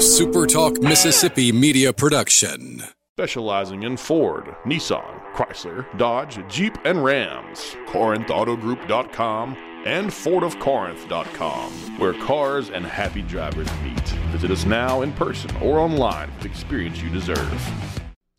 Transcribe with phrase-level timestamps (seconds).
[0.00, 2.82] SuperTalk Mississippi media production.
[3.18, 7.76] Specializing in Ford, Nissan, Chrysler, Dodge, Jeep, and Rams.
[7.88, 14.08] CorinthAutoGroup.com and FordofCorinth.com, where cars and happy drivers meet.
[14.32, 17.70] Visit us now in person or online for the experience you deserve.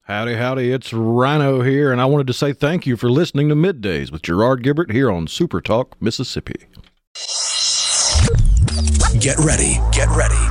[0.06, 3.56] Howdy, howdy, it's Rhino here, and I wanted to say thank you for listening to
[3.56, 6.66] Middays with Gerard Gibert here on Super Talk, Mississippi.
[9.20, 10.51] Get ready, get ready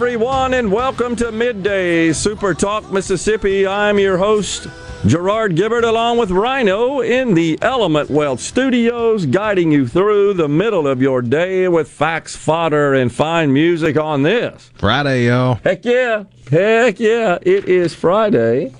[0.00, 3.66] Everyone, and welcome to Midday Super Talk Mississippi.
[3.66, 4.66] I'm your host,
[5.04, 10.88] Gerard Gibert, along with Rhino in the Element Wealth Studios, guiding you through the middle
[10.88, 14.70] of your day with facts, fodder, and fine music on this.
[14.78, 15.56] Friday, y'all.
[15.56, 16.24] Heck yeah.
[16.50, 17.36] Heck yeah.
[17.42, 18.74] It is Friday.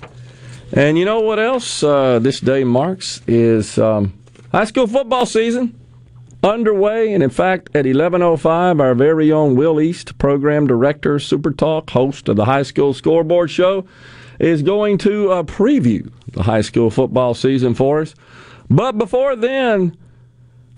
[0.73, 4.17] And you know what else uh, this day marks is um,
[4.51, 5.80] high school football season
[6.43, 7.13] underway.
[7.13, 12.29] And in fact, at 11.05, our very own Will East, program director, Super Talk, host
[12.29, 13.85] of the high school scoreboard show,
[14.39, 18.15] is going to uh, preview the high school football season for us.
[18.69, 19.97] But before then,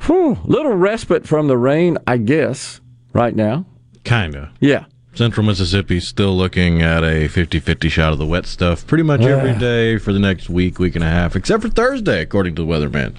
[0.02, 2.82] whew, little respite from the rain, I guess,
[3.14, 3.66] right now.
[4.04, 4.52] Kinda.
[4.60, 4.86] Yeah.
[5.14, 9.22] Central Mississippi still looking at a 50 50 shot of the wet stuff pretty much
[9.22, 12.66] every day for the next week, week and a half, except for Thursday, according to
[12.66, 13.16] the weatherman.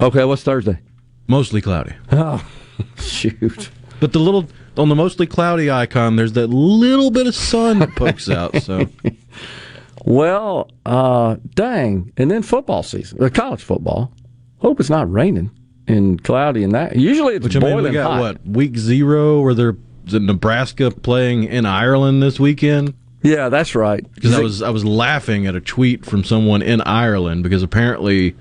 [0.00, 0.78] Okay, what's Thursday?
[1.30, 1.92] Mostly cloudy.
[2.10, 2.44] Oh,
[2.98, 3.70] shoot.
[4.00, 7.94] But the little, on the mostly cloudy icon, there's that little bit of sun that
[7.94, 8.56] pokes out.
[8.62, 8.88] So,
[10.04, 12.12] Well, uh, dang.
[12.16, 14.12] And then football season, uh, college football.
[14.58, 15.52] Hope it's not raining
[15.86, 16.96] and cloudy and that.
[16.96, 18.20] Usually it's which I mean, we got hot.
[18.20, 19.76] what, week zero, where they're,
[20.12, 22.94] Nebraska playing in Ireland this weekend?
[23.22, 24.04] Yeah, that's right.
[24.14, 28.34] because I was I was laughing at a tweet from someone in Ireland because apparently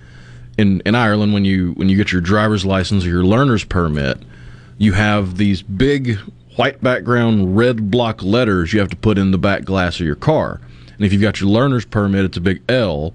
[0.59, 4.22] in in Ireland when you when you get your driver's license or your learner's permit
[4.78, 6.18] you have these big
[6.56, 10.16] white background red block letters you have to put in the back glass of your
[10.16, 10.59] car.
[10.96, 13.14] And if you've got your learner's permit it's a big L.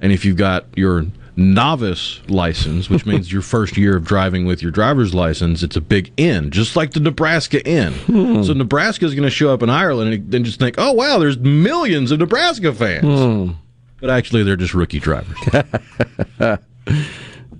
[0.00, 1.06] And if you've got your
[1.36, 5.80] novice license which means your first year of driving with your driver's license it's a
[5.80, 7.92] big N just like the Nebraska N.
[7.92, 8.42] Hmm.
[8.42, 11.18] So Nebraska is going to show up in Ireland and then just think oh wow
[11.18, 13.04] there's millions of Nebraska fans.
[13.04, 13.52] Hmm.
[14.00, 15.38] But actually they're just rookie drivers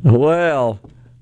[0.02, 0.80] Well,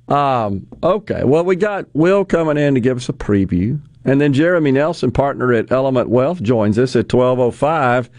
[0.09, 1.23] um, okay.
[1.25, 3.81] Well, we got Will coming in to give us a preview.
[4.05, 8.11] And then Jeremy Nelson, partner at Element Wealth, joins us at 1205.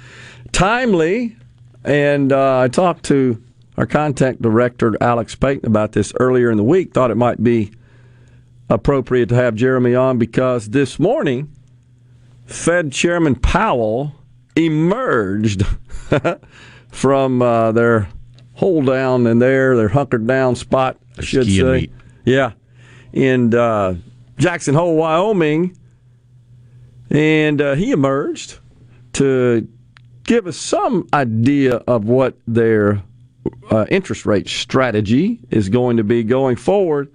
[0.52, 1.36] Timely.
[1.84, 3.44] And uh, I talked to
[3.78, 6.94] our contact director, Alex Payton, about this earlier in the week.
[6.94, 7.72] Thought it might be
[8.70, 11.52] appropriate to have Jeremy on because this morning,
[12.46, 14.14] Fed Chairman Powell
[14.56, 15.66] emerged
[16.92, 18.08] from uh, their
[18.62, 21.90] hold down in there, their hunkered down spot, I should say.
[22.26, 22.52] Yeah.
[23.12, 23.96] In uh,
[24.38, 25.76] Jackson Hole, Wyoming.
[27.10, 28.60] And uh, he emerged
[29.14, 29.68] to
[30.26, 33.02] give us some idea of what their
[33.72, 37.12] uh, interest rate strategy is going to be going forward.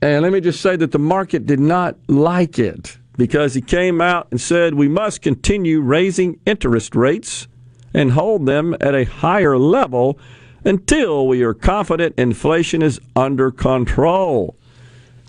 [0.00, 4.00] And let me just say that the market did not like it because he came
[4.00, 7.46] out and said we must continue raising interest rates
[7.92, 10.18] and hold them at a higher level
[10.66, 14.56] until we are confident inflation is under control.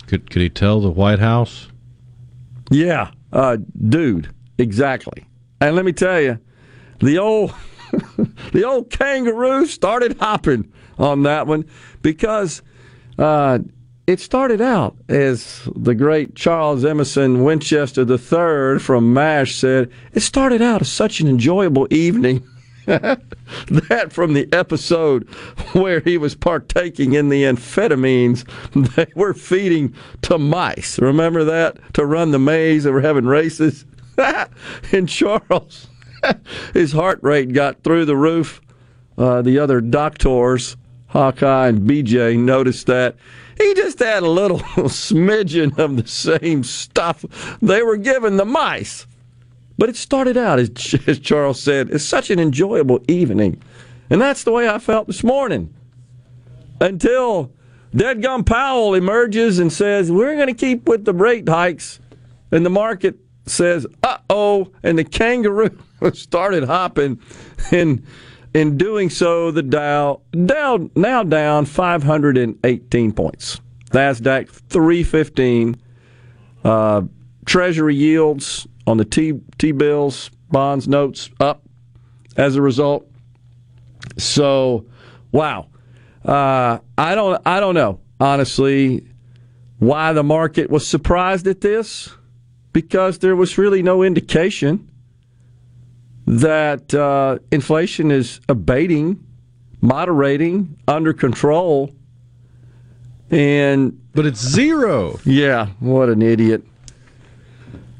[0.06, 1.68] could could he tell the White House
[2.70, 3.56] Yeah, uh,
[3.88, 4.28] dude,
[4.58, 5.26] exactly.
[5.60, 6.38] And let me tell you,
[7.00, 7.54] the old
[8.52, 11.64] the old kangaroo started hopping on that one
[12.02, 12.62] because
[13.18, 13.60] uh,
[14.06, 19.90] it started out as the great Charles Emerson Winchester III from MASH said.
[20.12, 22.46] It started out as such an enjoyable evening.
[23.68, 25.28] that from the episode
[25.74, 28.48] where he was partaking in the amphetamines
[28.96, 30.98] they were feeding to mice.
[30.98, 31.76] Remember that?
[31.94, 33.84] To run the maze, they were having races.
[34.92, 35.88] and Charles,
[36.72, 38.62] his heart rate got through the roof.
[39.18, 43.16] Uh, the other doctors, Hawkeye and BJ, noticed that.
[43.58, 49.06] He just had a little smidgen of the same stuff they were giving the mice.
[49.78, 50.70] But it started out, as,
[51.22, 53.62] Charles said, as such an enjoyable evening.
[54.10, 55.72] And that's the way I felt this morning.
[56.80, 57.52] until
[57.94, 62.00] Deadgum Powell emerges and says, We're going to keep with the rate hikes.
[62.50, 63.16] And the market
[63.46, 64.72] says, Uh oh.
[64.82, 65.78] And the kangaroo
[66.12, 67.20] started hopping.
[67.70, 68.04] And
[68.54, 73.60] in doing so, the Dow, Dow now down 518 points.
[73.90, 75.76] NASDAQ 315.
[76.64, 77.02] Uh,
[77.46, 81.62] treasury yields on the T, T bills, bonds, notes up
[82.36, 83.06] as a result.
[84.16, 84.86] So,
[85.30, 85.68] wow.
[86.24, 89.06] Uh, I don't I don't know honestly
[89.78, 92.10] why the market was surprised at this
[92.72, 94.90] because there was really no indication
[96.26, 99.24] that uh, inflation is abating,
[99.80, 101.90] moderating, under control,
[103.30, 105.18] and but it's zero.
[105.24, 106.64] Yeah, what an idiot.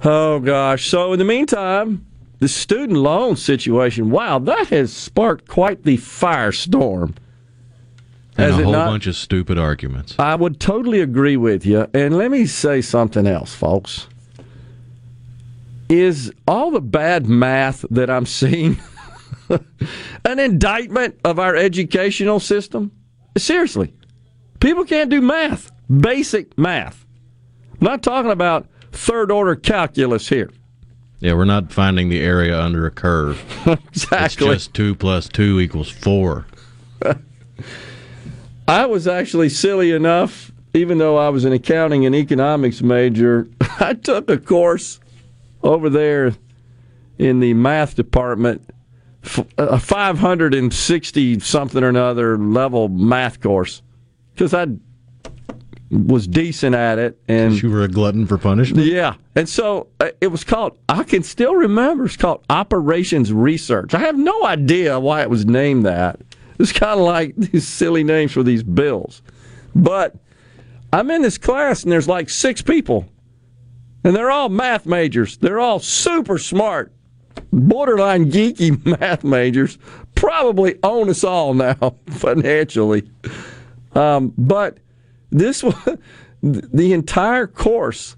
[0.05, 0.87] Oh gosh.
[0.89, 2.07] So in the meantime,
[2.39, 7.17] the student loan situation, wow, that has sparked quite the firestorm.
[8.37, 8.87] And Has a whole not?
[8.87, 10.15] bunch of stupid arguments.
[10.19, 11.89] I would totally agree with you.
[11.93, 14.07] And let me say something else, folks.
[15.89, 18.79] Is all the bad math that I'm seeing
[20.25, 22.93] an indictment of our educational system?
[23.37, 23.93] Seriously.
[24.61, 27.05] People can't do math, basic math.
[27.81, 30.51] I'm not talking about third order calculus here.
[31.21, 33.43] Yeah, we're not finding the area under a curve.
[33.89, 34.47] Exactly.
[34.49, 36.47] It's just two plus two equals four.
[38.69, 43.49] I was actually silly enough, even though I was an accounting and economics major,
[43.81, 45.01] I took a course
[45.63, 46.35] over there
[47.19, 48.71] in the math department,
[49.59, 53.83] a 560 something or another level math course,
[54.33, 54.67] because I
[55.91, 57.19] was decent at it.
[57.29, 58.87] And You were a glutton for punishment.
[58.87, 59.15] yeah.
[59.35, 63.95] And so uh, it was called, I can still remember, it's called Operations Research.
[63.95, 66.21] I have no idea why it was named that.
[66.59, 69.23] It's kind of like these silly names for these bills.
[69.75, 70.17] But
[70.93, 73.07] I'm in this class and there's like six people,
[74.05, 75.37] and they're all math majors.
[75.39, 76.93] They're all super smart,
[77.53, 79.79] borderline geeky math majors.
[80.15, 83.09] Probably own us all now financially.
[83.95, 84.79] Um, but
[85.31, 85.75] this was
[86.43, 88.17] the entire course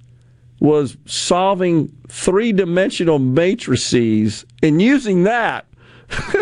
[0.60, 5.66] was solving three dimensional matrices and using that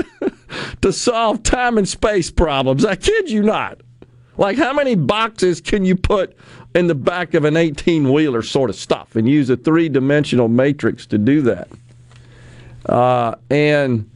[0.82, 2.85] to solve time and space problems.
[2.85, 3.81] I kid you not.
[4.37, 6.37] Like, how many boxes can you put
[6.75, 10.49] in the back of an 18 wheeler sort of stuff and use a three dimensional
[10.49, 11.69] matrix to do that?
[12.87, 14.09] Uh, and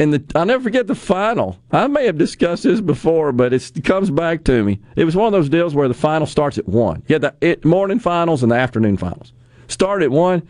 [0.00, 1.58] and the, I'll never forget the final.
[1.70, 4.80] I may have discussed this before, but it comes back to me.
[4.96, 7.02] It was one of those deals where the final starts at 1.
[7.06, 9.34] You had the it, morning finals and the afternoon finals.
[9.68, 10.48] Start at 1.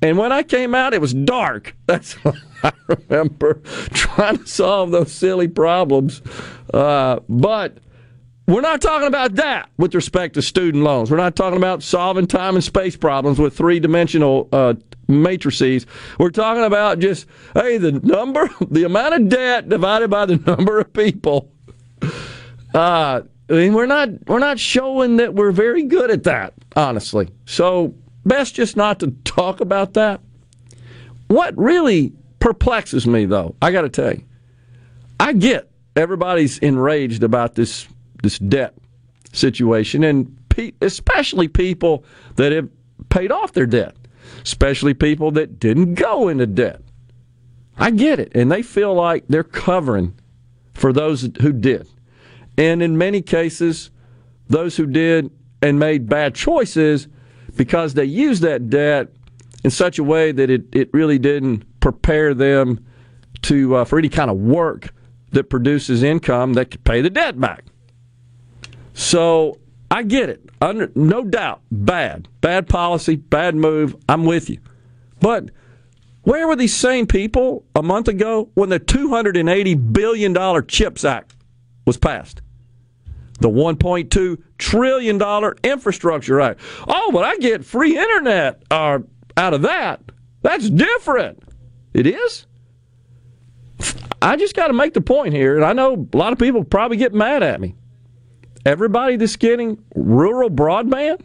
[0.00, 1.74] And when I came out, it was dark.
[1.86, 3.54] That's what I remember
[3.90, 6.22] trying to solve those silly problems.
[6.72, 7.78] Uh, but
[8.46, 11.10] we're not talking about that with respect to student loans.
[11.10, 14.74] We're not talking about solving time and space problems with three dimensional uh,
[15.08, 15.86] matrices.
[16.18, 20.78] We're talking about just, hey, the number, the amount of debt divided by the number
[20.78, 21.50] of people.
[22.74, 27.28] Uh, I mean, we're not we're not showing that we're very good at that, honestly.
[27.46, 30.20] So best just not to talk about that.
[31.28, 34.24] What really perplexes me, though, I got to tell you,
[35.20, 37.86] I get everybody's enraged about this
[38.22, 38.74] this debt
[39.32, 42.04] situation, and pe- especially people
[42.36, 42.68] that have
[43.10, 43.94] paid off their debt,
[44.42, 46.80] especially people that didn't go into debt.
[47.76, 50.14] I get it, and they feel like they're covering
[50.74, 51.88] for those who did,
[52.56, 53.90] and in many cases,
[54.48, 55.30] those who did
[55.62, 57.08] and made bad choices
[57.56, 59.08] because they used that debt
[59.64, 62.84] in such a way that it, it really didn't prepare them
[63.42, 64.92] to uh, for any kind of work
[65.32, 67.64] that produces income that could pay the debt back.
[68.92, 69.58] So
[69.94, 70.50] I get it.
[70.60, 73.94] Under, no doubt, bad, bad policy, bad move.
[74.08, 74.58] I'm with you.
[75.20, 75.50] But
[76.22, 81.36] where were these same people a month ago when the $280 billion CHIPS Act
[81.86, 82.42] was passed?
[83.38, 86.60] The $1.2 trillion infrastructure act.
[86.88, 88.98] Oh, but I get free internet uh,
[89.36, 90.00] out of that.
[90.42, 91.40] That's different.
[91.92, 92.46] It is?
[94.20, 96.64] I just got to make the point here, and I know a lot of people
[96.64, 97.76] probably get mad at me.
[98.64, 101.20] Everybody that's getting rural broadband,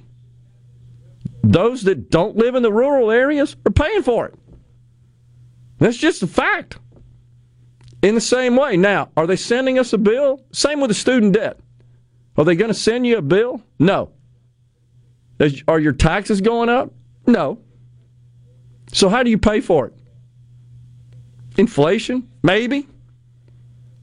[1.42, 4.36] those that don't live in the rural areas are paying for it.
[5.78, 6.78] That's just a fact.
[8.02, 10.42] In the same way, now, are they sending us a bill?
[10.52, 11.60] Same with the student debt.
[12.38, 13.62] Are they going to send you a bill?
[13.80, 14.12] No.
[15.68, 16.92] Are your taxes going up?
[17.26, 17.60] No.
[18.92, 19.94] So how do you pay for it?
[21.58, 22.30] Inflation?
[22.44, 22.88] Maybe.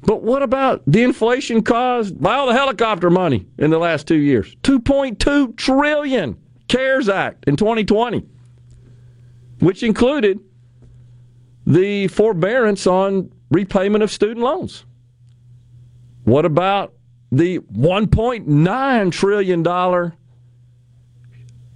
[0.03, 4.17] But what about the inflation caused by all the helicopter money in the last two
[4.17, 4.55] years?
[4.63, 6.37] 2.2 trillion
[6.69, 8.25] CARES Act in 2020,
[9.61, 10.41] which included
[11.67, 14.85] the forbearance on repayment of student loans.
[16.25, 16.95] What about
[17.33, 20.13] the $1.9 trillion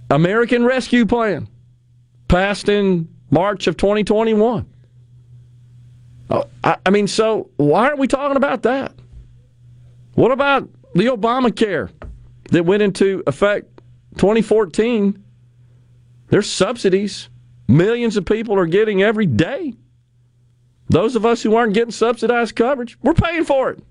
[0.09, 1.47] American Rescue Plan
[2.27, 4.65] passed in March of 2021?
[6.31, 8.93] Oh, I, I mean, so why aren't we talking about that?
[10.13, 11.91] What about the Obamacare
[12.51, 13.81] that went into effect
[14.17, 15.23] 2014?
[16.29, 17.29] There's subsidies
[17.67, 19.73] millions of people are getting every day.
[20.89, 23.81] Those of us who aren't getting subsidized coverage, we're paying for it.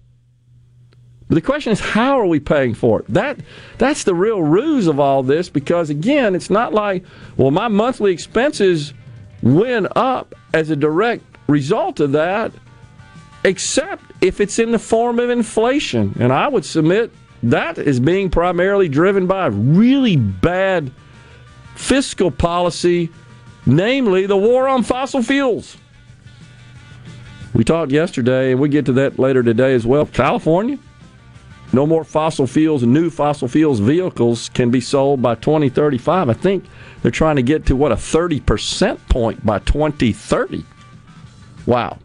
[1.29, 3.07] But the question is, how are we paying for it?
[3.09, 3.39] That
[3.79, 5.49] that's the real ruse of all this.
[5.49, 7.05] Because again, it's not like,
[7.37, 8.93] well, my monthly expenses
[9.43, 12.53] went up as a direct result of that,
[13.45, 16.17] except if it's in the form of inflation.
[16.21, 20.93] And I would submit that is being primarily driven by really bad
[21.75, 23.11] fiscal policy,
[23.67, 25.77] namely the war on fossil fuels.
[27.55, 30.07] We talked yesterday, and we get to that later today as well.
[30.07, 30.79] California,
[31.73, 36.29] no more fossil fuels and new fossil fuels vehicles can be sold by 2035.
[36.29, 36.65] I think
[37.03, 40.65] they're trying to get to what a 30% point by 2030.
[41.67, 41.99] Wow.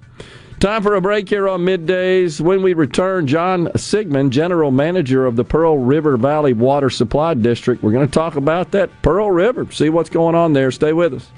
[0.60, 2.40] Time for a break here on middays.
[2.40, 7.84] When we return, John Sigman, General Manager of the Pearl River Valley Water Supply District.
[7.84, 10.72] We're going to talk about that Pearl River, see what's going on there.
[10.72, 11.30] Stay with us.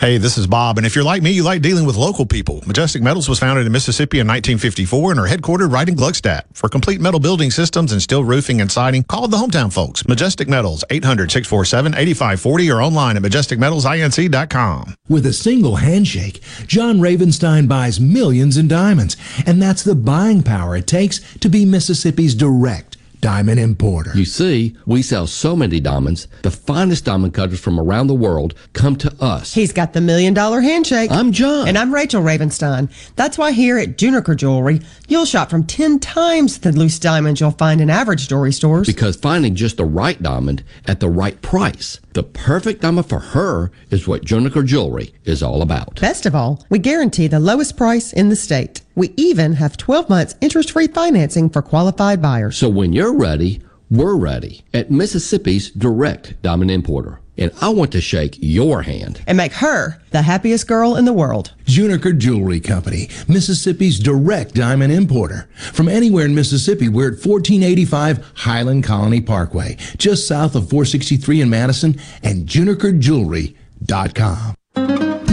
[0.00, 2.62] Hey, this is Bob, and if you're like me, you like dealing with local people.
[2.66, 6.44] Majestic Metals was founded in Mississippi in 1954 and are headquartered right in Gluckstadt.
[6.54, 10.08] For complete metal building systems and steel roofing and siding, call the hometown folks.
[10.08, 14.94] Majestic Metals, 800-647-8540 or online at majesticmetalsinc.com.
[15.10, 20.76] With a single handshake, John Ravenstein buys millions in diamonds, and that's the buying power
[20.76, 22.89] it takes to be Mississippi's direct
[23.20, 24.12] diamond importer.
[24.14, 28.54] You see, we sell so many diamonds, the finest diamond cutters from around the world
[28.72, 29.54] come to us.
[29.54, 31.10] He's got the million dollar handshake.
[31.10, 31.68] I'm John.
[31.68, 32.90] And I'm Rachel Ravenstein.
[33.16, 37.50] That's why here at Juniker Jewelry, you'll shop from 10 times the loose diamonds you'll
[37.52, 38.86] find in average jewelry stores.
[38.86, 43.70] Because finding just the right diamond at the right price, the perfect diamond for her,
[43.90, 46.00] is what Juniker Jewelry is all about.
[46.00, 48.82] Best of all, we guarantee the lowest price in the state.
[48.94, 52.56] We even have 12 months interest free financing for qualified buyers.
[52.56, 57.20] So when you're ready, we're ready at Mississippi's direct diamond importer.
[57.40, 61.12] And I want to shake your hand and make her the happiest girl in the
[61.12, 61.52] world.
[61.64, 65.48] Juniker Jewelry Company, Mississippi's direct diamond importer.
[65.72, 71.50] From anywhere in Mississippi, we're at 1485 Highland Colony Parkway, just south of 463 in
[71.50, 75.19] Madison, and junikerjewelry.com.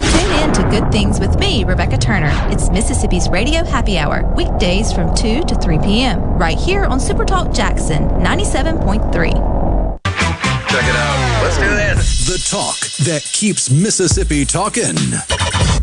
[0.00, 2.30] Tune in to Good Things with me, Rebecca Turner.
[2.50, 7.24] It's Mississippi's Radio Happy Hour, weekdays from 2 to 3 p.m., right here on Super
[7.24, 9.32] Talk Jackson 97.3.
[10.70, 11.42] Check it out.
[11.42, 12.26] Let's do this.
[12.26, 14.94] The talk that keeps Mississippi talking.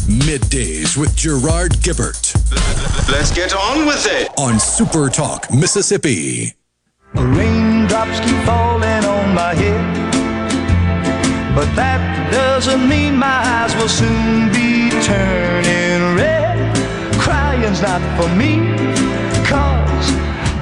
[0.08, 2.34] Middays with Gerard Gibert.
[3.12, 4.30] Let's get on with it.
[4.38, 6.54] On Super Talk, Mississippi.
[7.14, 10.06] Raindrops keep falling on my head.
[11.54, 16.76] But that doesn't mean my eyes will soon be turning red.
[17.20, 18.58] Crying's not for me,
[19.46, 20.12] cause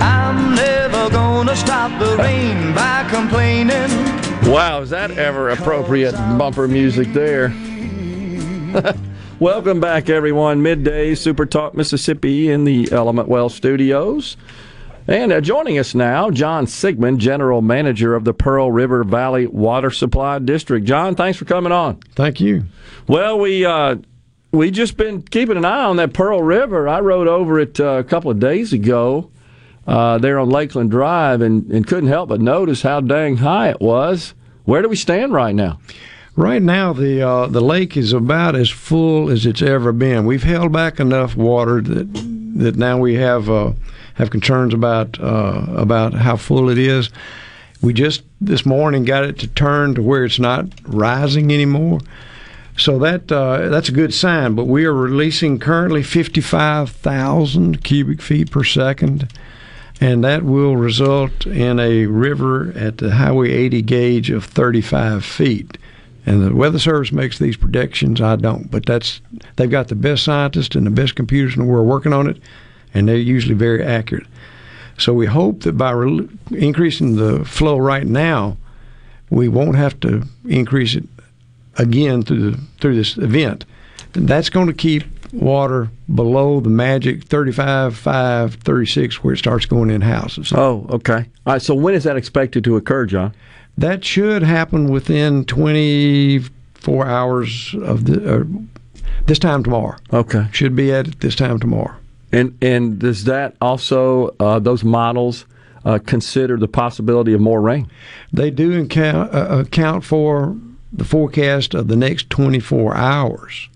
[0.02, 3.90] I'm never gonna stop the rain by complaining.
[4.52, 7.54] Wow, is that ever appropriate bumper music there?
[9.40, 10.62] Welcome back, everyone.
[10.62, 14.38] Midday Super Talk Mississippi in the Element Wealth studios.
[15.08, 19.92] And uh, joining us now, John Sigman, General Manager of the Pearl River Valley Water
[19.92, 20.86] Supply District.
[20.86, 21.98] John, thanks for coming on.
[22.16, 22.64] Thank you.
[23.08, 23.98] Well, we uh,
[24.52, 26.88] we just been keeping an eye on that Pearl River.
[26.88, 29.30] I rode over it uh, a couple of days ago
[29.86, 33.82] uh, there on Lakeland Drive and, and couldn't help but notice how dang high it
[33.82, 34.34] was.
[34.64, 35.80] Where do we stand right now?
[36.36, 40.26] Right now, the uh, the lake is about as full as it's ever been.
[40.26, 42.12] We've held back enough water that
[42.56, 43.74] that now we have uh,
[44.16, 47.10] have concerns about uh, about how full it is.
[47.82, 52.00] We just this morning got it to turn to where it's not rising anymore.
[52.78, 54.56] So that uh, that's a good sign.
[54.56, 59.32] But we are releasing currently 55,000 cubic feet per second,
[60.02, 65.78] and that will result in a river at the Highway 80 gauge of 35 feet.
[66.26, 68.20] And the Weather Service makes these predictions.
[68.20, 69.22] I don't, but that's
[69.56, 72.40] they've got the best scientists and the best computers in the world working on it,
[72.96, 74.26] and they're usually very accurate.
[74.98, 78.58] So we hope that by re- increasing the flow right now,
[79.30, 81.04] we won't have to increase it
[81.78, 83.66] again through the, through this event.
[84.14, 89.66] And that's going to keep water below the magic 35, 5, 36 where it starts
[89.66, 90.54] going in houses.
[90.56, 91.26] Oh, okay.
[91.46, 91.62] All right.
[91.62, 93.34] So when is that expected to occur, John?
[93.78, 98.44] That should happen within 24 hours of the uh,
[99.26, 99.98] this time tomorrow.
[100.14, 100.48] Okay.
[100.54, 101.96] Should be at it this time tomorrow.
[102.36, 105.46] And and does that also uh, those models
[105.86, 107.90] uh, consider the possibility of more rain?
[108.34, 110.58] They do account, uh, account for
[110.92, 113.70] the forecast of the next 24 hours,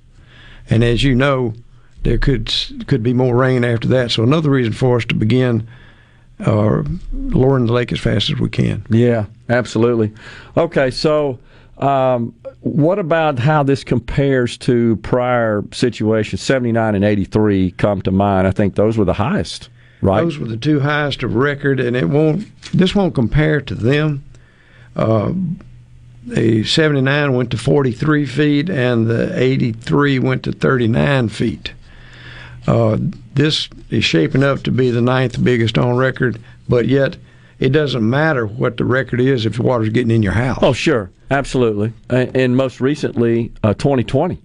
[0.70, 1.54] and as you know,
[2.04, 2.54] there could
[2.86, 4.12] could be more rain after that.
[4.12, 5.66] So another reason for us to begin
[6.46, 8.86] uh, lowering the lake as fast as we can.
[8.90, 10.12] Yeah, absolutely.
[10.58, 11.40] Okay, so
[11.80, 16.42] um, what about how this compares to prior situations?
[16.42, 18.48] 79 and 83 come to mind.
[18.48, 19.70] I think those were the highest,
[20.02, 20.22] right?
[20.22, 22.46] Those were the two highest of record, and it won't.
[22.74, 24.24] This won't compare to them.
[24.96, 25.34] Uh,
[26.26, 31.74] the 79 went to 43 feet, and the 83 went to 39 feet.
[32.68, 32.98] Uh,
[33.34, 37.18] this is shaping up to be the ninth biggest on record, but yet
[37.60, 40.60] it doesn't matter what the record is if the water's getting in your house.
[40.62, 41.94] Oh, sure, absolutely.
[42.10, 44.42] And, most recently, uh, 2020.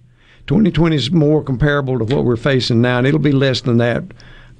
[0.47, 4.03] 2020 is more comparable to what we're facing now, and it'll be less than that,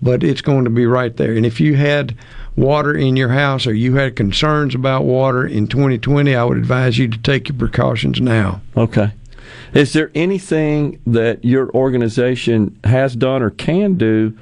[0.01, 1.33] but it's going to be right there.
[1.33, 2.17] And if you had
[2.55, 6.97] water in your house or you had concerns about water in 2020, I would advise
[6.97, 8.61] you to take your precautions now.
[8.75, 9.11] Okay.
[9.73, 14.37] Is there anything that your organization has done or can do,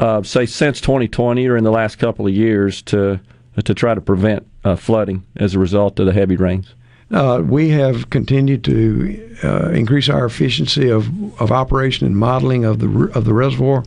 [0.00, 3.20] uh, say since 2020 or in the last couple of years, to
[3.64, 6.74] to try to prevent uh, flooding as a result of the heavy rains?
[7.10, 11.08] Uh, we have continued to uh, increase our efficiency of,
[11.40, 13.84] of operation and modeling of the of the reservoir,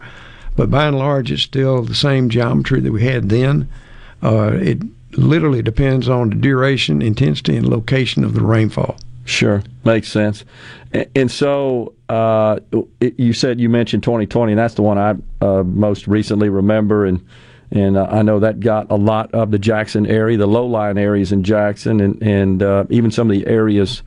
[0.56, 3.70] but by and large, it's still the same geometry that we had then.
[4.22, 4.80] Uh, it
[5.18, 8.98] literally depends on the duration, intensity, and location of the rainfall.
[9.26, 10.44] Sure, makes sense.
[10.92, 12.60] And, and so uh,
[13.00, 17.06] it, you said you mentioned 2020, and that's the one I uh, most recently remember,
[17.06, 17.26] and
[17.74, 21.32] and uh, I know that got a lot of the Jackson area, the low-lying areas
[21.32, 24.04] in Jackson, and and uh, even some of the areas,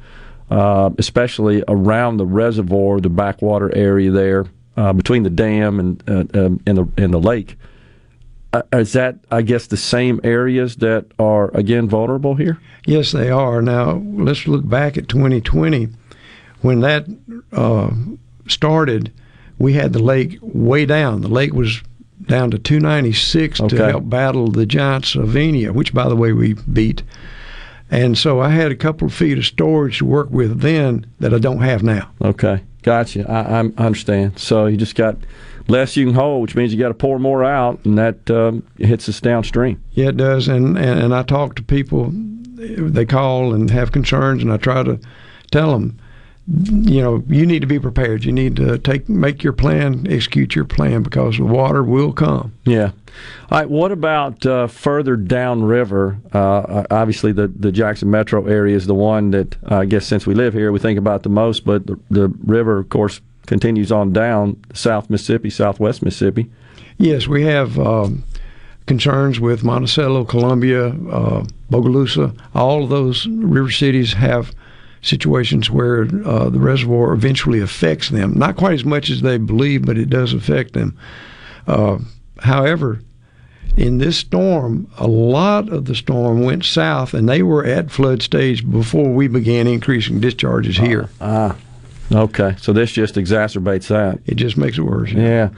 [0.50, 6.60] uh, especially around the reservoir, the backwater area there uh, between the dam and um,
[6.64, 7.56] and the and the lake.
[8.72, 12.60] is that, I guess, the same areas that are again vulnerable here?
[12.86, 13.60] Yes, they are.
[13.60, 15.88] Now let's look back at 2020
[16.62, 17.06] when that
[17.52, 17.90] uh,
[18.46, 19.12] started.
[19.58, 21.22] We had the lake way down.
[21.22, 21.82] The lake was
[22.24, 23.76] down to 296 Okay.
[23.76, 27.02] to help battle the giant salvinia, which, by the way, we beat.
[27.90, 31.32] And so I had a couple of feet of storage to work with then that
[31.32, 32.10] I don't have now.
[32.20, 33.30] Okay, gotcha.
[33.30, 34.38] I, I understand.
[34.38, 35.16] So you just got
[35.68, 38.64] less you can hold, which means you got to pour more out, and that um,
[38.78, 39.80] hits us downstream.
[39.92, 40.48] Yeah, it does.
[40.48, 44.82] And, and, and I talk to people, they call and have concerns, and I try
[44.82, 44.98] to
[45.52, 45.98] tell them
[46.48, 48.24] you know, you need to be prepared.
[48.24, 52.52] You need to take make your plan, execute your plan because the water will come.
[52.64, 52.92] Yeah.
[53.50, 53.68] All right.
[53.68, 56.18] What about uh, further downriver?
[56.32, 60.26] Uh, obviously, the, the Jackson metro area is the one that uh, I guess since
[60.26, 61.64] we live here, we think about the most.
[61.64, 66.48] But the, the river, of course, continues on down South Mississippi, Southwest Mississippi.
[66.98, 68.22] Yes, we have um,
[68.86, 72.38] concerns with Monticello, Columbia, uh, Bogalusa.
[72.54, 74.54] All of those river cities have
[75.06, 78.34] situations where uh, the reservoir eventually affects them.
[78.34, 80.98] Not quite as much as they believe, but it does affect them.
[81.66, 81.98] Uh,
[82.40, 83.00] however,
[83.76, 88.22] in this storm, a lot of the storm went south, and they were at flood
[88.22, 91.08] stage before we began increasing discharges here.
[91.20, 91.56] Ah.
[92.12, 94.20] Okay, so this just exacerbates that.
[94.26, 95.10] It just makes it worse.
[95.10, 95.22] Yeah.
[95.22, 95.48] yeah.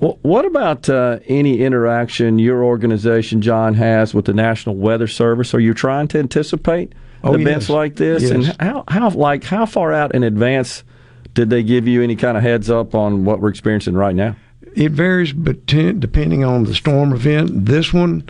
[0.00, 5.52] Well, what about uh, any interaction your organization, John, has with the National Weather Service?
[5.52, 7.70] Are you trying to anticipate oh, events yes.
[7.70, 8.22] like this?
[8.22, 8.30] Yes.
[8.30, 10.84] And how, how, like, how far out in advance
[11.34, 14.36] did they give you any kind of heads up on what we're experiencing right now?
[14.74, 17.66] It varies, but t- depending on the storm event.
[17.66, 18.24] This one,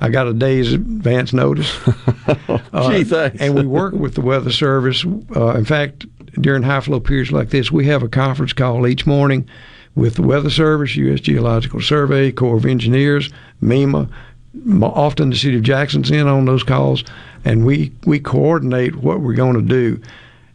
[0.00, 1.76] I got a day's advance notice.
[2.72, 3.40] uh, Gee, thanks.
[3.40, 5.04] and we work with the Weather Service.
[5.36, 6.06] Uh, in fact,
[6.40, 9.48] during high flow periods like this, we have a conference call each morning
[9.94, 11.20] with the Weather Service, U.S.
[11.20, 14.08] Geological Survey, Corps of Engineers, MEMA.
[14.82, 17.04] Often the city of Jackson's in on those calls,
[17.44, 20.00] and we, we coordinate what we're going to do.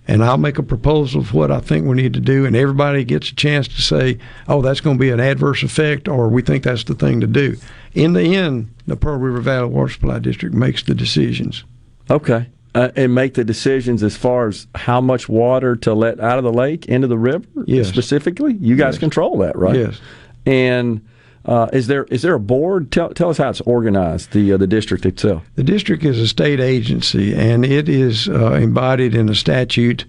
[0.10, 3.04] And I'll make a proposal of what I think we need to do, and everybody
[3.04, 6.42] gets a chance to say, oh, that's going to be an adverse effect, or we
[6.42, 7.58] think that's the thing to do.
[7.94, 11.66] In the end, the Pearl River Valley Water Supply District makes the decisions.
[12.10, 16.38] Okay uh, and make the decisions as far as how much water to let out
[16.38, 17.88] of the lake into the river yes.
[17.88, 18.54] specifically.
[18.54, 19.00] You guys yes.
[19.00, 19.76] control that, right?
[19.76, 20.00] Yes.
[20.46, 21.06] And
[21.48, 22.92] uh, is there is there a board?
[22.92, 24.32] Tell, tell us how it's organized.
[24.32, 25.44] The uh, the district itself.
[25.56, 30.06] The district is a state agency, and it is uh, embodied in a statute.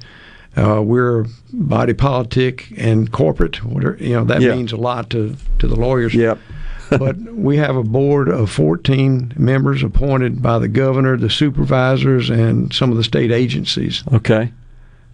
[0.56, 3.62] Uh, we're body politic and corporate.
[3.64, 4.54] Whatever, you know that yeah.
[4.54, 6.14] means a lot to to the lawyers.
[6.14, 6.38] Yep.
[6.98, 12.72] but we have a board of 14 members appointed by the governor, the supervisors, and
[12.72, 14.02] some of the state agencies.
[14.10, 14.50] Okay.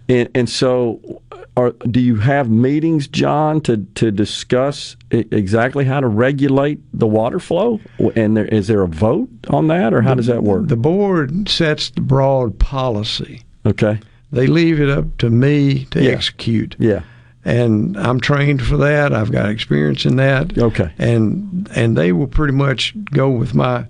[0.07, 1.21] And, and so,
[1.57, 7.39] are, do you have meetings, John, to, to discuss exactly how to regulate the water
[7.39, 7.79] flow?
[8.15, 10.67] And there, is there a vote on that, or how the, does that work?
[10.67, 13.43] The board sets the broad policy.
[13.65, 13.99] Okay.
[14.31, 16.11] They leave it up to me to yeah.
[16.11, 16.75] execute.
[16.77, 17.03] Yeah
[17.45, 19.13] and I'm trained for that.
[19.13, 20.57] I've got experience in that.
[20.57, 20.91] Okay.
[20.97, 23.85] And and they will pretty much go with my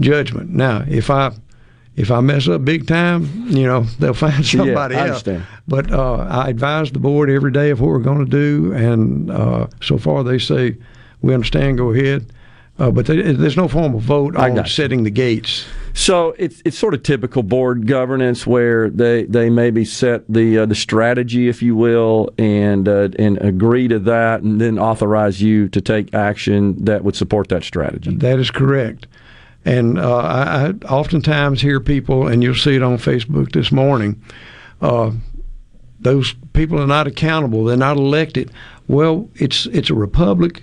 [0.00, 0.50] judgment.
[0.50, 1.32] Now, if I
[1.98, 5.24] if I mess up big time, you know they'll find somebody yeah, else.
[5.66, 9.30] But uh, I advise the board every day of what we're going to do, and
[9.30, 10.76] uh, so far they say
[11.20, 11.78] we understand.
[11.78, 12.32] Go ahead.
[12.78, 15.66] Uh, but they, there's no formal vote on setting the gates.
[15.94, 20.66] So it's it's sort of typical board governance where they, they maybe set the uh,
[20.66, 25.68] the strategy, if you will, and uh, and agree to that, and then authorize you
[25.70, 28.14] to take action that would support that strategy.
[28.14, 29.08] That is correct.
[29.68, 34.22] And uh, I, I, oftentimes hear people, and you'll see it on Facebook this morning.
[34.80, 35.12] Uh,
[36.00, 38.50] those people are not accountable; they're not elected.
[38.86, 40.62] Well, it's it's a republic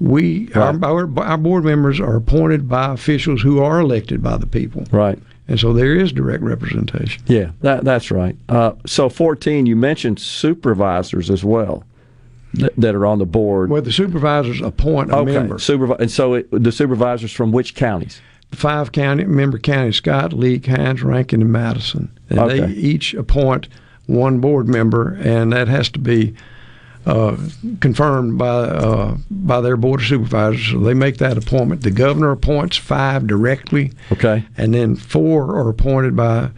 [0.00, 0.82] we right.
[0.82, 4.84] our, our, our board members are appointed by officials who are elected by the people.
[4.90, 5.18] Right.
[5.48, 7.22] And so there is direct representation.
[7.26, 8.36] Yeah, that, that's right.
[8.48, 11.84] Uh, so 14, you mentioned supervisors as well
[12.54, 13.70] that, that, are on the board.
[13.70, 15.32] Well, the supervisors appoint a okay.
[15.32, 15.56] member.
[15.56, 18.20] Supervi- and so it, the supervisors from which counties?
[18.52, 22.10] Five county member counties: Scott, Leake, Hinds, Rankin, and Madison.
[22.30, 22.60] And okay.
[22.60, 23.68] they each appoint
[24.06, 26.34] one board member, and that has to be
[27.06, 27.36] uh,
[27.80, 30.70] confirmed by uh, by their board of supervisors.
[30.70, 31.82] So they make that appointment.
[31.82, 33.92] The governor appoints five directly.
[34.10, 34.44] Okay.
[34.56, 36.50] And then four are appointed by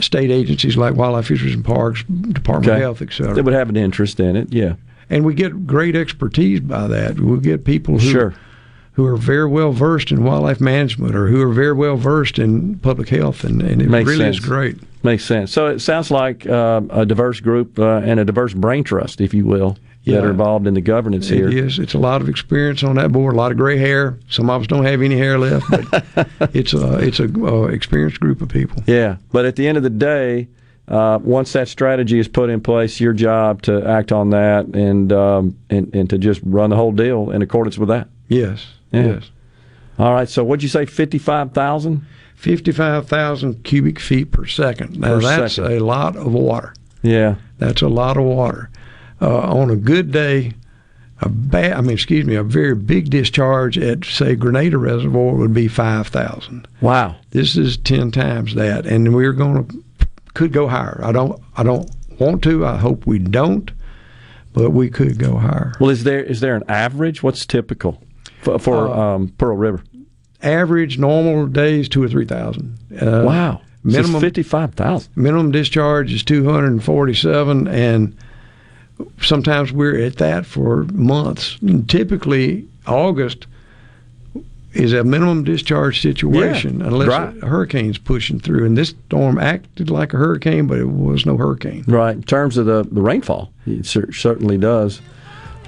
[0.00, 2.76] state agencies like Wildlife Fisheries and Parks, Department okay.
[2.76, 3.34] of Health, etc.
[3.34, 4.74] They would have an interest in it, yeah.
[5.08, 7.20] And we get great expertise by that.
[7.20, 8.34] We get people who sure.
[8.96, 12.78] Who are very well versed in wildlife management or who are very well versed in
[12.78, 14.38] public health, and, and it Makes really sense.
[14.38, 14.78] is great.
[15.04, 15.52] Makes sense.
[15.52, 19.34] So it sounds like uh, a diverse group uh, and a diverse brain trust, if
[19.34, 20.14] you will, yeah.
[20.14, 21.46] that are involved in the governance here.
[21.46, 21.78] It is.
[21.78, 23.34] It's a lot of experience on that board.
[23.34, 24.18] A lot of gray hair.
[24.30, 28.18] Some of us don't have any hair left, but it's a it's a uh, experienced
[28.18, 28.82] group of people.
[28.86, 30.48] Yeah, but at the end of the day.
[30.88, 35.12] Uh, once that strategy is put in place, your job to act on that and
[35.12, 38.06] um, and and to just run the whole deal in accordance with that.
[38.28, 38.75] Yes.
[38.92, 39.06] Yeah.
[39.06, 39.30] Yes.
[39.98, 40.28] All right.
[40.28, 40.86] So what'd you say?
[40.86, 42.06] Fifty-five thousand.
[42.36, 45.00] 55,000 cubic feet per second.
[45.00, 45.72] Now, Per that's second.
[45.72, 46.74] a lot of water.
[47.02, 47.36] Yeah.
[47.58, 48.68] That's a lot of water.
[49.22, 50.52] Uh, on a good day,
[51.22, 55.54] a bad, I mean, excuse me, a very big discharge at, say, Grenada Reservoir would
[55.54, 56.68] be 5,000.
[56.82, 57.16] Wow.
[57.30, 58.84] This is 10 times that.
[58.84, 59.82] And we're going to,
[60.34, 61.00] could go higher.
[61.02, 62.66] I don't, I don't want to.
[62.66, 63.70] I hope we don't,
[64.52, 65.72] but we could go higher.
[65.80, 67.22] Well, is there is there an average?
[67.22, 68.02] What's typical
[68.46, 69.82] for, for Uh, um, Pearl River?
[70.42, 72.78] Average normal days two or three thousand.
[73.00, 73.60] Uh, Wow.
[73.84, 75.10] So minimum 55,000.
[75.16, 78.16] Minimum discharge is two hundred and forty-seven, and
[79.22, 81.56] sometimes we're at that for months.
[81.62, 83.46] And typically, August
[84.72, 87.42] is a minimum discharge situation Yeah, unless right.
[87.42, 88.66] a hurricane's pushing through.
[88.66, 91.84] And this storm acted like a hurricane, but it was no hurricane.
[91.86, 92.14] Right.
[92.16, 95.00] In terms of the, the rainfall, it cer- certainly does.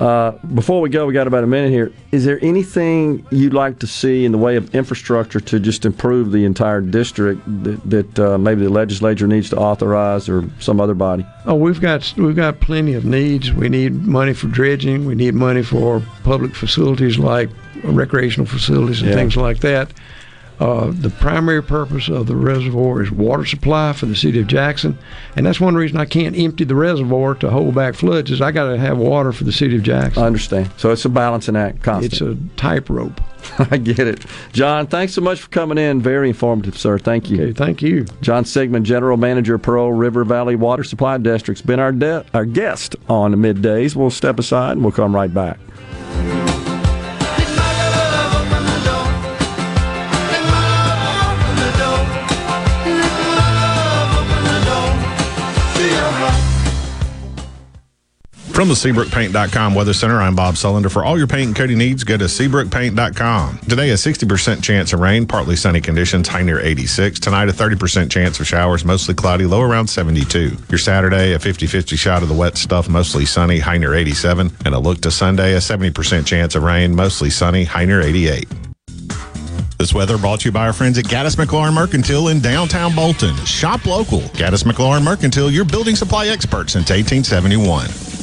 [0.00, 1.92] Uh, before we go, we got about a minute here.
[2.12, 6.30] Is there anything you'd like to see in the way of infrastructure to just improve
[6.30, 10.94] the entire district that, that uh, maybe the legislature needs to authorize or some other
[10.94, 11.26] body?
[11.46, 13.52] Oh, we've got we've got plenty of needs.
[13.52, 15.04] We need money for dredging.
[15.04, 17.50] We need money for public facilities like
[17.82, 19.16] recreational facilities and Yeah.
[19.16, 19.92] things like that.
[20.60, 24.98] Uh, the primary purpose of the reservoir is water supply for the city of Jackson,
[25.36, 28.30] and that's one reason I can't empty the reservoir to hold back floods.
[28.30, 30.22] Is I got to have water for the city of Jackson.
[30.22, 30.70] I understand.
[30.76, 32.12] So it's a balancing act, constant.
[32.12, 33.20] It's a tightrope.
[33.70, 34.26] I get it.
[34.52, 36.02] John, thanks so much for coming in.
[36.02, 36.98] Very informative, sir.
[36.98, 37.40] Thank you.
[37.42, 38.04] Okay, thank you.
[38.20, 42.96] John Sigman, General Manager, Pearl River Valley Water Supply District's been our de- our guest
[43.08, 43.94] on the middays.
[43.94, 45.58] We'll step aside and we'll come right back.
[58.58, 60.90] From the SeabrookPaint.com Weather Center, I'm Bob Sullender.
[60.90, 63.58] For all your paint and coating needs, go to SeabrookPaint.com.
[63.58, 67.20] Today, a 60% chance of rain, partly sunny conditions, high near 86.
[67.20, 70.56] Tonight, a 30% chance of showers, mostly cloudy, low around 72.
[70.70, 74.50] Your Saturday, a 50 50 shot of the wet stuff, mostly sunny, high near 87.
[74.64, 78.48] And a look to Sunday, a 70% chance of rain, mostly sunny, high near 88.
[79.78, 83.36] This weather brought to you by our friends at Gaddis McLaurin Mercantile in downtown Bolton.
[83.44, 84.22] Shop local.
[84.34, 88.17] Gaddis McLaurin Mercantile, your building supply expert since 1871.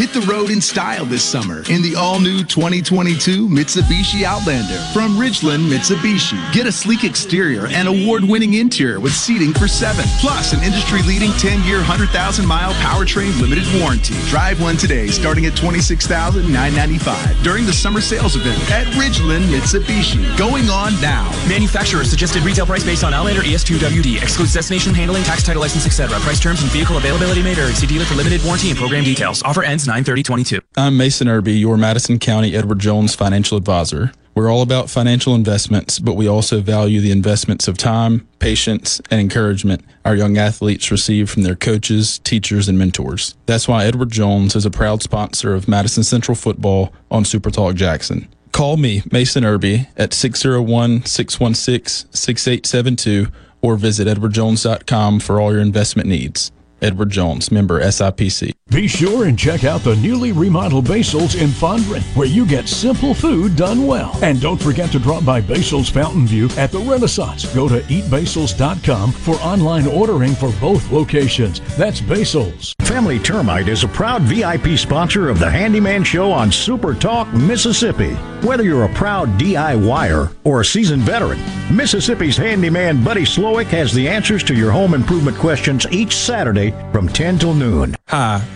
[0.00, 5.68] Hit the road in style this summer in the all-new 2022 Mitsubishi Outlander from Ridgeland
[5.68, 6.40] Mitsubishi.
[6.54, 11.80] Get a sleek exterior and award-winning interior with seating for seven, plus an industry-leading 10-year,
[11.82, 14.14] 100,000-mile powertrain limited warranty.
[14.30, 20.24] Drive one today, starting at $26,995 during the summer sales event at Ridgeland Mitsubishi.
[20.38, 21.30] Going on now.
[21.46, 24.22] Manufacturer suggested retail price based on Outlander E ES2WD.
[24.22, 26.18] Excludes destination handling, tax title license, etc.
[26.20, 27.74] Price terms and vehicle availability may vary.
[27.74, 29.42] See dealer for limited warranty and program details.
[29.42, 30.60] Offer ends 93022.
[30.76, 34.12] I'm Mason Irby, your Madison County Edward Jones financial advisor.
[34.36, 39.20] We're all about financial investments, but we also value the investments of time, patience, and
[39.20, 43.34] encouragement our young athletes receive from their coaches, teachers, and mentors.
[43.46, 47.74] That's why Edward Jones is a proud sponsor of Madison Central football on Super Talk
[47.74, 48.28] Jackson.
[48.52, 53.26] Call me, Mason Irby, at 601 616 6872
[53.60, 56.52] or visit edwardjones.com for all your investment needs.
[56.80, 58.54] Edward Jones, member SIPC.
[58.70, 63.14] Be sure and check out the newly remodeled Basil's in Fondren, where you get simple
[63.14, 64.16] food done well.
[64.22, 67.52] And don't forget to drop by Basil's Fountain View at the Renaissance.
[67.52, 71.60] Go to eatbasils.com for online ordering for both locations.
[71.76, 72.76] That's Basil's.
[72.82, 78.14] Family Termite is a proud VIP sponsor of the Handyman Show on Super Talk, Mississippi.
[78.44, 81.38] Whether you're a proud DIYer or a seasoned veteran,
[81.70, 87.08] Mississippi's handyman Buddy Slowick has the answers to your home improvement questions each Saturday from
[87.08, 87.94] 10 till noon.
[88.08, 88.44] Hi,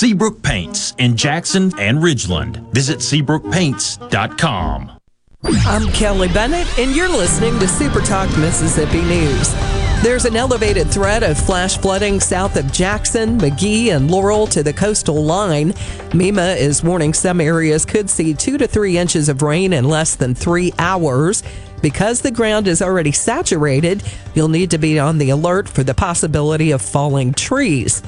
[0.00, 2.72] Seabrook Paints in Jackson and Ridgeland.
[2.72, 4.92] Visit SeabrookPaints.com.
[5.44, 9.52] I'm Kelly Bennett, and you're listening to Super Talk Mississippi News.
[10.02, 14.72] There's an elevated threat of flash flooding south of Jackson, Magee, and Laurel to the
[14.72, 15.74] coastal line.
[16.14, 20.16] MEMA is warning some areas could see two to three inches of rain in less
[20.16, 21.42] than three hours.
[21.82, 24.02] Because the ground is already saturated,
[24.34, 28.02] you'll need to be on the alert for the possibility of falling trees.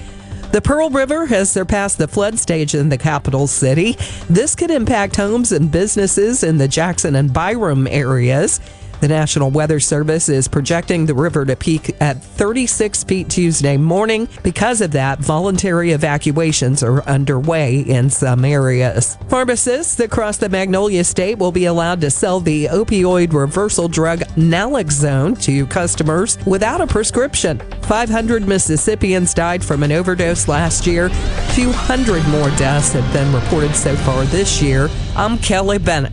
[0.53, 3.97] The Pearl River has surpassed the flood stage in the capital city.
[4.29, 8.61] This could impact homes and businesses in the Jackson and Byram areas.
[9.03, 14.29] The National Weather Service is projecting the river to peak at 36 feet Tuesday morning.
[14.45, 19.19] Because of that, voluntary evacuations are underway in some areas.
[19.29, 25.37] Pharmacists across the Magnolia State will be allowed to sell the opioid reversal drug naloxone
[25.43, 27.59] to customers without a prescription.
[27.83, 31.07] 500 Mississippians died from an overdose last year.
[31.07, 34.89] A few hundred more deaths have been reported so far this year.
[35.17, 36.13] I'm Kelly Bennett.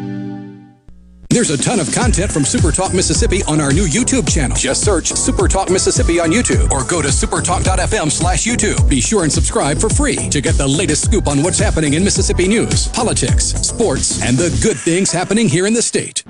[1.31, 4.57] There's a ton of content from Super Talk Mississippi on our new YouTube channel.
[4.57, 8.89] Just search Super Talk Mississippi on YouTube or go to supertalk.fm slash YouTube.
[8.89, 12.03] Be sure and subscribe for free to get the latest scoop on what's happening in
[12.03, 16.21] Mississippi news, politics, sports, and the good things happening here in the state.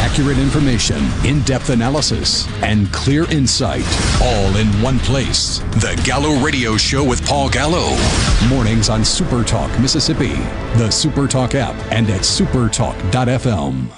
[0.00, 3.84] Accurate information, in depth analysis, and clear insight,
[4.22, 5.58] all in one place.
[5.82, 7.94] The Gallo Radio Show with Paul Gallo.
[8.48, 10.34] Mornings on Super Talk Mississippi,
[10.78, 13.97] the Super Talk app, and at supertalk.fm.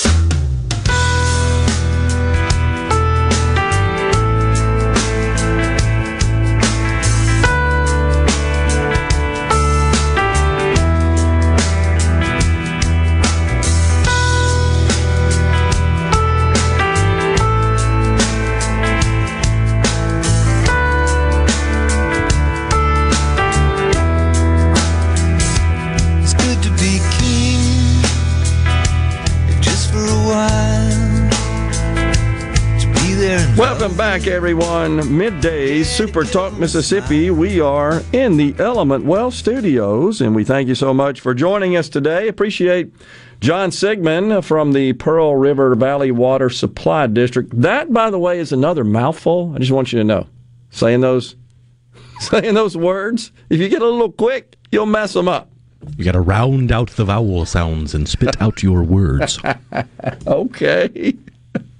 [33.61, 34.97] Welcome back, everyone.
[35.01, 37.29] Middays, Super Talk Mississippi.
[37.29, 41.77] We are in the Element Wealth studios, and we thank you so much for joining
[41.77, 42.27] us today.
[42.27, 42.91] Appreciate
[43.39, 47.51] John Sigman from the Pearl River Valley Water Supply District.
[47.61, 49.53] That, by the way, is another mouthful.
[49.55, 50.25] I just want you to know.
[50.71, 51.35] Saying those,
[52.19, 55.51] saying those words, if you get a little quick, you'll mess them up.
[55.97, 59.37] You got to round out the vowel sounds and spit out your words.
[60.25, 61.13] okay.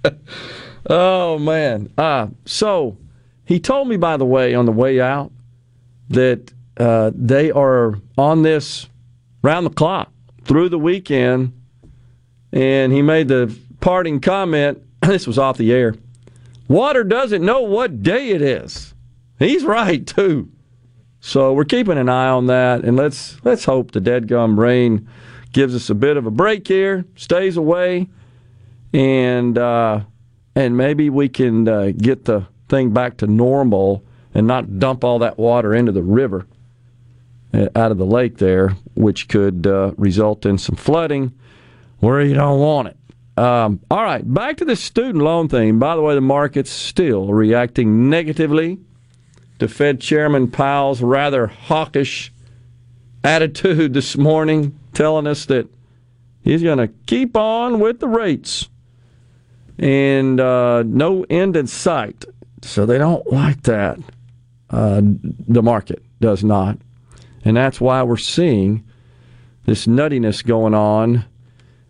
[0.90, 1.92] oh man.
[1.98, 2.98] Uh, so
[3.46, 5.32] he told me, by the way, on the way out,
[6.10, 8.88] that uh, they are on this
[9.44, 10.12] round the clock
[10.44, 11.54] through the weekend,
[12.52, 14.82] and he made the parting comment.
[15.02, 15.96] This was off the air.
[16.68, 18.94] Water doesn't know what day it is.
[19.40, 20.52] He's right too.
[21.20, 25.08] So we're keeping an eye on that, and let's let's hope the dead gum rain
[25.54, 28.08] gives us a bit of a break here, stays away,
[28.94, 30.02] and uh,
[30.56, 35.20] and maybe we can uh, get the thing back to normal and not dump all
[35.20, 36.46] that water into the river
[37.54, 41.34] uh, out of the lake there, which could uh, result in some flooding
[42.00, 42.98] where you don't want it.
[43.38, 45.80] Um, all right, back to the student loan thing.
[45.80, 48.80] By the way, the market's still reacting negatively
[49.60, 52.32] to Fed Chairman Powell's rather hawkish
[53.24, 55.68] attitude this morning, telling us that
[56.44, 58.70] he's going to keep on with the rates
[59.82, 62.24] and uh, no end in sight.
[62.62, 64.00] So they don't like that.
[64.70, 66.78] Uh, the market does not.
[67.44, 68.86] And that's why we're seeing
[69.66, 71.26] this nuttiness going on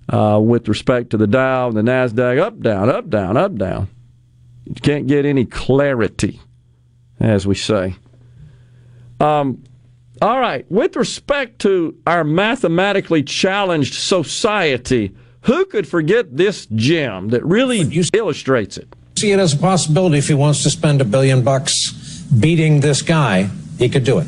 [0.10, 3.90] uh, with respect to the Dow and the NASDAQ up, down, up, down, up, down.
[4.66, 6.40] You can't get any clarity,
[7.20, 7.96] as we say.
[9.20, 9.64] Um,
[10.22, 17.44] all right, with respect to our mathematically challenged society, who could forget this gem that
[17.46, 17.82] really
[18.14, 18.88] illustrates it?
[19.18, 21.92] see it as a possibility if he wants to spend a billion bucks
[22.40, 23.44] beating this guy,
[23.78, 24.26] he could do it.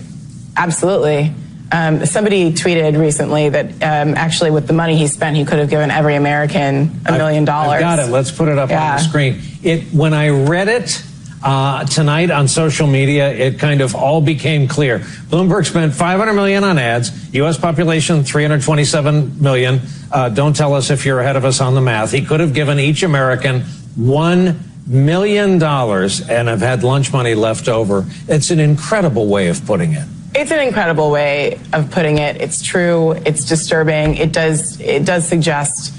[0.56, 1.34] Absolutely.
[1.72, 5.70] Um, somebody tweeted recently that um, actually, with the money he spent, he could have
[5.72, 7.76] given every American a million dollars.
[7.78, 8.12] I've got it.
[8.12, 8.92] Let's put it up Yeah.
[8.92, 9.42] on the screen.
[9.64, 11.04] It when I read it
[11.44, 15.00] uh, tonight on social media, it kind of all became clear.
[15.00, 17.34] Bloomberg spent 500 million on ads.
[17.36, 17.58] U.S.
[17.58, 19.82] population 327 million.
[20.12, 22.12] Uh, don't tell us if you're ahead of us on the math.
[22.12, 23.62] He could have given each American
[23.96, 28.06] one million dollars and have had lunch money left over.
[28.28, 30.08] It's an incredible way of putting it.
[30.36, 32.42] It's an incredible way of putting it.
[32.42, 33.12] It's true.
[33.12, 34.16] It's disturbing.
[34.16, 34.80] It does.
[34.82, 35.94] It does suggest,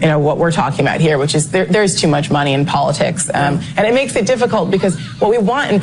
[0.00, 2.64] you know, what we're talking about here, which is there, there's too much money in
[2.64, 5.82] politics, um, and it makes it difficult because what we want in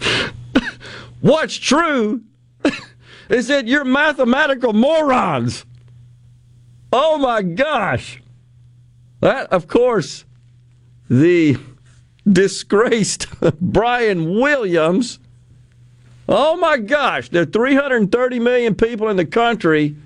[1.20, 2.22] What's true
[3.28, 5.64] is that you're mathematical morons.
[6.92, 8.22] Oh my gosh.
[9.20, 10.24] That, of course,
[11.10, 11.56] the
[12.30, 13.26] disgraced
[13.60, 15.18] Brian Williams.
[16.28, 19.96] Oh my gosh, there are 330 million people in the country.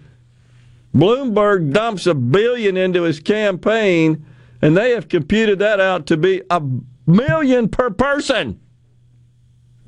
[0.95, 4.24] Bloomberg dumps a billion into his campaign,
[4.61, 6.62] and they have computed that out to be a
[7.07, 8.61] million per person.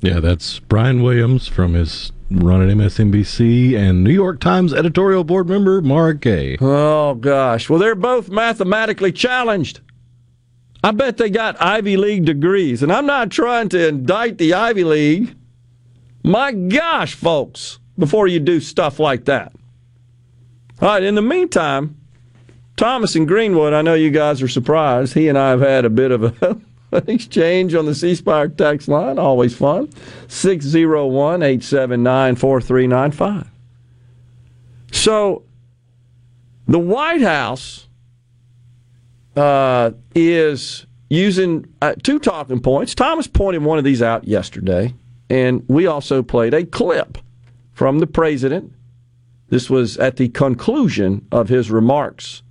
[0.01, 5.47] Yeah, that's Brian Williams from his run at MSNBC and New York Times editorial board
[5.47, 6.57] member Mara Gay.
[6.59, 7.69] Oh gosh.
[7.69, 9.81] Well, they're both mathematically challenged.
[10.83, 14.83] I bet they got Ivy League degrees, and I'm not trying to indict the Ivy
[14.83, 15.35] League.
[16.23, 19.53] My gosh, folks, before you do stuff like that.
[20.81, 21.97] All right, in the meantime,
[22.75, 25.13] Thomas and Greenwood, I know you guys are surprised.
[25.13, 26.59] He and I have had a bit of a
[26.91, 29.17] an exchange on the C Spire text line.
[29.17, 29.89] Always fun.
[30.27, 33.51] 601 879 4395.
[34.91, 35.43] So,
[36.67, 37.87] the White House
[39.35, 42.95] uh, is using uh, two talking points.
[42.95, 44.93] Thomas pointed one of these out yesterday,
[45.29, 47.17] and we also played a clip
[47.73, 48.73] from the president.
[49.55, 52.43] This was at the conclusion of his remarks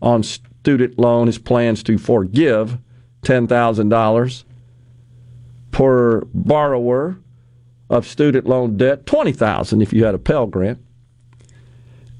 [0.00, 2.78] on student loan, his plans to forgive
[3.22, 4.44] $10,000
[5.72, 7.18] per borrower
[7.90, 10.78] of student loan debt, 20000 if you had a Pell Grant.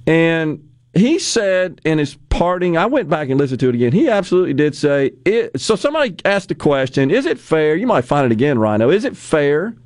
[0.09, 3.93] And he said in his parting, I went back and listened to it again.
[3.93, 7.77] He absolutely did say, it, so somebody asked the question, is it fair?
[7.77, 8.91] You might find it again, Rhino.
[8.91, 9.77] Is it fair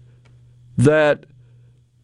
[0.78, 1.26] that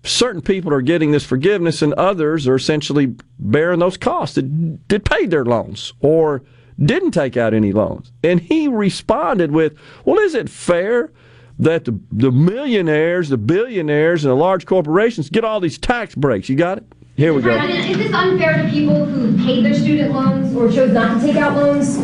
[0.07, 5.05] certain people are getting this forgiveness and others are essentially bearing those costs that, that
[5.05, 6.43] paid their loans or
[6.83, 8.13] didn't take out any loans?
[8.23, 11.13] And he responded with, well, is it fair
[11.59, 16.49] that the, the millionaires, the billionaires, and the large corporations get all these tax breaks?
[16.49, 16.85] You got it?
[17.17, 17.57] Here we go.
[17.57, 21.37] Is this unfair to people who paid their student loans or chose not to take
[21.37, 21.97] out loans?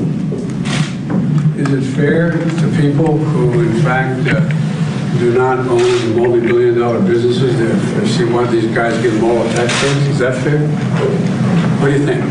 [1.54, 4.71] Is it fair to people who, in fact, uh,
[5.18, 7.58] do not own multi-billion dollar businesses?
[7.58, 10.08] They see why these guys get all a tax breaks?
[10.08, 10.68] Is that fair?
[11.80, 12.24] What do you think?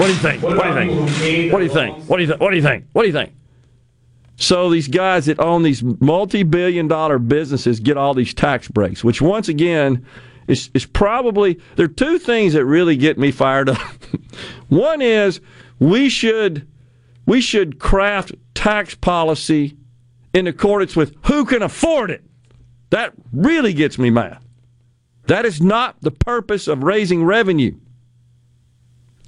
[0.00, 0.42] What do you think?
[0.42, 1.52] What, do you think?
[1.52, 2.08] What do you think?
[2.08, 2.40] What do you think?
[2.40, 2.84] What do you think?
[2.92, 3.32] What do you think?
[4.36, 9.22] So these guys that own these multi-billion dollar businesses get all these tax breaks, which
[9.22, 10.04] once again
[10.46, 13.78] is is probably there are two things that really get me fired up.
[14.68, 15.40] One is
[15.78, 16.68] we should
[17.24, 19.76] we should craft tax policy
[20.32, 22.22] in accordance with who can afford it.
[22.90, 24.38] That really gets me mad.
[25.26, 27.74] That is not the purpose of raising revenue.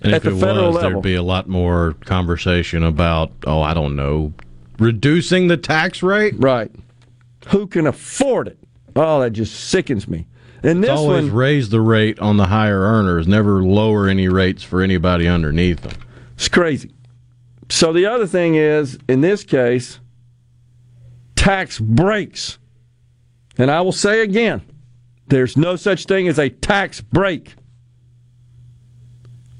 [0.01, 0.91] And at if the it federal was, level.
[0.91, 4.33] there'd be a lot more conversation about, oh, I don't know,
[4.79, 6.35] reducing the tax rate.
[6.37, 6.71] Right.
[7.49, 8.59] Who can afford it?
[8.95, 10.27] Oh, that just sickens me.
[10.63, 14.29] And It's this always one, raise the rate on the higher earners, never lower any
[14.29, 15.95] rates for anybody underneath them.
[16.35, 16.93] It's crazy.
[17.69, 20.01] So the other thing is, in this case,
[21.39, 22.59] tax breaks.
[23.57, 24.63] And I will say again,
[25.29, 27.55] there's no such thing as a tax break.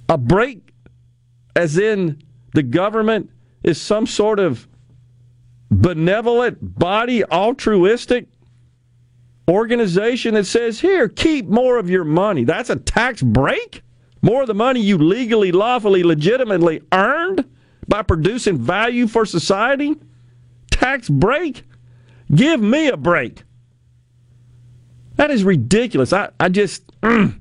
[0.09, 0.73] A break,
[1.55, 2.21] as in
[2.55, 3.31] the government
[3.63, 4.67] is some sort of
[5.71, 8.27] benevolent body, altruistic
[9.49, 12.45] organization that says, here, keep more of your money.
[12.45, 13.83] That's a tax break?
[14.21, 17.45] More of the money you legally, lawfully, legitimately earned
[17.87, 19.95] by producing value for society?
[20.71, 21.63] Tax break?
[22.35, 23.45] Give me a break.
[25.17, 26.13] That is ridiculous.
[26.13, 27.39] I, I just, mm,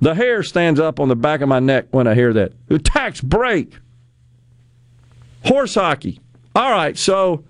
[0.00, 2.52] the hair stands up on the back of my neck when I hear that.
[2.70, 3.78] A tax break.
[5.44, 6.20] Horse hockey.
[6.54, 7.44] All right, so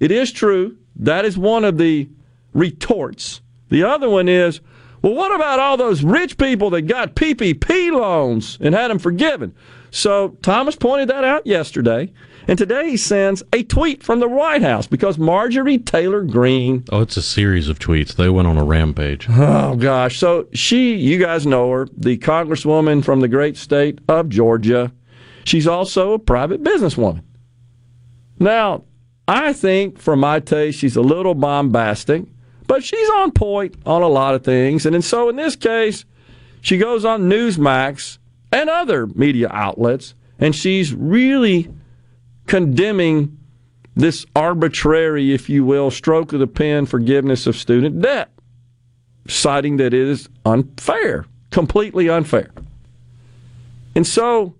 [0.00, 0.76] it is true.
[0.96, 2.08] That is one of the
[2.54, 3.42] retorts.
[3.68, 4.60] The other one is,
[5.02, 9.54] well, what about all those rich people that got PPP loans and had them forgiven?
[9.90, 12.12] So Thomas pointed that out yesterday.
[12.48, 16.84] And today he sends a tweet from the White House because Marjorie Taylor Greene.
[16.92, 18.14] Oh, it's a series of tweets.
[18.14, 19.26] They went on a rampage.
[19.28, 20.18] Oh, gosh.
[20.18, 24.92] So she, you guys know her, the congresswoman from the great state of Georgia.
[25.44, 27.22] She's also a private businesswoman.
[28.38, 28.84] Now,
[29.26, 32.24] I think for my taste, she's a little bombastic,
[32.68, 34.86] but she's on point on a lot of things.
[34.86, 36.04] And so in this case,
[36.60, 38.18] she goes on Newsmax
[38.52, 41.68] and other media outlets, and she's really
[42.46, 43.36] condemning
[43.94, 48.30] this arbitrary, if you will, stroke of the pen forgiveness of student debt,
[49.26, 52.50] citing that it is unfair, completely unfair.
[53.94, 54.54] And so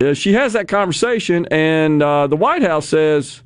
[0.00, 3.42] uh, she has that conversation, and uh, the White House says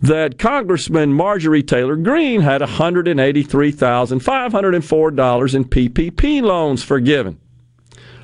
[0.00, 7.38] that Congressman Marjorie Taylor Greene had $183,504 in PPP loans forgiven.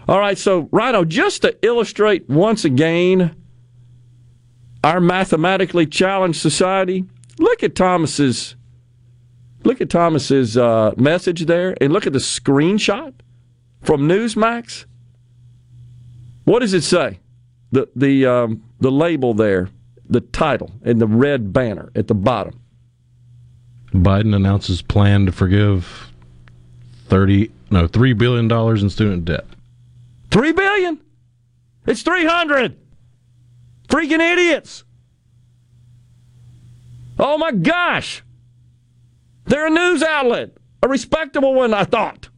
[0.08, 3.36] All right, so Rhino, just to illustrate once again
[4.84, 7.04] our mathematically challenged society,
[7.38, 8.54] look at Thomas's
[9.64, 13.12] look at Thomas's uh, message there, and look at the screenshot
[13.82, 14.84] from Newsmax.
[16.44, 17.18] What does it say?
[17.72, 19.68] The the um, the label there,
[20.08, 22.60] the title, and the red banner at the bottom.
[23.92, 26.12] Biden announces plan to forgive
[27.06, 29.44] thirty no three billion dollars in student debt.
[30.30, 31.00] Three billion?
[31.86, 32.76] It's three hundred.
[33.88, 34.84] Freaking idiots!
[37.18, 38.22] Oh my gosh!
[39.46, 40.50] They're a news outlet,
[40.82, 42.28] a respectable one, I thought.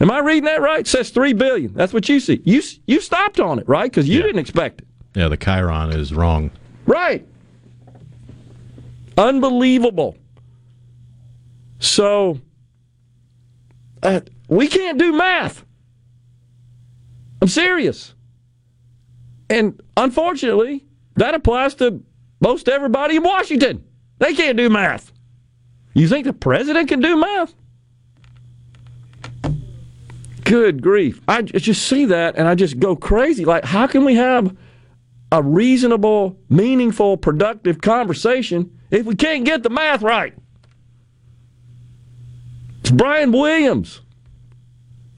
[0.00, 0.80] Am I reading that right?
[0.80, 1.74] It says three billion.
[1.74, 2.40] That's what you see.
[2.44, 3.90] You you stopped on it, right?
[3.90, 4.26] Because you Yeah.
[4.26, 4.86] didn't expect it.
[5.14, 6.50] Yeah, the Chiron is wrong.
[6.86, 7.26] Right.
[9.18, 10.16] Unbelievable.
[11.80, 12.40] So,
[14.02, 15.64] uh, we can't do math.
[17.42, 18.14] I'm serious.
[19.50, 20.86] And unfortunately,
[21.16, 22.02] that applies to
[22.40, 23.84] most everybody in Washington.
[24.18, 25.12] They can't do math.
[25.92, 27.52] You think the president can do math?
[30.44, 31.20] Good grief.
[31.28, 33.44] I just see that and I just go crazy.
[33.44, 34.56] Like, how can we have
[35.32, 40.34] a reasonable, meaningful, productive conversation if we can't get the math right?
[42.80, 44.00] It's Brian Williams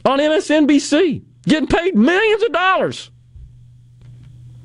[0.04, 3.10] on MSNBC getting paid millions of dollars.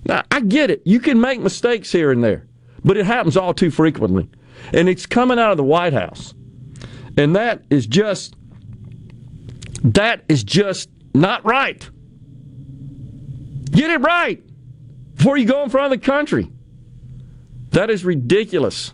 [0.08, 0.82] Now, I get it.
[0.86, 2.48] You can make mistakes here and there,
[2.84, 4.30] but it happens all too frequently.
[4.74, 6.34] And it's coming out of the White House.
[7.18, 8.36] And that is just
[9.84, 11.88] that is just not right.
[13.72, 14.42] Get it right
[15.16, 16.50] before you go in front of the country.
[17.72, 18.94] That is ridiculous.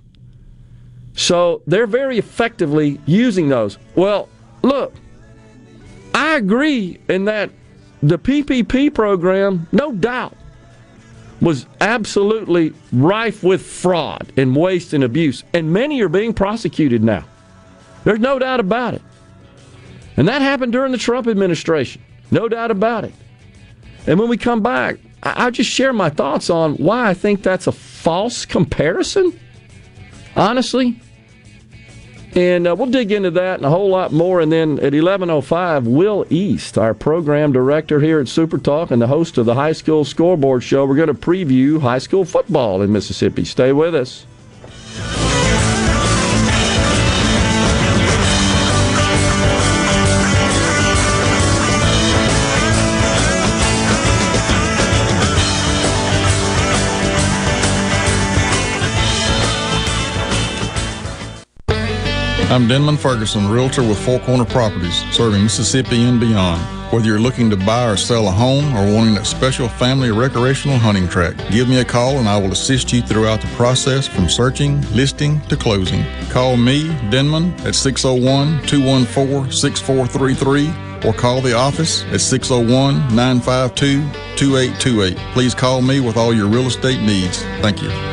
[1.14, 3.78] So they're very effectively using those.
[3.96, 4.30] Well,
[4.64, 4.94] look,
[6.14, 7.52] I agree in that
[8.02, 10.36] the PPP program, no doubt,
[11.44, 17.26] was absolutely rife with fraud and waste and abuse, and many are being prosecuted now.
[18.06, 19.02] There's no doubt about it.
[20.16, 22.02] And that happened during the Trump administration.
[22.32, 23.14] No doubt about it.
[24.08, 27.68] And when we come back, I'll just share my thoughts on why I think that's
[27.68, 29.38] a false comparison,
[30.36, 31.00] honestly.
[32.36, 34.42] And uh, we'll dig into that and a whole lot more.
[34.42, 39.08] And then at 11.05, Will East, our program director here at Super Talk and the
[39.08, 42.92] host of the High School Scoreboard Show, we're going to preview high school football in
[42.92, 43.46] Mississippi.
[43.46, 44.26] Stay with us.
[62.54, 66.62] I'm Denman Ferguson, Realtor with Four Corner Properties, serving Mississippi and beyond.
[66.94, 70.78] Whether you're looking to buy or sell a home or wanting a special family recreational
[70.78, 74.30] hunting track, give me a call and I will assist you throughout the process from
[74.30, 76.06] searching, listing to closing.
[76.30, 84.04] Call me, Denman, at 601 214 6433 or call the office at 601 952
[84.38, 85.18] 2828.
[85.34, 87.42] Please call me with all your real estate needs.
[87.64, 88.13] Thank you.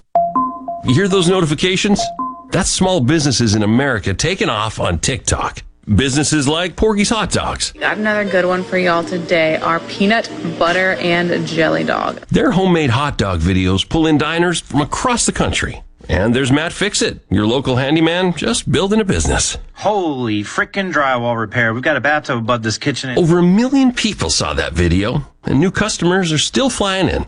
[0.83, 2.01] You hear those notifications?
[2.49, 5.61] That's small businesses in America taking off on TikTok.
[5.95, 7.71] Businesses like Porgy's Hot Dogs.
[7.73, 9.57] Got another good one for y'all today.
[9.57, 12.17] Our peanut butter and jelly dog.
[12.29, 15.83] Their homemade hot dog videos pull in diners from across the country.
[16.09, 19.57] And there's Matt Fixit, your local handyman just building a business.
[19.73, 21.73] Holy frickin' drywall repair.
[21.75, 23.17] We've got a bathtub above this kitchen.
[23.17, 27.27] Over a million people saw that video, and new customers are still flying in.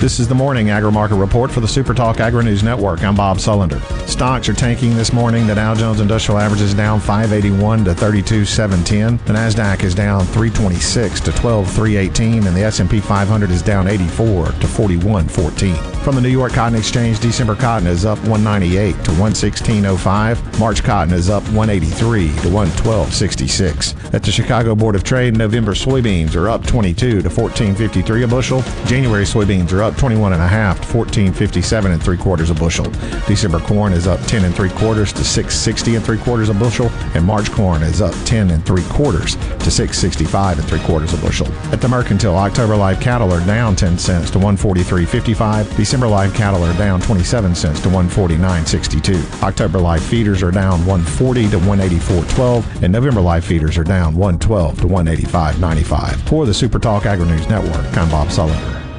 [0.00, 3.04] This is the morning agri market report for the Super Talk Agri News Network.
[3.04, 3.82] I'm Bob Sullender.
[4.08, 5.46] Stocks are tanking this morning.
[5.46, 9.18] The Dow Jones Industrial Average is down 581 to 32,710.
[9.26, 14.52] The Nasdaq is down 326 to 12,318, and the S&P 500 is down 84 to
[14.52, 15.90] 41,14.
[16.00, 20.58] From the New York Cotton Exchange, December cotton is up 198 to 116.05.
[20.58, 24.14] March cotton is up 183 to 112.66.
[24.14, 28.62] At the Chicago Board of Trade, November soybeans are up 22 to 14.53 a bushel.
[28.86, 32.84] January soybeans are up 21 and a half to 14.57 and three quarters a bushel.
[33.26, 36.88] December corn is up 10 and three quarters to 6.60 and three quarters a bushel,
[37.14, 41.16] and March corn is up 10 and three quarters to 6.65 and three quarters a
[41.18, 41.46] bushel.
[41.72, 45.76] At the Mercantile, October live cattle are down 10 cents to 143.55.
[45.76, 49.42] December live cattle are down 27 cents to 149.62.
[49.42, 54.80] October live feeders are down 140 to 184.12, and November live feeders are down 112
[54.80, 56.16] to 185.95.
[56.28, 58.89] For the Super Talk Agri News Network, I'm Bob Sullender.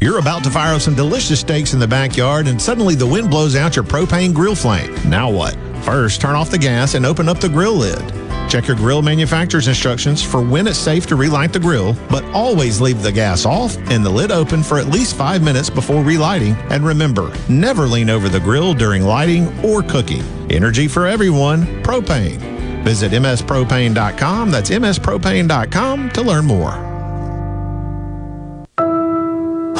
[0.00, 3.30] You're about to fire up some delicious steaks in the backyard, and suddenly the wind
[3.30, 4.94] blows out your propane grill flame.
[5.08, 5.56] Now what?
[5.82, 7.98] First, turn off the gas and open up the grill lid.
[8.50, 12.80] Check your grill manufacturer's instructions for when it's safe to relight the grill, but always
[12.80, 16.54] leave the gas off and the lid open for at least five minutes before relighting.
[16.70, 20.22] And remember, never lean over the grill during lighting or cooking.
[20.50, 22.38] Energy for everyone, propane.
[22.84, 24.50] Visit mspropane.com.
[24.50, 26.93] That's mspropane.com to learn more.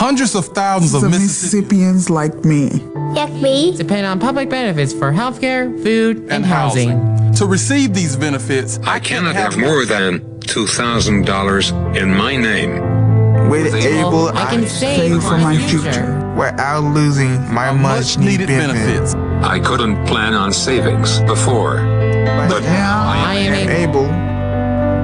[0.05, 2.69] Hundreds of thousands of The Mississippi Mississippians like me.
[3.15, 3.75] Like me.
[3.75, 7.33] Depend on public benefits for healthcare, food, and, housing.
[7.37, 13.49] to receive these benefits, I cannot have more than $2,000 in my name.
[13.49, 16.35] With Able, I I, can save, save for for my my future, future.
[16.37, 19.15] without losing my much needed benefits.
[19.43, 21.77] I couldn't plan on savings before.
[21.77, 24.09] But, now I am able.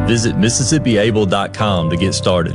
[0.06, 2.54] Visit MississippiAble.com to get started.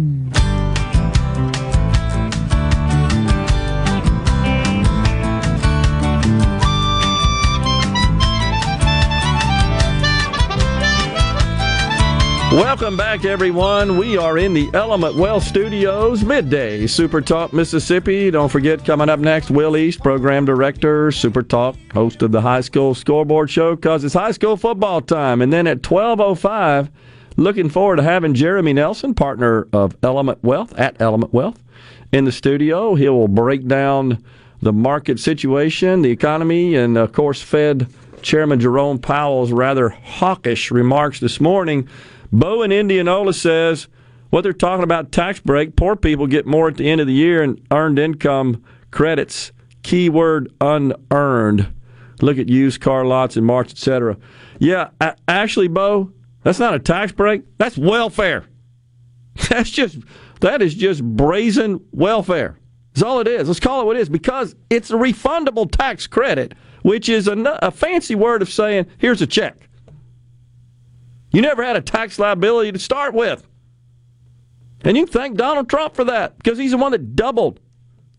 [12.51, 13.97] Welcome back, everyone.
[13.97, 18.29] We are in the Element Wealth Studios, midday Super Talk Mississippi.
[18.29, 22.59] Don't forget, coming up next, Will East, Program Director, Super Talk, host of the High
[22.59, 25.41] School Scoreboard Show, because it's high school football time.
[25.41, 26.89] And then at 12.05,
[27.37, 31.63] looking forward to having Jeremy Nelson, partner of Element Wealth, at Element Wealth,
[32.11, 32.95] in the studio.
[32.95, 34.21] He will break down
[34.61, 37.87] the market situation, the economy, and, of course, Fed
[38.21, 41.87] Chairman Jerome Powell's rather hawkish remarks this morning.
[42.31, 43.87] Bo in Indianola says
[44.29, 47.13] what they're talking about tax break, poor people get more at the end of the
[47.13, 49.51] year and earned income credits.
[49.83, 51.73] Keyword unearned.
[52.21, 54.17] Look at used car lots in March, etc.
[54.59, 54.89] Yeah,
[55.27, 56.11] actually, Bo,
[56.43, 57.43] that's not a tax break.
[57.57, 58.45] That's welfare.
[59.49, 59.97] That's just
[60.41, 62.57] that is just brazen welfare.
[62.93, 63.47] That's all it is.
[63.47, 67.37] Let's call it what it is because it's a refundable tax credit, which is a,
[67.61, 69.69] a fancy word of saying here's a check.
[71.31, 73.47] You never had a tax liability to start with.
[74.83, 77.59] And you thank Donald Trump for that because he's the one that doubled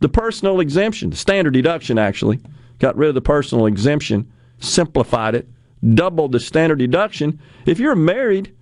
[0.01, 2.41] the personal exemption, the standard deduction actually.
[2.79, 5.49] Got rid of the personal exemption, simplified it,
[5.95, 7.41] doubled the standard deduction.
[7.67, 8.55] If you're married,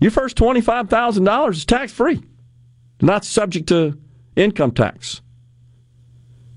[0.00, 2.22] your first $25,000 is tax free,
[3.00, 3.98] not subject to
[4.34, 5.22] income tax,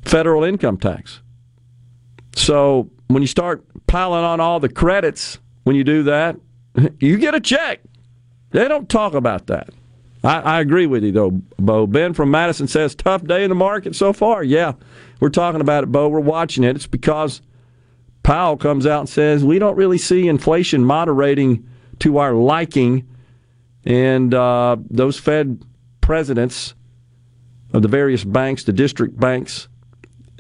[0.03, 1.21] federal income tax.
[2.35, 6.37] So when you start piling on all the credits when you do that,
[6.99, 7.81] you get a check.
[8.51, 9.69] They don't talk about that.
[10.23, 11.87] I, I agree with you though, Bo.
[11.87, 14.43] Ben from Madison says tough day in the market so far.
[14.43, 14.73] Yeah,
[15.19, 16.09] we're talking about it, Bo.
[16.09, 16.75] We're watching it.
[16.75, 17.41] It's because
[18.23, 21.67] Powell comes out and says we don't really see inflation moderating
[21.99, 23.07] to our liking,
[23.85, 25.63] and uh, those Fed
[26.01, 26.75] presidents
[27.73, 29.68] of the various banks, the district banks,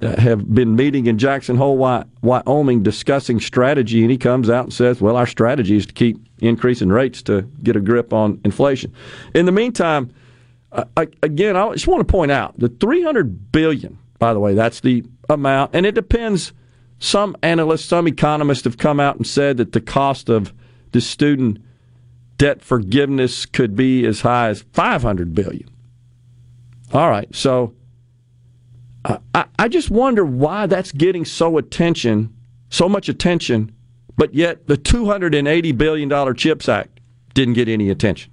[0.01, 1.77] have been meeting in Jackson Hole,
[2.21, 6.17] Wyoming, discussing strategy, and he comes out and says, "Well, our strategy is to keep
[6.39, 8.93] increasing rates to get a grip on inflation."
[9.33, 10.11] In the meantime,
[10.71, 10.85] uh,
[11.23, 13.97] again, I just want to point out the 300 billion.
[14.19, 16.53] By the way, that's the amount, and it depends.
[17.01, 20.53] Some analysts, some economists have come out and said that the cost of
[20.91, 21.59] the student
[22.37, 25.69] debt forgiveness could be as high as 500 billion.
[26.93, 27.73] All right, so
[29.05, 32.35] I, I just wonder why that's getting so attention,
[32.69, 33.73] so much attention,
[34.17, 36.99] but yet the $280 billion CHIPS Act
[37.33, 38.31] didn't get any attention.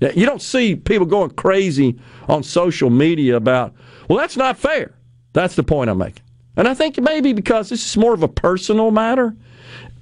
[0.00, 3.74] You don't see people going crazy on social media about,
[4.08, 4.94] well, that's not fair.
[5.32, 6.24] That's the point I'm making.
[6.56, 9.34] And I think maybe because this is more of a personal matter,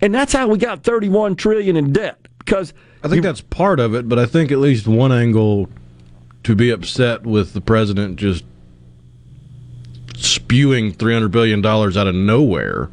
[0.01, 2.27] and that's how we got 31 trillion in debt.
[2.39, 2.73] Because
[3.05, 5.69] I think that's part of it, but I think at least one angle
[6.45, 8.45] to be upset with the president just
[10.51, 12.91] spewing $300 billion out of nowhere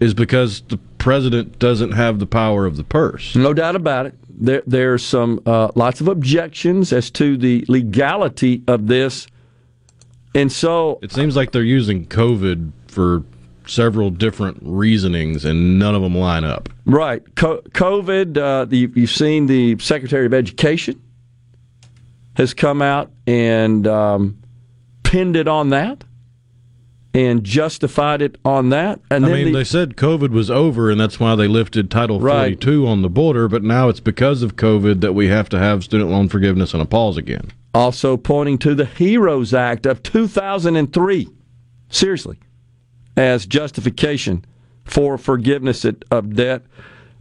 [0.00, 3.36] is because the president doesn't have the power of the purse.
[3.36, 4.14] No doubt about it.
[4.28, 9.28] There, there's some uh, lots of objections as to the legality of this,
[10.34, 13.22] and so it seems like they're using COVID for
[13.66, 16.68] several different reasonings, and none of them line up.
[16.84, 18.36] Right, Co- COVID.
[18.36, 21.00] Uh, the, you've seen the Secretary of Education
[22.34, 24.42] has come out and um,
[25.04, 26.02] pinned it on that
[27.14, 29.00] and justified it on that.
[29.10, 32.20] And I mean, the, they said COVID was over, and that's why they lifted Title
[32.20, 32.54] right.
[32.54, 33.48] 42 on the border.
[33.48, 36.82] But now it's because of COVID that we have to have student loan forgiveness and
[36.82, 37.52] a pause again.
[37.74, 41.28] Also pointing to the HEROES Act of 2003,
[41.88, 42.38] seriously,
[43.16, 44.44] as justification
[44.84, 46.62] for forgiveness of debt.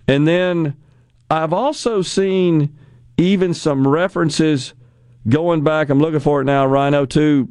[0.07, 0.75] And then
[1.29, 2.77] I've also seen
[3.17, 4.73] even some references
[5.27, 5.89] going back.
[5.89, 7.47] I'm looking for it now, Rhino, to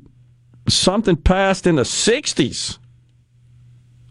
[0.75, 2.79] something passed in the 60s.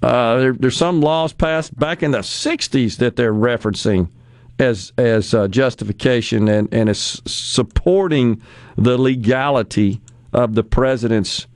[0.02, 4.10] Uh, there, there's some laws passed back in the 60s that they're referencing
[4.58, 8.42] as as uh, justification and, and as supporting
[8.78, 10.02] the legality
[10.34, 11.48] of the president's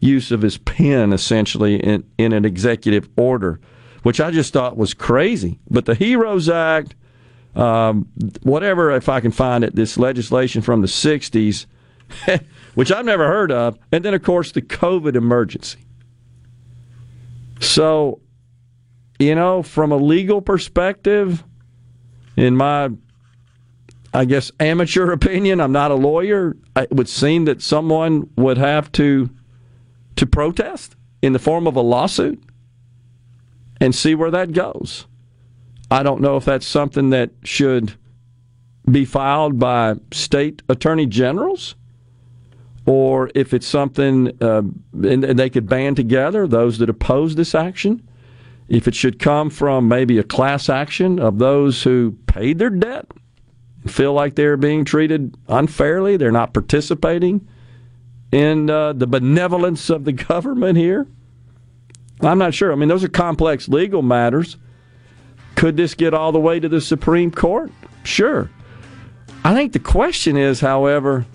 [0.00, 3.60] use of his pen essentially in, in an executive order,
[4.02, 5.58] which I just thought was crazy.
[5.70, 6.94] But the HEROES Act,
[7.54, 8.08] um,
[8.42, 11.66] whatever, if I can find it, this legislation from the 60s
[12.74, 15.80] which I've never heard of, and then, of course, the COVID emergency.
[17.60, 18.20] So,
[19.18, 21.44] you know, from a legal perspective,
[22.36, 22.90] in my,
[24.12, 26.56] I guess, amateur opinion, I'm not a lawyer.
[26.76, 29.30] It would seem that someone would have to
[30.16, 32.42] to protest in the form of a lawsuit
[33.80, 35.06] and see where that goes.
[35.90, 37.94] I don't know if that's something that should
[38.90, 41.74] be filed by state attorney generals
[42.86, 44.62] or if it's something uh,
[44.92, 48.06] and, and they could band together those that oppose this action.
[48.68, 53.06] If it should come from maybe a class action of those who paid their debt,
[53.86, 57.46] feel like they're being treated unfairly, they're not participating
[58.30, 61.06] in uh, the benevolence of the government here.
[62.22, 62.72] I'm not sure.
[62.72, 64.56] I mean, those are complex legal matters.
[65.56, 67.70] Could this get all the way to the Supreme Court?
[68.04, 68.50] Sure.
[69.44, 71.26] I think the question is, however,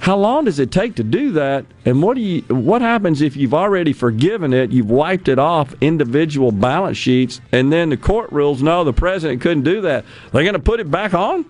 [0.00, 1.66] how long does it take to do that?
[1.84, 5.74] And what do you what happens if you've already forgiven it, you've wiped it off
[5.80, 10.04] individual balance sheets, and then the court rules no, the president couldn't do that.
[10.32, 11.44] They're going to put it back on?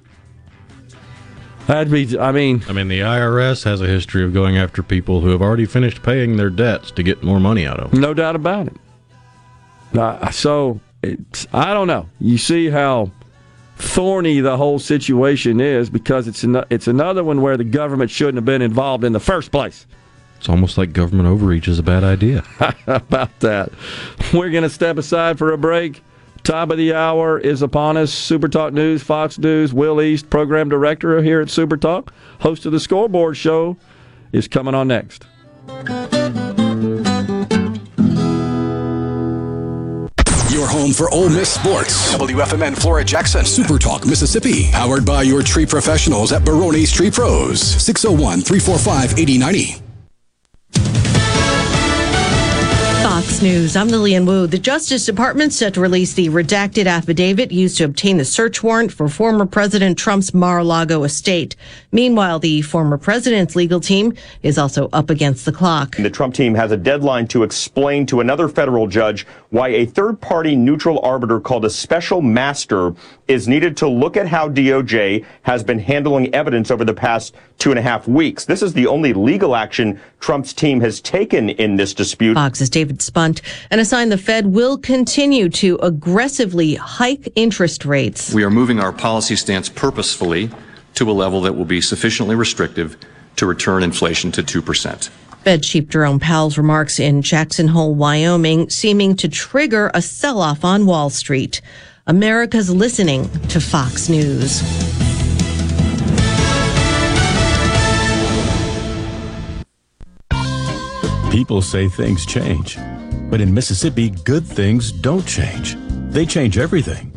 [1.66, 5.20] That'd be I mean I mean the IRS has a history of going after people
[5.20, 8.01] who have already finished paying their debts to get more money out of them.
[8.01, 8.76] No doubt about it.
[9.94, 12.09] Uh, so it's I don't know.
[12.20, 13.11] You see how
[13.78, 18.36] thorny the whole situation is because it's an, it's another one where the government shouldn't
[18.36, 19.86] have been involved in the first place.
[20.38, 22.44] It's almost like government overreach is a bad idea.
[22.86, 23.70] about that?
[24.32, 26.02] We're going to step aside for a break.
[26.44, 28.12] Top of the hour is upon us.
[28.12, 32.72] Super Talk News, Fox News, Will East, program director here at Super Talk, host of
[32.72, 33.76] the Scoreboard Show,
[34.32, 35.26] is coming on next.
[40.59, 42.12] Your home for Ole Miss sports.
[42.14, 43.44] WFMN Flora Jackson.
[43.44, 44.68] Super Talk Mississippi.
[44.72, 47.61] Powered by your tree professionals at Barone's Tree Pros.
[47.61, 49.80] 601 345 8090.
[53.04, 54.48] Fox Fox News, I'm Lillian Wu.
[54.48, 58.92] The Justice Department set to release the redacted affidavit used to obtain the search warrant
[58.92, 61.54] for former President Trump's Mar-a-Lago estate.
[61.92, 65.94] Meanwhile, the former president's legal team is also up against the clock.
[65.96, 70.55] The Trump team has a deadline to explain to another federal judge why a third-party
[70.57, 72.94] neutral arbiter called a special master
[73.28, 77.70] is needed to look at how DOJ has been handling evidence over the past two
[77.70, 78.44] and a half weeks.
[78.44, 82.34] This is the only legal action Trump's team has taken in this dispute.
[82.34, 83.40] Fox's David Spunt
[83.70, 88.34] and a sign the Fed will continue to aggressively hike interest rates.
[88.34, 90.51] We are moving our policy stance purposefully
[90.94, 92.96] to a level that will be sufficiently restrictive
[93.36, 95.11] to return inflation to 2%.
[95.49, 100.62] Fed Chief Jerome Powell's remarks in Jackson Hole, Wyoming, seeming to trigger a sell off
[100.62, 101.62] on Wall Street.
[102.07, 104.61] America's listening to Fox News.
[111.32, 112.76] People say things change,
[113.30, 115.78] but in Mississippi, good things don't change.
[116.12, 117.11] They change everything.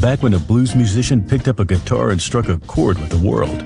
[0.00, 3.24] Back when a blues musician picked up a guitar and struck a chord with the
[3.24, 3.62] world,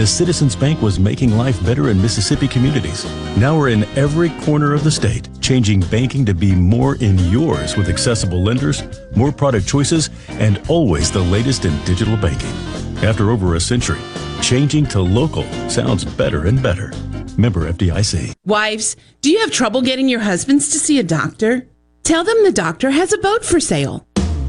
[0.00, 3.04] the Citizens Bank was making life better in Mississippi communities.
[3.36, 7.76] Now we're in every corner of the state, changing banking to be more in yours
[7.76, 8.82] with accessible lenders,
[9.14, 12.48] more product choices, and always the latest in digital banking.
[13.04, 14.00] After over a century,
[14.40, 16.94] changing to local sounds better and better.
[17.36, 18.32] Member FDIC.
[18.46, 21.68] Wives, do you have trouble getting your husbands to see a doctor?
[22.04, 24.06] Tell them the doctor has a boat for sale.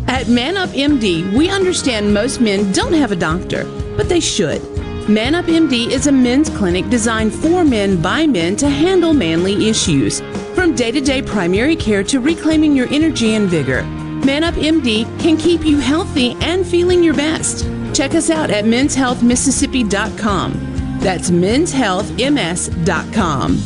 [0.08, 3.66] At Man Up MD, we understand most men don't have a doctor,
[3.98, 4.62] but they should.
[5.12, 9.68] Man Up MD is a men's clinic designed for men by men to handle manly
[9.68, 10.22] issues.
[10.56, 15.04] From day to day primary care to reclaiming your energy and vigor, Man Up MD
[15.20, 17.66] can keep you healthy and feeling your best.
[17.94, 21.00] Check us out at menshealthmississippi.com.
[21.02, 23.62] That's menshealthms.com.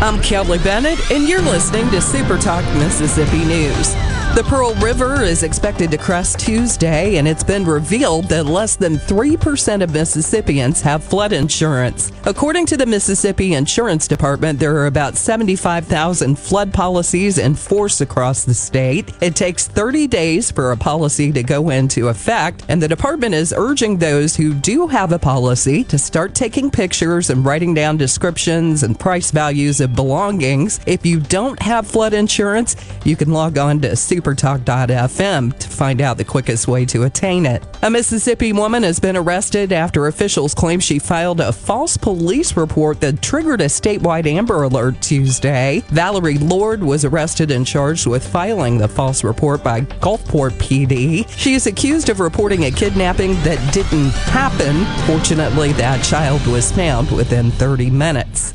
[0.00, 3.96] I'm Kelly Bennett, and you're listening to Super Talk Mississippi News.
[4.34, 8.94] The Pearl River is expected to crest Tuesday, and it's been revealed that less than
[8.94, 12.12] 3% of Mississippians have flood insurance.
[12.24, 18.44] According to the Mississippi Insurance Department, there are about 75,000 flood policies in force across
[18.44, 19.10] the state.
[19.20, 23.52] It takes 30 days for a policy to go into effect, and the department is
[23.56, 28.84] urging those who do have a policy to start taking pictures and writing down descriptions
[28.84, 30.78] and price values of belongings.
[30.86, 36.16] If you don't have flood insurance, you can log on to supertalk.fm to find out
[36.16, 37.62] the quickest way to attain it.
[37.82, 43.00] A Mississippi woman has been arrested after officials claim she filed a false police report
[43.00, 45.82] that triggered a statewide Amber Alert Tuesday.
[45.88, 51.28] Valerie Lord was arrested and charged with filing the false report by Gulfport PD.
[51.30, 54.84] She is accused of reporting a kidnapping that didn't happen.
[55.06, 58.54] Fortunately, that child was found within 30 minutes.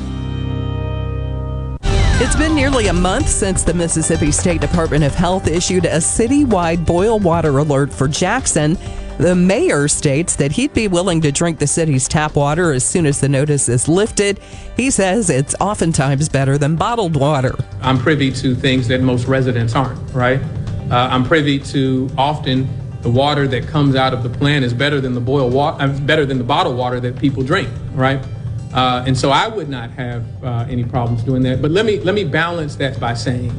[2.23, 6.85] It's been nearly a month since the Mississippi State Department of Health issued a citywide
[6.85, 8.77] boil water alert for Jackson.
[9.17, 13.07] The mayor states that he'd be willing to drink the city's tap water as soon
[13.07, 14.39] as the notice is lifted.
[14.77, 17.55] He says it's oftentimes better than bottled water.
[17.81, 20.39] I'm privy to things that most residents aren't, right?
[20.91, 22.69] Uh, I'm privy to often
[23.01, 25.99] the water that comes out of the plant is better than the boil water, uh,
[26.01, 28.23] better than the bottled water that people drink, right?
[28.73, 31.61] Uh, and so I would not have uh, any problems doing that.
[31.61, 33.51] But let me let me balance that by saying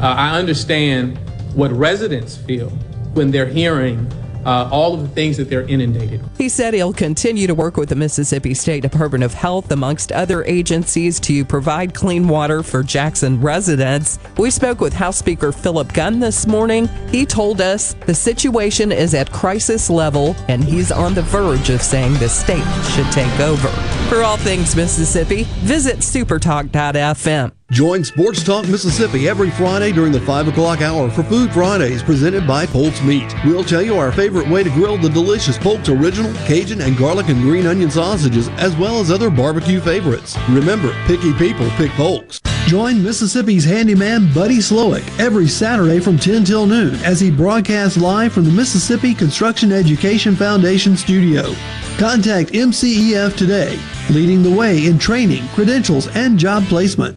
[0.00, 1.18] uh, I understand
[1.54, 2.68] what residents feel
[3.14, 4.06] when they're hearing
[4.44, 6.22] uh, all of the things that they're inundated.
[6.38, 10.44] He said he'll continue to work with the Mississippi State Department of Health, amongst other
[10.44, 14.18] agencies, to provide clean water for Jackson residents.
[14.38, 16.88] We spoke with House Speaker Philip Gunn this morning.
[17.10, 21.82] He told us the situation is at crisis level, and he's on the verge of
[21.82, 23.68] saying the state should take over.
[24.08, 27.52] For all things Mississippi, visit supertalk.fm.
[27.70, 32.44] Join Sports Talk Mississippi every Friday during the 5 o'clock hour for Food Fridays presented
[32.44, 33.32] by Polk's Meat.
[33.44, 37.28] We'll tell you our favorite way to grill the delicious Polk's original Cajun and garlic
[37.28, 40.36] and green onion sausages, as well as other barbecue favorites.
[40.48, 42.40] Remember, picky people pick Polk's.
[42.66, 48.32] Join Mississippi's handyman Buddy Slowick every Saturday from 10 till noon as he broadcasts live
[48.32, 51.54] from the Mississippi Construction Education Foundation studio.
[51.98, 53.78] Contact MCEF today,
[54.10, 57.16] leading the way in training, credentials, and job placement.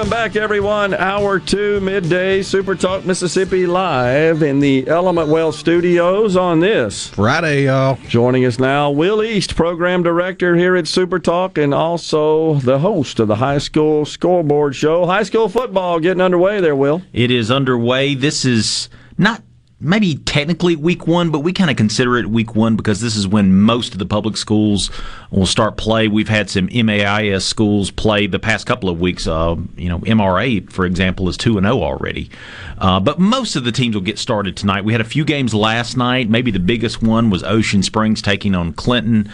[0.00, 0.94] Welcome back, everyone.
[0.94, 7.64] Hour two, midday, Super Talk Mississippi live in the Element Wealth studios on this Friday,
[7.66, 7.98] y'all.
[8.08, 13.20] Joining us now, Will East, Program Director here at Super Talk, and also the host
[13.20, 15.04] of the High School Scoreboard Show.
[15.04, 17.02] High school football getting underway there, Will.
[17.12, 18.14] It is underway.
[18.14, 18.88] This is
[19.18, 19.42] not
[19.80, 23.26] maybe technically week one, but we kind of consider it week one because this is
[23.26, 24.90] when most of the public schools
[25.30, 26.06] will start play.
[26.06, 29.26] We've had some MAIS schools play the past couple of weeks.
[29.26, 32.30] Uh, you know, MRA, for example, is 2 and 0 already.
[32.78, 34.84] Uh, but most of the teams will get started tonight.
[34.84, 36.28] We had a few games last night.
[36.28, 39.30] Maybe the biggest one was Ocean Springs taking on Clinton.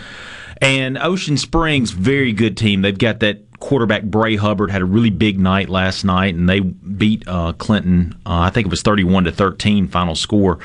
[0.62, 2.82] And Ocean Springs, very good team.
[2.82, 6.60] They've got that quarterback Bray Hubbard had a really big night last night, and they
[6.60, 8.14] beat uh, Clinton.
[8.26, 10.58] Uh, I think it was thirty-one to thirteen final score.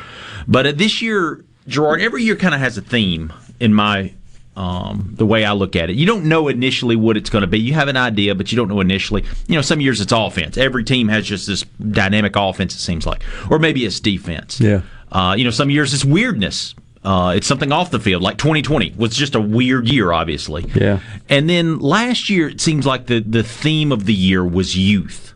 [0.48, 4.14] But uh, this year, Gerard, every year kind of has a theme in my
[4.56, 5.96] um, the way I look at it.
[5.96, 7.60] You don't know initially what it's going to be.
[7.60, 9.24] You have an idea, but you don't know initially.
[9.48, 10.58] You know, some years it's offense.
[10.58, 12.76] Every team has just this dynamic offense.
[12.76, 14.60] It seems like, or maybe it's defense.
[14.60, 14.82] Yeah.
[15.12, 16.76] Uh, you know, some years it's weirdness.
[17.04, 20.70] Uh, it's something off the field, like 2020 was just a weird year, obviously.
[20.76, 21.00] Yeah.
[21.30, 25.34] And then last year, it seems like the, the theme of the year was youth.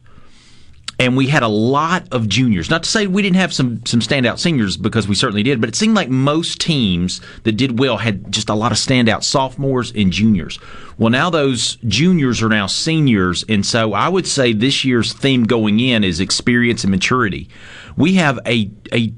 [0.97, 2.69] And we had a lot of juniors.
[2.69, 5.67] Not to say we didn't have some, some standout seniors because we certainly did, but
[5.67, 9.91] it seemed like most teams that did well had just a lot of standout sophomores
[9.93, 10.57] and juniors.
[10.97, 13.43] Well, now those juniors are now seniors.
[13.49, 17.49] And so I would say this year's theme going in is experience and maturity.
[17.97, 19.13] We have a, a,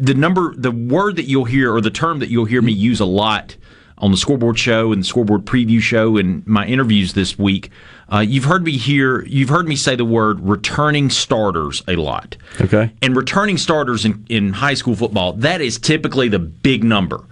[0.00, 3.00] the number, the word that you'll hear or the term that you'll hear me use
[3.00, 3.56] a lot
[3.98, 7.70] on the scoreboard show and the scoreboard preview show and my interviews this week.
[8.10, 12.36] Uh, you've heard me hear, you've heard me say the word returning starters a lot.
[12.60, 12.90] Okay.
[13.02, 17.24] And returning starters in, in high school football, that is typically the big number.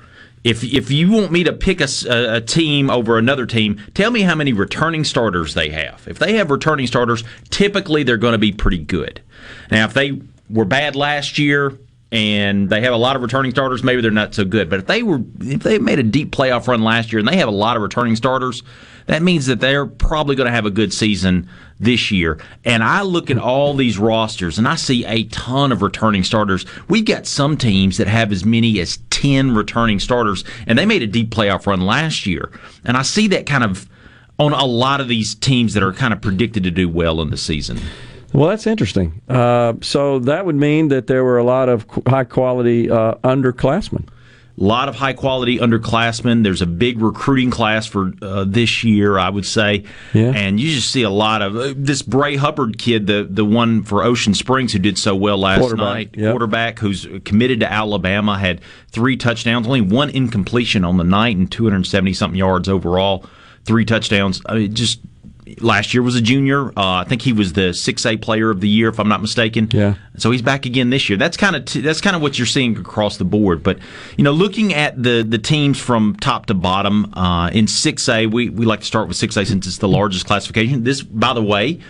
[0.44, 4.22] If, if you want me to pick a, a, team over another team, tell me
[4.22, 6.06] how many returning starters they have.
[6.06, 9.20] If they have returning starters, typically they're going to be pretty good.
[9.72, 11.76] Now, if they were bad last year,
[12.12, 14.70] and they have a lot of returning starters, maybe they're not so good.
[14.70, 17.36] But if they were, if they made a deep playoff run last year and they
[17.36, 18.62] have a lot of returning starters,
[19.06, 21.48] that means that they're probably going to have a good season
[21.78, 22.38] this year.
[22.64, 26.64] And I look at all these rosters and I see a ton of returning starters.
[26.88, 31.02] We've got some teams that have as many as 10 returning starters, and they made
[31.02, 32.50] a deep playoff run last year.
[32.84, 33.88] And I see that kind of
[34.38, 37.30] on a lot of these teams that are kind of predicted to do well in
[37.30, 37.80] the season.
[38.36, 39.22] Well, that's interesting.
[39.30, 44.06] Uh, so that would mean that there were a lot of high quality uh, underclassmen.
[44.58, 46.42] A lot of high quality underclassmen.
[46.42, 49.84] There's a big recruiting class for uh, this year, I would say.
[50.12, 50.32] Yeah.
[50.34, 53.82] And you just see a lot of uh, this Bray Hubbard kid, the the one
[53.82, 56.14] for Ocean Springs who did so well last Quarterback, night.
[56.16, 56.32] yep.
[56.32, 58.60] Quarterback who's committed to Alabama had
[58.90, 63.24] three touchdowns, only one incompletion on the night, and 270 something yards overall.
[63.64, 64.42] Three touchdowns.
[64.46, 65.00] I mean, just
[65.60, 66.68] last year was a junior.
[66.70, 69.68] Uh, I think he was the 6A player of the year, if I'm not mistaken.
[69.72, 69.94] Yeah.
[70.16, 71.16] So he's back again this year.
[71.16, 73.62] That's kind of t- that's kind of what you're seeing across the board.
[73.62, 73.78] But
[74.16, 78.48] you know, looking at the the teams from top to bottom uh, in 6A, we
[78.48, 80.84] we like to start with 6A since it's the largest classification.
[80.84, 81.80] This, by the way.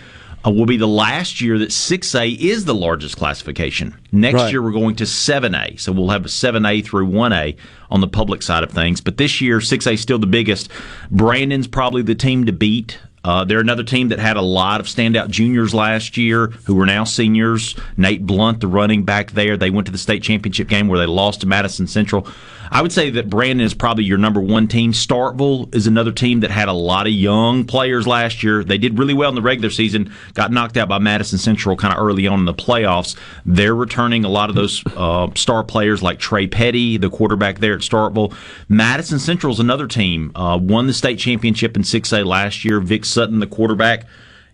[0.45, 3.95] Uh, will be the last year that 6A is the largest classification.
[4.11, 4.51] Next Right.
[4.51, 5.79] year, we're going to 7A.
[5.79, 7.55] So we'll have a 7A through 1A
[7.89, 9.01] on the public side of things.
[9.01, 10.69] But this year, 6A is still the biggest.
[11.09, 12.99] Brandon's probably the team to beat.
[13.27, 16.85] Uh, they're another team that had a lot of standout juniors last year who are
[16.85, 17.75] now seniors.
[17.97, 21.05] Nate Blunt, the running back there, they went to the state championship game where they
[21.05, 22.25] lost to Madison Central.
[22.71, 24.91] I would say that Brandon is probably your number one team.
[24.91, 28.63] Starkville is another team that had a lot of young players last year.
[28.63, 31.93] They did really well in the regular season, got knocked out by Madison Central kind
[31.93, 33.15] of early on in the playoffs.
[33.45, 37.73] They're returning a lot of those uh, star players like Trey Petty, the quarterback there
[37.73, 38.33] at Starkville.
[38.69, 42.79] Madison Central is another team, uh, won the state championship in 6A last year.
[42.79, 44.05] Vic Sutton, the quarterback,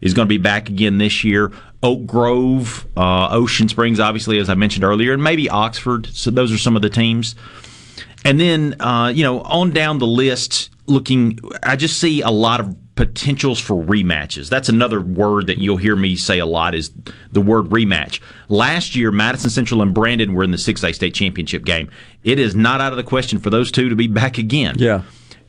[0.01, 1.51] is going to be back again this year.
[1.81, 6.07] Oak Grove, uh, Ocean Springs, obviously, as I mentioned earlier, and maybe Oxford.
[6.07, 7.35] So those are some of the teams.
[8.23, 12.59] And then, uh, you know, on down the list, looking, I just see a lot
[12.59, 14.49] of potentials for rematches.
[14.49, 16.91] That's another word that you'll hear me say a lot is
[17.31, 18.19] the word rematch.
[18.49, 21.89] Last year, Madison Central and Brandon were in the 6A state championship game.
[22.23, 24.75] It is not out of the question for those two to be back again.
[24.77, 25.03] Yeah.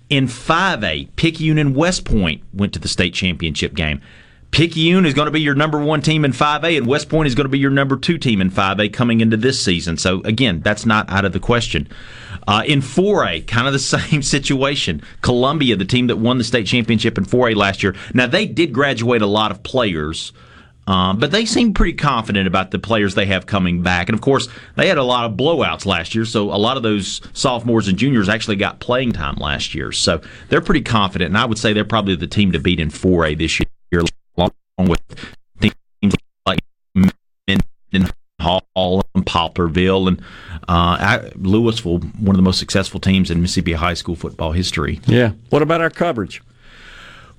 [0.08, 4.00] In 5A, Picayune and West Point went to the state championship game.
[4.54, 7.34] Picayune is going to be your number one team in 5A, and West Point is
[7.34, 9.96] going to be your number two team in 5A coming into this season.
[9.96, 11.88] So, again, that's not out of the question.
[12.46, 15.02] Uh, in 4A, kind of the same situation.
[15.22, 17.96] Columbia, the team that won the state championship in 4A last year.
[18.14, 20.32] Now, they did graduate a lot of players.
[20.86, 24.08] Um, but they seem pretty confident about the players they have coming back.
[24.08, 26.84] And of course, they had a lot of blowouts last year, so a lot of
[26.84, 29.90] those sophomores and juniors actually got playing time last year.
[29.92, 32.90] So they're pretty confident, and I would say they're probably the team to beat in
[32.90, 34.04] 4A this year,
[34.78, 35.00] with
[35.60, 36.14] teams
[36.46, 36.60] like
[36.94, 38.10] Minden
[38.40, 40.22] Hall and Poplarville and
[40.68, 45.00] uh, Louisville, one of the most successful teams in Mississippi high school football history.
[45.06, 45.32] Yeah.
[45.50, 46.42] What about our coverage?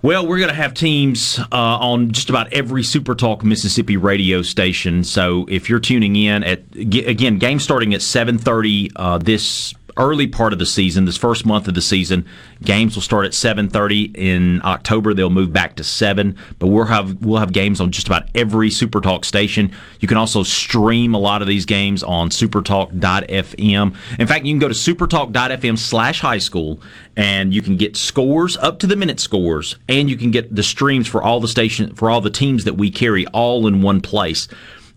[0.02, 4.44] Well, we're going to have teams uh, on just about every Super Talk Mississippi radio
[4.44, 5.04] station.
[5.04, 10.54] So if you're tuning in at again, game starting at 7:30 uh, this early part
[10.54, 12.26] of the season, this first month of the season,
[12.64, 15.14] games will start at 7:30 in October.
[15.14, 18.70] They'll move back to 7, but we'll have we'll have games on just about every
[18.70, 19.72] SuperTalk station.
[20.00, 23.96] You can also stream a lot of these games on supertalk.fm.
[24.20, 26.82] In fact, you can go to supertalk.fm slash high school
[27.16, 30.64] and you can get scores up to the minute scores and you can get the
[30.64, 34.02] streams for all the station for all the teams that we carry all in one
[34.02, 34.48] place.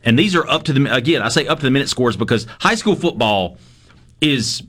[0.05, 2.46] And these are up to the again, I say up to the minute scores because
[2.61, 3.59] high school football
[4.20, 4.62] is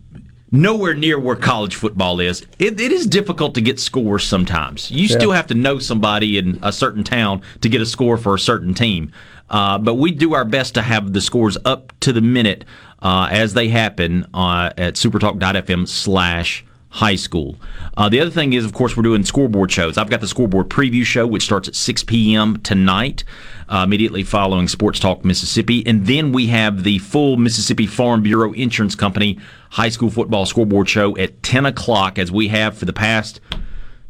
[0.51, 2.41] nowhere near where college football is.
[2.57, 4.89] It, it is difficult to get scores sometimes.
[4.91, 5.17] You Yeah.
[5.17, 8.39] still have to know somebody in a certain town to get a score for a
[8.39, 9.11] certain team.
[9.49, 12.65] Uh, but we do our best to have the scores up to the minute
[13.01, 17.55] uh, as they happen uh, at supertalk.fm slash high school.
[17.95, 19.97] Uh, the other thing is, of course, we're doing scoreboard shows.
[19.97, 22.57] I've got the scoreboard preview show, which starts at 6 p.m.
[22.61, 23.23] tonight,
[23.67, 25.85] uh, immediately following Sports Talk Mississippi.
[25.85, 29.39] And then we have the full Mississippi Farm Bureau Insurance Company
[29.71, 33.39] high school football scoreboard show at 10 o'clock, as we have for the past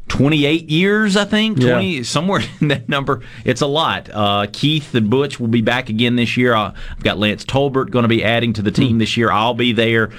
[0.08, 1.58] 28 years, I think.
[1.60, 2.02] Yeah.
[2.02, 3.22] somewhere in that number.
[3.44, 4.10] It's a lot.
[4.12, 6.54] Uh, Keith and Butch will be back again this year.
[6.54, 9.30] I've got Lance Tolbert going to be adding to the team this year.
[9.30, 10.10] I'll be there.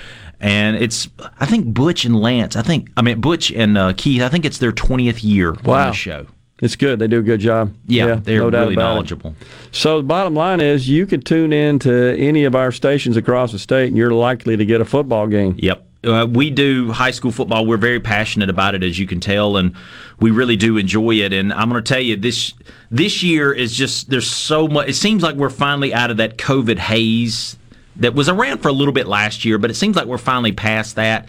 [0.42, 1.08] And it's,
[1.39, 4.44] I think Butch and Lance, I think, I mean, Butch and uh, Keith, I think
[4.44, 6.26] it's their 20th year on the show.
[6.62, 7.00] It's good.
[7.00, 7.74] They do a good job.
[7.88, 8.76] Yeah, they're no really about it.
[8.76, 9.36] knowledgeable.
[9.72, 13.52] So the bottom line is you could tune in to any of our stations across
[13.52, 15.56] the state and you're likely to get a football game.
[15.58, 15.88] Yep.
[16.04, 17.66] Uh, we do high school football.
[17.66, 19.76] We're very passionate about it, as you can tell, and
[20.20, 21.32] we really do enjoy it.
[21.32, 22.54] And I'm going to tell you this
[22.89, 24.89] this year is just there's so much.
[24.89, 27.56] It seems like we're finally out of that COVID haze
[27.98, 30.52] that was around for a little bit last year, but it seems like we're finally
[30.52, 31.28] past that.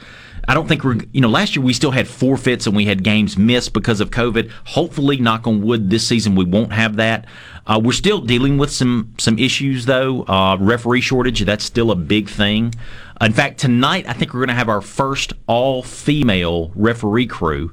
[0.48, 3.04] I don't think we're, you know, last year we still had forfeits and we had
[3.04, 4.50] games missed because of COVID.
[4.66, 7.26] Hopefully, knock on wood, this season we won't have that.
[7.66, 10.24] Uh, we're still dealing with some some issues though.
[10.24, 12.74] Uh, referee shortage, that's still a big thing.
[13.20, 17.72] In fact, tonight I think we're going to have our first all female referee crew.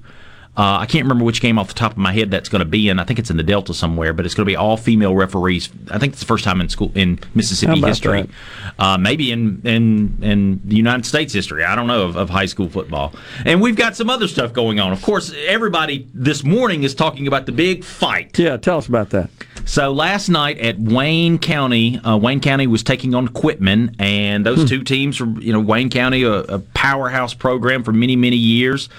[0.60, 2.66] Uh, I can't remember which game off the top of my head that's going to
[2.66, 3.00] be in.
[3.00, 5.70] I think it's in the Delta somewhere, but it's going to be all female referees.
[5.90, 8.30] I think it's the first time in school in Mississippi history,
[8.78, 11.64] uh, maybe in, in in the United States history.
[11.64, 13.14] I don't know of, of high school football.
[13.46, 14.92] And we've got some other stuff going on.
[14.92, 18.38] Of course, everybody this morning is talking about the big fight.
[18.38, 19.30] Yeah, tell us about that.
[19.64, 24.68] So last night at Wayne County, uh, Wayne County was taking on Quitman, and those
[24.68, 28.90] two teams were, you know, Wayne County, a, a powerhouse program for many, many years.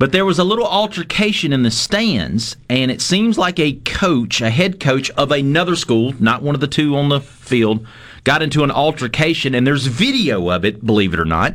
[0.00, 4.40] But there was a little altercation in the stands, and it seems like a coach,
[4.40, 7.86] a head coach of another school, not one of the two on the field,
[8.24, 11.54] got into an altercation, and there's video of it, believe it or not,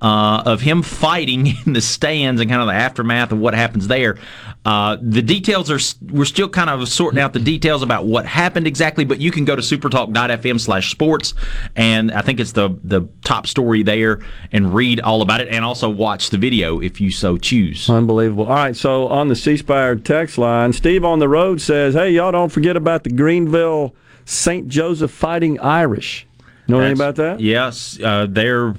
[0.00, 3.88] uh, of him fighting in the stands and kind of the aftermath of what happens
[3.88, 4.18] there.
[4.64, 5.78] Uh, the details are
[6.10, 9.44] we're still kind of sorting out the details about what happened exactly, but you can
[9.44, 11.34] go to supertalk.fm slash sports,
[11.76, 14.20] and I think it's the the top story there,
[14.50, 17.88] and read all about it, and also watch the video if you so choose.
[17.88, 18.46] Unbelievable.
[18.46, 22.10] All right, so on the C Spire text line, Steve on the road says, "Hey,
[22.10, 23.94] y'all don't forget about the Greenville
[24.24, 24.66] St.
[24.66, 26.26] Joseph Fighting Irish."
[26.68, 27.40] Know anything about that?
[27.40, 28.74] Yes, uh, they're.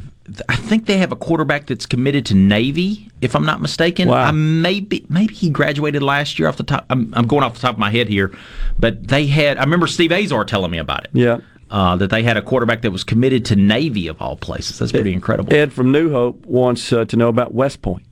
[0.50, 4.10] I think they have a quarterback that's committed to Navy, if I'm not mistaken.
[4.10, 4.26] Wow.
[4.26, 6.86] I maybe maybe he graduated last year off the top.
[6.90, 8.36] I'm, I'm going off the top of my head here,
[8.78, 9.58] but they had.
[9.58, 11.12] I remember Steve Azar telling me about it.
[11.14, 11.40] Yeah.
[11.70, 14.80] Uh, that they had a quarterback that was committed to Navy of all places.
[14.80, 15.54] That's pretty incredible.
[15.54, 18.06] Ed from New Hope wants uh, to know about West Point.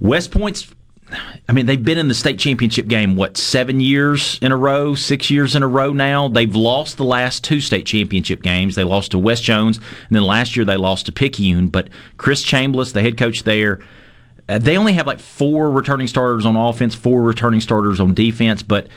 [0.00, 0.66] West Point's.
[1.48, 4.94] I mean, they've been in the state championship game, what, seven years in a row,
[4.94, 6.28] six years in a row now?
[6.28, 8.74] They've lost the last two state championship games.
[8.74, 11.68] They lost to West Jones, and then last year they lost to Picayune.
[11.68, 13.80] But Chris Chambless, the head coach there,
[14.48, 18.62] uh, they only have like four returning starters on offense, four returning starters on defense.
[18.62, 18.88] But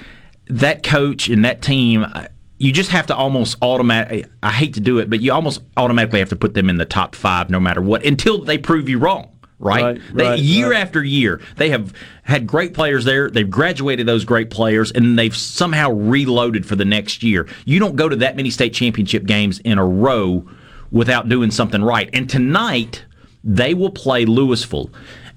[0.47, 2.25] that coach and that team, uh,
[2.57, 4.27] you just have to almost automatic.
[4.41, 6.85] I hate to do it, but you almost automatically have to put them in the
[6.85, 9.29] top five no matter what until they prove you wrong.
[9.61, 10.79] Right, Right, They- right, year right.
[10.81, 11.91] after year, they have
[12.23, 13.29] had great players there.
[13.29, 17.45] They've graduated those great players, and they've somehow reloaded for the next year.
[17.65, 20.45] You don't go to that many state championship games in a row
[20.91, 22.09] without doing something right.
[22.13, 23.03] And tonight,
[23.43, 24.89] they will play Louisville.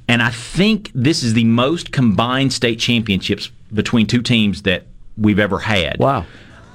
[0.08, 4.84] And I think this is the most combined state championships between two teams that
[5.18, 5.98] we've ever had.
[5.98, 6.26] Wow.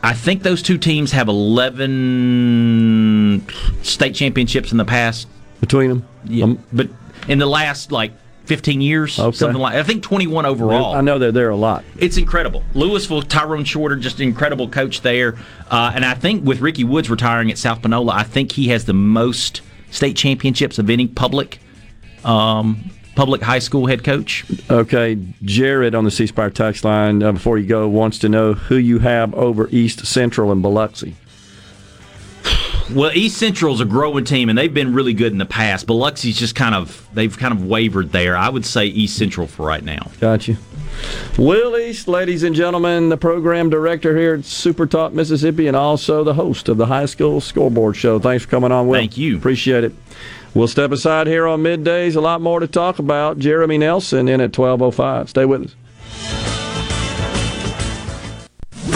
[0.04, 3.44] I think those two teams have 11
[3.84, 5.28] state championships in the past.
[5.60, 6.06] Between them?
[6.26, 6.44] Yeah.
[6.46, 6.88] Um, but
[7.28, 8.14] in the last, like,
[8.46, 10.96] 15 years, something like I think 21 overall.
[10.96, 11.84] I know they're there a lot.
[11.98, 12.64] It's incredible.
[12.74, 15.36] Louisville, Tyrone Shorter, just an incredible coach there.
[15.70, 18.86] Uh, and I think with Ricky Woods retiring at South Panola, I think he has
[18.86, 21.60] the most state championships of any public
[22.24, 24.46] um, public high school head coach.
[24.70, 28.54] Okay, Jared on the C Spire text line, uh, before you go, wants to know
[28.54, 31.16] who you have over East Central and Biloxi.
[32.94, 35.88] Well, East Central's a growing team, and they've been really good in the past.
[35.88, 38.38] Biloxi's just kind of they've kind of wavered there.
[38.38, 40.10] I would say East Central for right now.
[40.22, 40.58] Got you.
[41.38, 46.24] Will East, ladies and gentlemen, the program director here at Super Talk Mississippi, and also
[46.24, 48.20] the host of the High School Scoreboard Show.
[48.20, 49.00] Thanks for coming on, Will.
[49.00, 49.38] Thank you.
[49.38, 49.94] Appreciate it.
[50.54, 52.16] We'll step aside here on middays.
[52.16, 53.38] A lot more to talk about.
[53.38, 55.30] Jeremy Nelson in at 12.05.
[55.30, 56.57] Stay with us.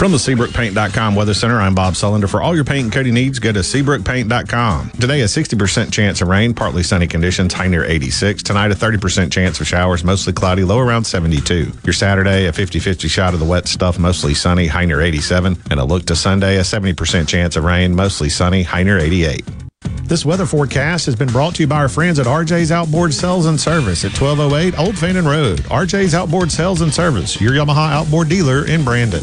[0.02, 2.28] From the SeabrookPaint.com Weather Center, I'm Bob Sullender.
[2.28, 4.90] For all your paint and coating needs, go to SeabrookPaint.com.
[4.98, 8.42] Today, a 60% chance of rain, partly sunny conditions, high near 86.
[8.42, 11.70] Tonight, a 30% chance of showers, mostly cloudy, low around 72.
[11.84, 15.56] Your Saturday, a 50 50 shot of the wet stuff, mostly sunny, high near 87.
[15.70, 19.44] And a look to Sunday, a 70% chance of rain, mostly sunny, high near 88.
[20.02, 23.46] This weather forecast has been brought to you by our friends at RJ's Outboard Sales
[23.46, 25.60] and Service at 1208 Old Fannin Road.
[25.60, 29.22] RJ's Outboard Sales and Service, your Yamaha outboard dealer in Brandon.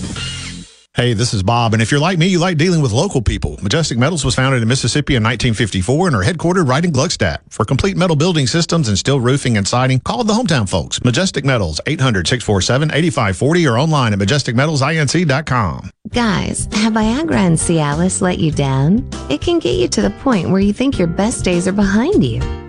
[1.00, 3.58] Hey, this is Bob, and if you're like me, you like dealing with local people.
[3.62, 7.38] Majestic Metals was founded in Mississippi in 1954 and are headquartered right in Gluckstadt.
[7.48, 11.02] For complete metal building systems and steel roofing and siding, call the hometown folks.
[11.02, 15.90] Majestic Metals, 800-647-8540 or online at majesticmetalsinc.com.
[16.10, 19.08] Guys, have Viagra and Cialis let you down?
[19.30, 22.26] It can get you to the point where you think your best days are behind
[22.26, 22.42] you.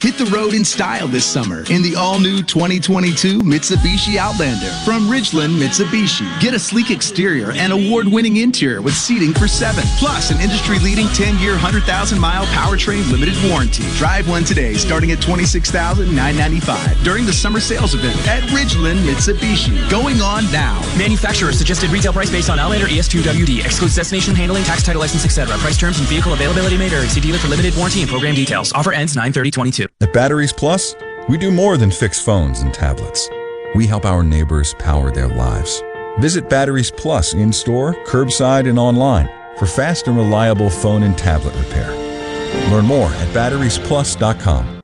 [0.00, 5.56] Hit the road in style this summer in the all-new 2022 Mitsubishi Outlander from Ridgeland
[5.56, 6.28] Mitsubishi.
[6.40, 11.54] Get a sleek exterior and award-winning interior with seating for seven, plus an industry-leading 10-year,
[11.56, 13.84] 100,000-mile powertrain limited warranty.
[13.96, 19.88] Drive one today, starting at $26,995 during the summer sales event at Ridgeland Mitsubishi.
[19.90, 20.82] Going on now.
[20.98, 23.64] Manufacturer suggested retail price based on Outlander E ES2WD.
[23.64, 25.56] Excludes destination handling, tax title license, etc.
[25.56, 27.08] Price terms and vehicle availability may vary.
[27.08, 28.70] See dealer for limited warranty and program details.
[28.74, 29.16] Offer ends
[29.84, 29.88] 93022.
[30.00, 30.94] At Batteries Plus,
[31.28, 33.28] we do more than fix phones and tablets.
[33.74, 35.82] We help our neighbors power their lives.
[36.18, 39.28] Visit Batteries Plus in store, curbside, and online
[39.58, 41.90] for fast and reliable phone and tablet repair.
[42.70, 44.83] Learn more at batteriesplus.com.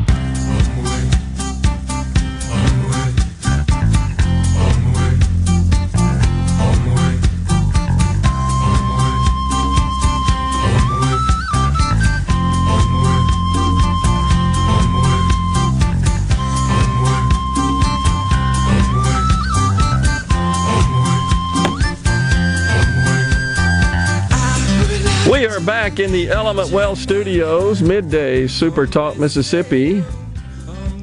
[25.41, 30.03] We are back in the Element Wealth Studios, midday Super Talk Mississippi.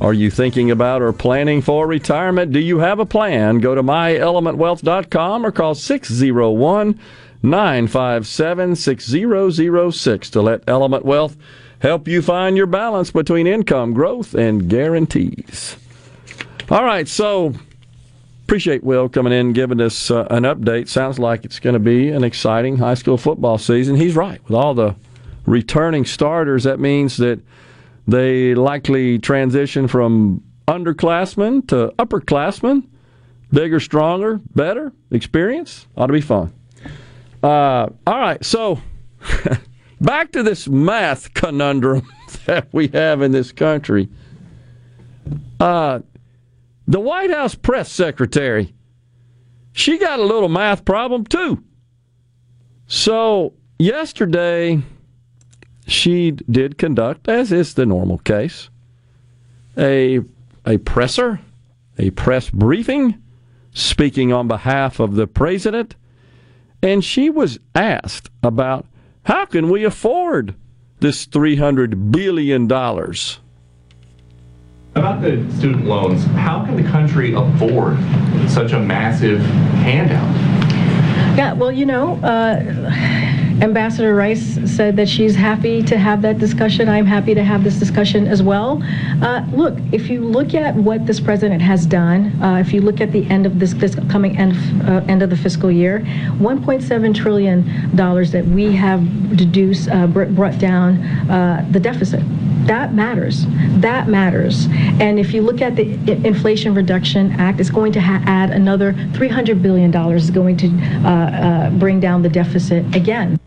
[0.01, 2.52] Are you thinking about or planning for retirement?
[2.52, 3.59] Do you have a plan?
[3.59, 7.01] Go to myelementwealth.com or call 601
[7.43, 11.36] 957 6006 to let Element Wealth
[11.81, 15.77] help you find your balance between income growth and guarantees.
[16.70, 17.55] All right, so
[18.48, 20.88] appreciate Will coming in giving us uh, an update.
[20.88, 23.94] Sounds like it's going to be an exciting high school football season.
[23.94, 24.42] He's right.
[24.44, 24.96] With all the
[25.44, 27.42] returning starters, that means that
[28.06, 32.84] they likely transition from underclassmen to upperclassmen.
[33.52, 35.86] Bigger, stronger, better, experience.
[35.94, 36.50] Ought to be fun.
[37.42, 38.80] Uh, all right, so
[40.00, 42.08] back to this math conundrum
[42.46, 44.08] that we have in this country.
[45.60, 45.98] Uh,
[46.89, 48.74] the White House press secretary,
[49.73, 51.62] she got a little math problem too.
[52.86, 54.82] So, yesterday,
[55.86, 58.70] she did conduct, as is the normal case,
[59.77, 60.20] a,
[60.65, 61.40] a presser,
[61.98, 63.23] a press briefing,
[63.73, 65.94] speaking on behalf of the president.
[66.82, 68.86] And she was asked about
[69.24, 70.55] how can we afford
[71.01, 72.66] this $300 billion?
[74.98, 77.96] About the student loans, how can the country afford
[78.50, 79.40] such a massive
[79.86, 80.26] handout?
[81.38, 82.56] Yeah, well, you know, uh,
[83.62, 86.88] Ambassador Rice said that she's happy to have that discussion.
[86.88, 88.82] I'm happy to have this discussion as well.
[89.22, 93.00] Uh, look, if you look at what this president has done, uh, if you look
[93.00, 93.74] at the end of this,
[94.10, 96.00] coming end, uh, end of the fiscal year,
[96.40, 99.00] 1.7 trillion dollars that we have
[99.30, 101.00] reduced, uh, br- brought down
[101.30, 102.24] uh, the deficit.
[102.68, 103.46] That matters.
[103.80, 104.66] That matters.
[105.00, 105.94] And if you look at the
[106.26, 110.24] Inflation Reduction Act, it's going to add another 300 billion dollars.
[110.24, 113.40] Is going to uh, uh, bring down the deficit again.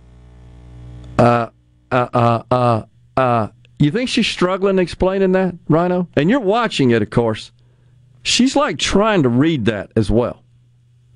[1.20, 1.50] Uh,
[1.92, 2.84] uh, uh, uh,
[3.16, 6.08] uh, you think she's struggling explaining that, Rhino?
[6.16, 7.52] And you're watching it, of course.
[8.24, 10.44] She's like trying to read that as well.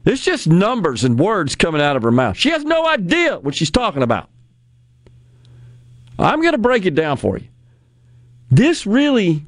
[0.06, 2.38] It's just numbers and words coming out of her mouth.
[2.38, 4.30] She has no idea what she's talking about.
[6.20, 7.48] I'm going to break it down for you.
[8.50, 9.46] This really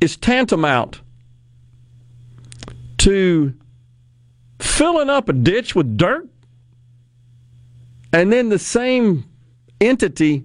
[0.00, 1.00] is tantamount
[2.98, 3.54] to
[4.58, 6.28] filling up a ditch with dirt
[8.12, 9.24] and then the same
[9.80, 10.44] entity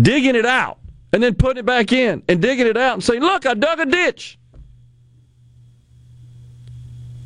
[0.00, 0.78] digging it out
[1.12, 3.80] and then putting it back in and digging it out and saying, Look, I dug
[3.80, 4.38] a ditch.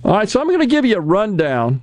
[0.04, 1.82] All right, so I'm going to give you a rundown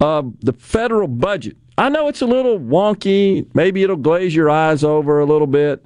[0.00, 1.56] of the federal budget.
[1.76, 3.46] I know it's a little wonky.
[3.54, 5.84] Maybe it'll glaze your eyes over a little bit.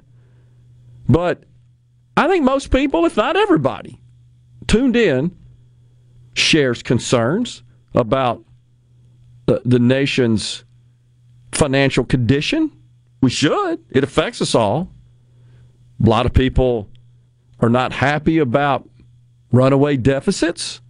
[1.07, 1.43] But
[2.17, 4.01] I think most people, if not everybody,
[4.67, 5.35] tuned in
[6.33, 7.63] shares concerns
[7.93, 8.43] about
[9.45, 10.63] the, the nation's
[11.51, 12.71] financial condition.
[13.21, 13.83] We should.
[13.89, 14.89] It affects us all.
[16.03, 16.89] A lot of people
[17.59, 18.87] are not happy about
[19.51, 20.81] runaway deficits,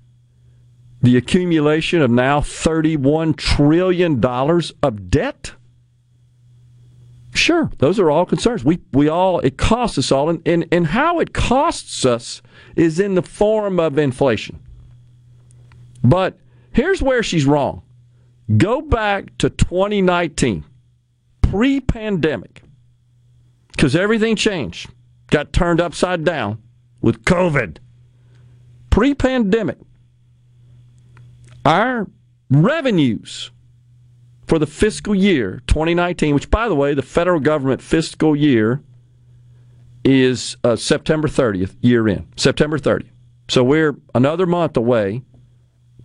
[1.02, 5.54] the accumulation of now $31 trillion of debt.
[7.36, 8.64] Sure, those are all concerns.
[8.64, 12.42] We we all it costs us all, and, and, and how it costs us
[12.78, 14.60] is in the form of inflation.
[16.02, 16.40] But
[16.72, 17.82] here's where she's wrong.
[18.56, 20.64] Go back to 2019,
[21.42, 22.64] pre-pandemic,
[23.72, 24.90] because everything changed,
[25.30, 26.62] got turned upside down
[27.02, 27.80] with COVID.
[28.92, 29.78] Pre-pandemic,
[31.66, 32.08] our
[32.50, 33.52] revenues
[34.48, 38.82] for the fiscal year 2019, which, by the way, the federal government fiscal year
[40.04, 42.28] is uh, September 30th, year in.
[42.36, 43.10] September 30th.
[43.48, 45.24] So we're another month away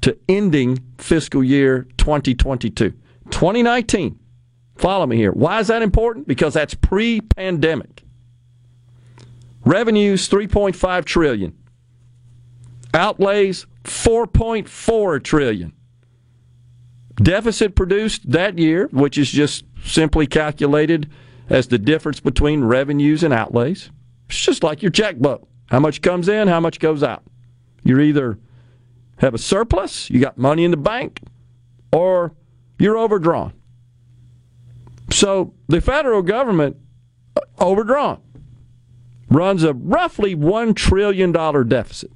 [0.01, 2.91] to ending fiscal year 2022.
[3.31, 4.19] 2019.
[4.77, 5.33] Follow me here.
[5.33, 6.27] Why is that important?
[6.27, 8.03] Because that's pre-pandemic.
[9.65, 11.57] Revenues 3.5 trillion.
[12.95, 15.73] Outlays 4.4 trillion.
[17.21, 21.11] Deficit produced that year, which is just simply calculated
[21.49, 23.91] as the difference between revenues and outlays.
[24.29, 25.47] It's just like your checkbook.
[25.67, 27.25] How much comes in, how much goes out.
[27.83, 28.39] You're either
[29.19, 31.21] have a surplus, you got money in the bank,
[31.93, 32.33] or
[32.79, 33.53] you're overdrawn.
[35.11, 36.77] So the federal government,
[37.37, 38.23] uh, overdrawn,
[39.29, 42.13] runs a roughly $1 trillion deficit.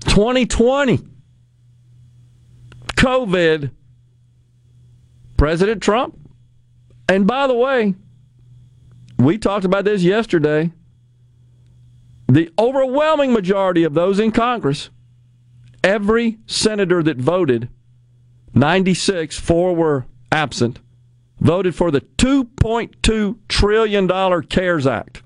[0.00, 1.00] 2020
[2.96, 3.70] COVID,
[5.36, 6.18] President Trump,
[7.08, 7.94] and by the way,
[9.18, 10.72] we talked about this yesterday.
[12.28, 14.90] The overwhelming majority of those in Congress,
[15.84, 17.68] every senator that voted,
[18.54, 20.80] 96, four were absent,
[21.38, 25.22] voted for the $2.2 trillion CARES Act.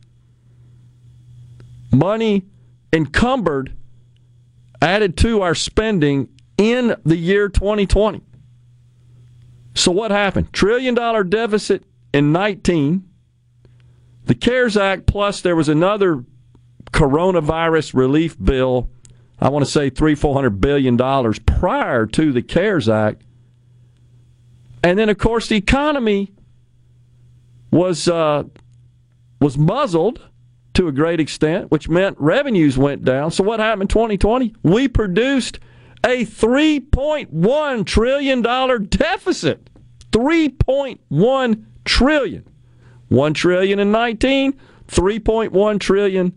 [1.93, 2.45] Money
[2.93, 3.73] encumbered
[4.83, 6.29] added to our spending
[6.61, 8.20] in the year 2020.
[9.74, 10.53] So what happened?
[10.53, 13.09] Trillion dollar deficit in 19.
[14.27, 16.23] The CARES Act plus there was another
[16.93, 18.91] coronavirus relief bill.
[19.41, 23.23] I want to say three, four hundred billion dollars prior to the CARES Act.
[24.85, 26.31] And then, of course, the economy
[27.70, 28.45] was uh,
[29.41, 30.28] was muzzled
[30.74, 33.31] to a great extent, which meant revenues went down.
[33.31, 34.55] So what happened in 2020?
[34.62, 35.59] We produced
[36.05, 38.43] a $3.1 trillion
[38.86, 39.70] deficit.
[40.12, 42.48] 3.1 trillion.
[43.09, 44.52] 1 trillion in 19,
[44.86, 46.32] 3.1 trillion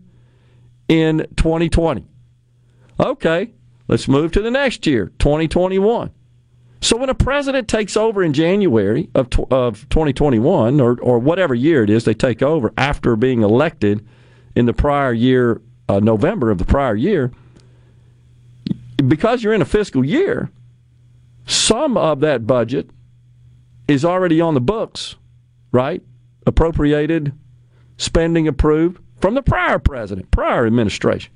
[0.88, 2.06] in 2020.
[3.00, 3.52] Okay,
[3.88, 6.10] let's move to the next year, 2021.
[6.80, 11.82] So when a president takes over in January of, of 2021, or, or whatever year
[11.82, 14.06] it is they take over after being elected
[14.54, 17.32] in the prior year, uh, November of the prior year,
[19.08, 20.50] because you're in a fiscal year,
[21.46, 22.90] some of that budget
[23.88, 25.16] is already on the books,
[25.72, 26.02] right?
[26.46, 27.32] Appropriated,
[27.96, 31.32] spending approved from the prior president, prior administration.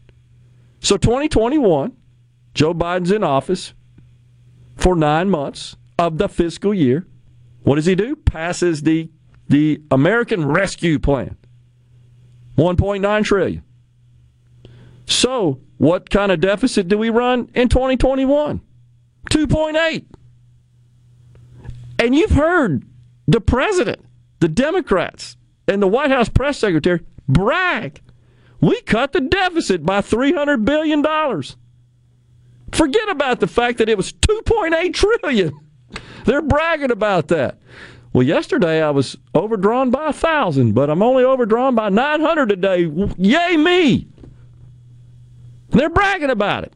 [0.81, 1.97] So 2021,
[2.55, 3.75] Joe Biden's in office
[4.77, 7.07] for nine months of the fiscal year.
[7.63, 8.17] What does he do?
[8.17, 9.11] Passes the
[9.49, 11.35] the American Rescue Plan,
[12.59, 13.63] 1.9 trillion.
[15.07, 18.61] So what kind of deficit do we run in 2021?
[19.31, 20.05] 2.8.
[22.01, 22.85] And you've heard
[23.27, 24.05] the president,
[24.41, 25.37] the Democrats,
[25.67, 28.01] and the White House press secretary brag.
[28.61, 31.03] We cut the deficit by $300 billion.
[32.73, 35.53] Forget about the fact that it was 2.8 trillion.
[36.25, 37.59] They're bragging about that.
[38.13, 42.91] Well, yesterday I was overdrawn by a thousand, but I'm only overdrawn by 900 today.
[43.17, 44.09] Yay me!
[45.71, 46.73] They're bragging about it.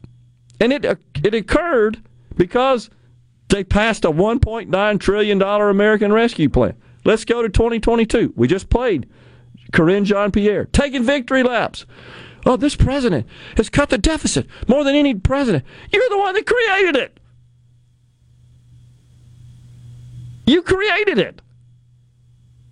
[0.59, 2.01] And it, uh, it occurred
[2.35, 2.89] because
[3.49, 6.75] they passed a $1.9 trillion American Rescue Plan.
[7.05, 8.33] Let's go to 2022.
[8.35, 9.09] We just played
[9.71, 11.85] Karine Jean Pierre taking victory laps.
[12.45, 15.65] Oh, this president has cut the deficit more than any president.
[15.91, 17.19] You're the one that created it.
[20.45, 21.41] You created it.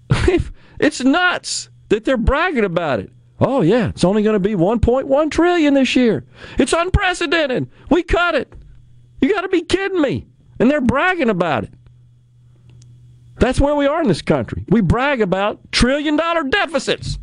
[0.80, 3.11] it's nuts that they're bragging about it.
[3.41, 6.23] Oh yeah, it's only going to be 1.1 trillion this year.
[6.59, 7.69] It's unprecedented.
[7.89, 8.53] We cut it.
[9.19, 10.27] You got to be kidding me.
[10.59, 11.73] And they're bragging about it.
[13.39, 14.63] That's where we are in this country.
[14.69, 17.18] We brag about trillion dollar deficits.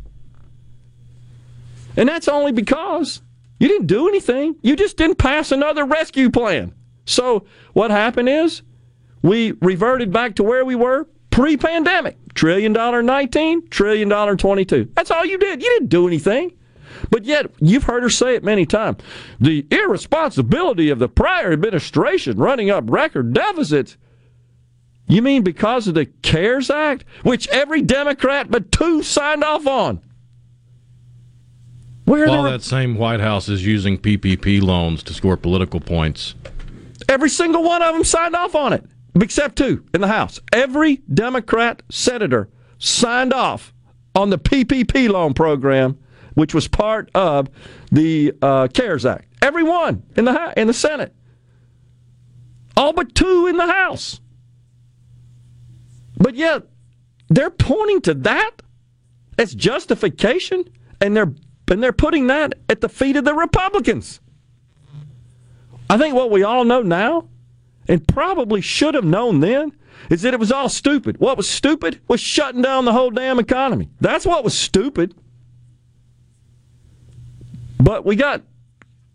[1.95, 3.21] And that's only because
[3.57, 4.57] you didn't do anything.
[4.61, 6.73] You just didn't pass another rescue plan.
[7.05, 8.61] So what happened is
[9.21, 11.07] we reverted back to where we were
[11.39, 12.17] pre pandemic.
[12.33, 14.91] Trillion dollar 19, trillion dollar 22.
[14.93, 15.61] That's all you did.
[15.63, 16.51] You didn't do anything.
[17.09, 18.97] But yet, you've heard her say it many times.
[19.39, 23.95] The irresponsibility of the prior administration running up record deficits.
[25.07, 30.01] You mean because of the CARES Act, which every Democrat but two signed off on?
[32.03, 36.35] Where While that same White House is using PPP loans to score political points.
[37.07, 38.83] Every single one of them signed off on it,
[39.15, 40.39] except two in the House.
[40.53, 43.73] Every Democrat senator signed off
[44.15, 45.97] on the PPP loan program,
[46.33, 47.49] which was part of
[47.91, 49.27] the uh, CARES Act.
[49.41, 51.15] Every one in the in the Senate,
[52.75, 54.19] all but two in the House.
[56.17, 56.63] But yet,
[57.29, 58.51] they're pointing to that
[59.37, 60.65] as justification,
[60.99, 61.33] and they're
[61.69, 64.19] and they're putting that at the feet of the Republicans.
[65.89, 67.29] I think what we all know now,
[67.89, 69.73] and probably should have known then,
[70.09, 71.19] is that it was all stupid.
[71.19, 73.89] What was stupid was shutting down the whole damn economy.
[73.99, 75.15] That's what was stupid.
[77.81, 78.43] But we got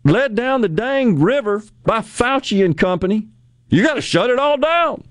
[0.03, 3.29] led down the dang river by Fauci and company.
[3.69, 5.03] You got to shut it all down.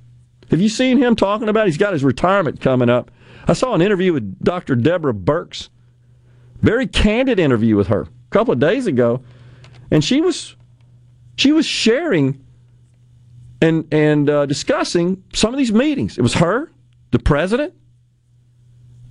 [0.51, 1.67] Have you seen him talking about?
[1.67, 3.11] He's got his retirement coming up.
[3.49, 4.77] I saw an interview with Dr.
[4.77, 5.71] Deborah Birx.
[6.61, 9.23] Very candid interview with her a couple of days ago,
[9.91, 10.55] and she was
[11.37, 12.44] she was sharing
[13.61, 16.19] and and uh, discussing some of these meetings.
[16.19, 16.71] It was her,
[17.11, 17.75] the president,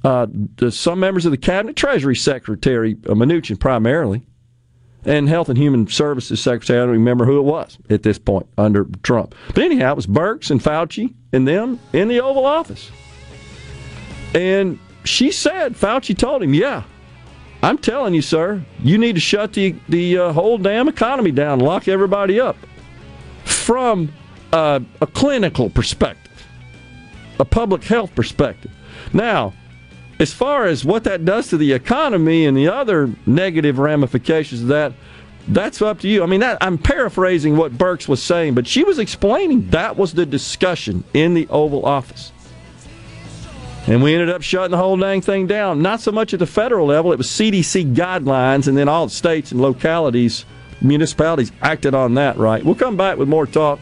[0.03, 4.25] uh, the, some members of the cabinet, Treasury Secretary uh, Mnuchin primarily,
[5.05, 6.79] and Health and Human Services Secretary.
[6.79, 9.35] I don't remember who it was at this point under Trump.
[9.47, 12.91] But anyhow, it was Birx and Fauci and them in the Oval Office.
[14.33, 16.83] And she said, Fauci told him, yeah,
[17.61, 21.59] I'm telling you, sir, you need to shut the, the uh, whole damn economy down,
[21.59, 22.57] lock everybody up
[23.45, 24.11] from
[24.53, 26.45] a clinical perspective,
[27.39, 28.71] a public health perspective.
[29.11, 29.53] Now,
[30.19, 34.67] as far as what that does to the economy and the other negative ramifications of
[34.67, 34.93] that,
[35.47, 36.23] that's up to you.
[36.23, 40.13] I mean, that, I'm paraphrasing what Birx was saying, but she was explaining that was
[40.13, 42.31] the discussion in the Oval Office.
[43.85, 45.81] And we ended up shutting the whole dang thing down.
[45.81, 49.13] Not so much at the federal level, it was CDC guidelines, and then all the
[49.13, 50.45] states and localities,
[50.79, 52.63] municipalities acted on that, right?
[52.63, 53.79] We'll come back with more talk.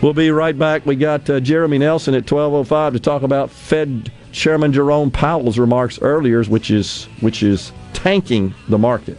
[0.00, 0.86] We'll be right back.
[0.86, 6.00] We got uh, Jeremy Nelson at 12:05 to talk about Fed Chairman Jerome Powell's remarks
[6.00, 9.18] earlier, which is which is tanking the market.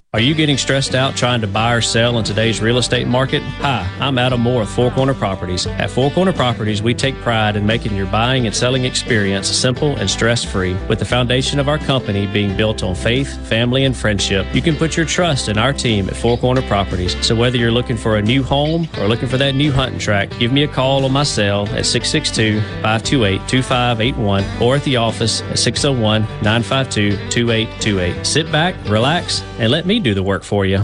[0.13, 3.41] Are you getting stressed out trying to buy or sell in today's real estate market?
[3.61, 5.67] Hi, I'm Adam Moore with Four Corner Properties.
[5.67, 9.95] At Four Corner Properties, we take pride in making your buying and selling experience simple
[9.95, 10.75] and stress free.
[10.89, 14.75] With the foundation of our company being built on faith, family, and friendship, you can
[14.75, 17.15] put your trust in our team at Four Corner Properties.
[17.25, 20.29] So whether you're looking for a new home or looking for that new hunting track,
[20.37, 25.41] give me a call on my cell at 662 528 2581 or at the office
[25.43, 28.25] at 601 952 2828.
[28.25, 30.83] Sit back, relax, and let me do the work for you.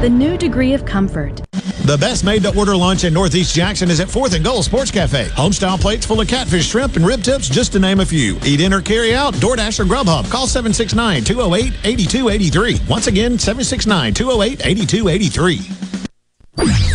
[0.00, 1.42] Rheem, the new degree of comfort.
[1.84, 4.90] The best made to order lunch in Northeast Jackson is at 4th and Goal Sports
[4.90, 5.26] Cafe.
[5.30, 8.38] Homestyle plates full of catfish, shrimp, and rib tips, just to name a few.
[8.44, 10.30] Eat in or carry out, DoorDash or Grubhub.
[10.30, 12.80] Call 769 208 8283.
[12.88, 15.60] Once again, 769 208 8283.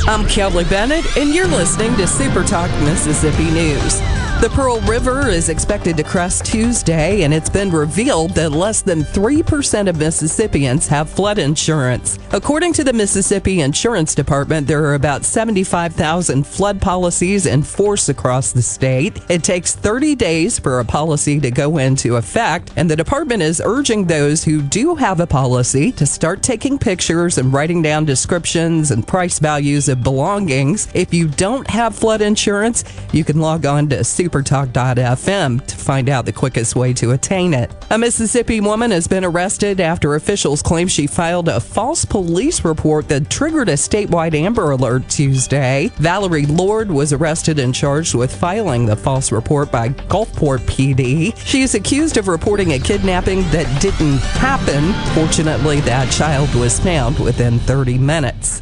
[0.07, 4.02] I'm Kelly Bennett, and you're listening to Super Talk Mississippi News.
[4.41, 8.99] The Pearl River is expected to crest Tuesday, and it's been revealed that less than
[9.02, 12.20] 3% of Mississippians have flood insurance.
[12.32, 18.52] According to the Mississippi Insurance Department, there are about 75,000 flood policies in force across
[18.52, 19.20] the state.
[19.30, 23.62] It takes 30 days for a policy to go into effect, and the department is
[23.64, 28.91] urging those who do have a policy to start taking pictures and writing down descriptions
[28.91, 30.90] and price values of belongings.
[30.94, 32.84] If you don't have flood insurance,
[33.14, 37.72] you can log on to supertalk.fm to find out the quickest way to attain it.
[37.89, 43.07] A Mississippi woman has been arrested after officials claim she filed a false police report
[43.10, 45.91] that triggered a statewide Amber Alert Tuesday.
[45.97, 51.35] Valerie Lord was arrested and charged with filing the false report by Gulfport PD.
[51.38, 54.93] She is accused of reporting a kidnapping that didn't happen.
[55.14, 58.61] Fortunately, that child was found within 30 minutes.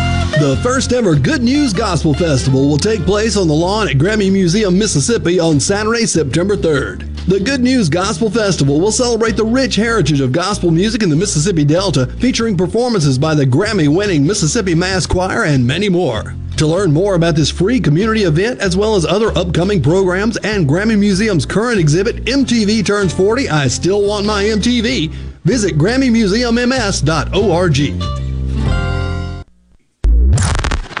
[0.41, 4.31] The first ever Good News Gospel Festival will take place on the lawn at Grammy
[4.31, 7.27] Museum, Mississippi on Saturday, September 3rd.
[7.27, 11.15] The Good News Gospel Festival will celebrate the rich heritage of gospel music in the
[11.15, 16.33] Mississippi Delta, featuring performances by the Grammy winning Mississippi Mass Choir and many more.
[16.57, 20.67] To learn more about this free community event, as well as other upcoming programs and
[20.67, 25.11] Grammy Museum's current exhibit, MTV Turns 40, I Still Want My MTV,
[25.43, 28.30] visit GrammyMuseumMS.org.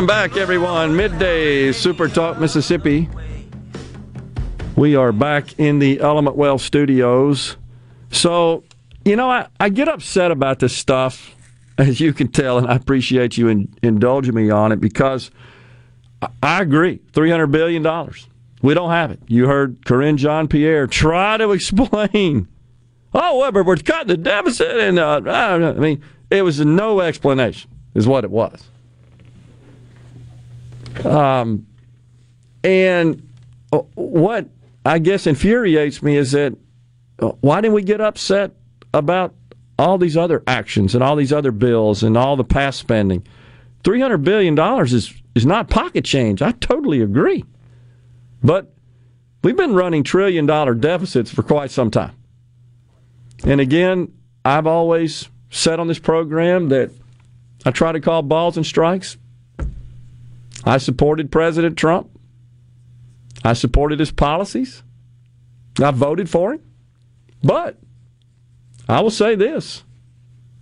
[0.00, 0.96] Welcome back, everyone.
[0.96, 3.06] Midday Super Talk Mississippi.
[4.74, 7.58] We are back in the Element Wealth studios.
[8.10, 8.64] So,
[9.04, 11.36] you know, I, I get upset about this stuff,
[11.78, 15.30] as you can tell, and I appreciate you in, indulging me on it because
[16.22, 17.00] I, I agree.
[17.12, 17.82] $300 billion.
[18.62, 19.20] We don't have it.
[19.26, 22.48] You heard Karine Jean Pierre try to explain.
[23.12, 25.20] Oh, but we're cutting the deficit, and uh.
[25.26, 28.70] I mean, it was no explanation, is what it was.
[31.04, 31.66] Um,
[32.62, 33.28] and
[33.72, 34.48] uh, what
[34.84, 36.56] I guess infuriates me is that
[37.18, 38.52] uh, why didn't we get upset
[38.92, 39.34] about
[39.78, 43.26] all these other actions and all these other bills and all the past spending?
[43.82, 46.42] Three hundred billion dollars is is not pocket change.
[46.42, 47.44] I totally agree,
[48.42, 48.74] but
[49.42, 52.14] we've been running trillion dollar deficits for quite some time.
[53.44, 54.12] And again,
[54.44, 56.90] I've always said on this program that
[57.64, 59.16] I try to call balls and strikes.
[60.64, 62.10] I supported President Trump.
[63.44, 64.82] I supported his policies.
[65.82, 66.62] I voted for him.
[67.42, 67.78] But
[68.88, 69.84] I will say this.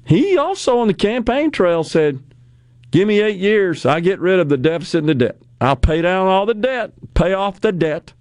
[0.05, 2.23] He also on the campaign trail said,
[2.91, 5.37] Give me eight years, I get rid of the deficit and the debt.
[5.61, 8.15] I'll pay down all the debt, pay off the debt,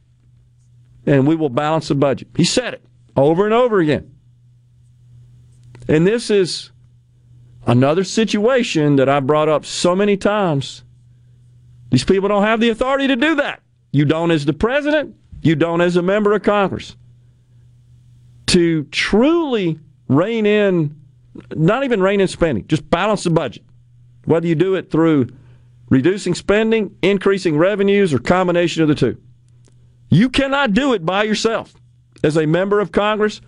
[1.06, 2.28] and we will balance the budget.
[2.36, 2.84] He said it
[3.16, 4.14] over and over again.
[5.88, 6.72] And this is
[7.66, 10.84] another situation that I brought up so many times.
[11.90, 13.62] These people don't have the authority to do that.
[13.92, 16.96] You don't as the president, you don't as a member of Congress.
[18.48, 21.00] To truly rein in,
[21.56, 23.64] not even rein in spending, just balance the budget.
[24.26, 25.28] Whether you do it through
[25.90, 29.18] reducing spending, increasing revenues, or combination of the two.
[30.10, 31.74] You cannot do it by yourself
[32.24, 33.42] as a member of Congress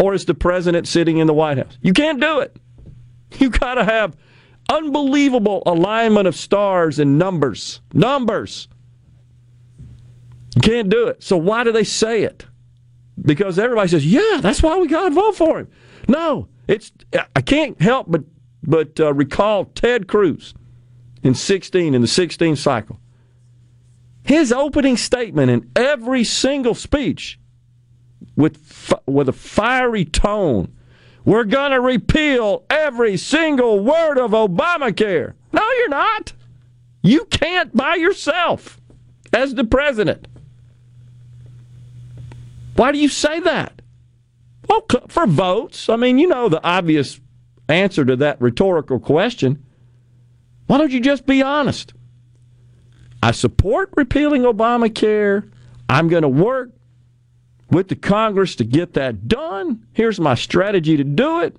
[0.00, 1.78] or as the president sitting in the White House.
[1.80, 2.56] You can't do it.
[3.38, 4.16] You got to have
[4.68, 7.80] unbelievable alignment of stars and numbers.
[7.92, 8.68] Numbers.
[10.54, 11.22] You can't do it.
[11.22, 12.46] So why do they say it?
[13.20, 15.68] Because everybody says, "Yeah, that's why we got to vote for him."
[16.06, 16.92] No, it's
[17.34, 18.24] I can't help but
[18.62, 20.54] but uh, recall Ted Cruz
[21.22, 23.00] in 16 in the 16 cycle.
[24.22, 27.38] His opening statement in every single speech
[28.36, 30.74] with with a fiery tone.
[31.28, 35.34] We're going to repeal every single word of Obamacare.
[35.52, 36.32] No, you're not.
[37.02, 38.80] You can't by yourself
[39.30, 40.26] as the president.
[42.76, 43.82] Why do you say that?
[44.70, 45.90] Well, for votes.
[45.90, 47.20] I mean, you know the obvious
[47.68, 49.62] answer to that rhetorical question.
[50.66, 51.92] Why don't you just be honest?
[53.22, 55.50] I support repealing Obamacare.
[55.90, 56.70] I'm going to work
[57.70, 59.86] with the Congress to get that done.
[59.92, 61.56] Here's my strategy to do it.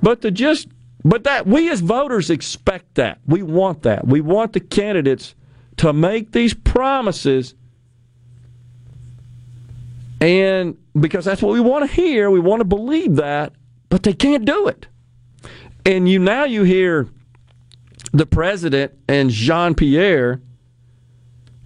[0.00, 0.68] But to just
[1.04, 3.20] but that we as voters expect that.
[3.26, 4.06] We want that.
[4.06, 5.34] We want the candidates
[5.76, 7.54] to make these promises
[10.20, 13.52] and because that's what we want to hear, we want to believe that,
[13.88, 14.88] but they can't do it.
[15.86, 17.08] And you now you hear
[18.12, 20.40] the president and Jean Pierre,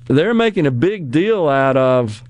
[0.06, 2.22] they're making a big deal out of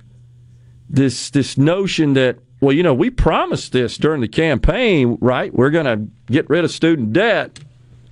[0.92, 5.52] this this notion that well, you know, we promised this during the campaign, right?
[5.52, 7.58] We're going to get rid of student debt,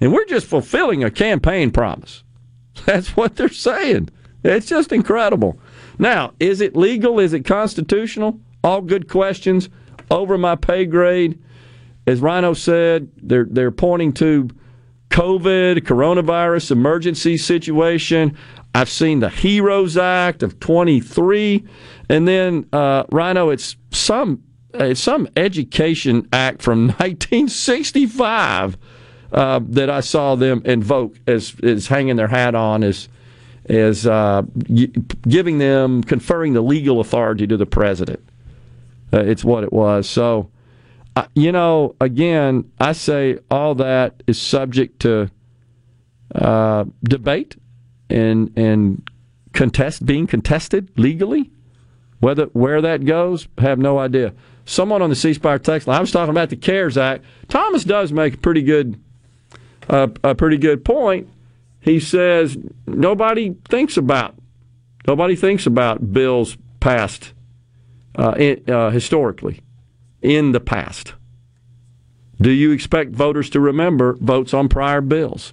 [0.00, 2.24] and we're just fulfilling a campaign promise.
[2.84, 4.08] That's what they're saying.
[4.42, 5.60] It's just incredible.
[6.00, 7.20] Now, is it legal?
[7.20, 8.40] Is it constitutional?
[8.64, 9.68] All good questions.
[10.10, 11.40] Over my pay grade.
[12.08, 14.48] As Rhino said, they're they're pointing to
[15.10, 18.36] COVID, coronavirus emergency situation.
[18.74, 21.64] I've seen the Heroes Act of 23,
[22.08, 24.42] and then uh, Rhino, it's some
[24.72, 28.78] it's some education act from 1965
[29.32, 33.08] uh, that I saw them invoke as as hanging their hat on as
[33.68, 34.42] as uh,
[35.28, 38.20] giving them conferring the legal authority to the president.
[39.12, 40.08] Uh, it's what it was.
[40.08, 40.50] So
[41.34, 45.30] you know, again, I say all that is subject to
[46.34, 47.56] uh, debate
[48.10, 49.08] and and
[49.52, 51.50] contest being contested legally.
[52.20, 54.34] Whether where that goes, have no idea.
[54.66, 57.24] Someone on the C Spire text line, I was talking about the CARES Act.
[57.48, 59.00] Thomas does make a pretty good
[59.88, 61.28] uh, a pretty good point.
[61.80, 64.34] He says nobody thinks about
[65.06, 67.32] nobody thinks about bills passed
[68.16, 69.60] uh, in, uh, historically
[70.20, 71.14] in the past.
[72.40, 75.52] Do you expect voters to remember votes on prior bills?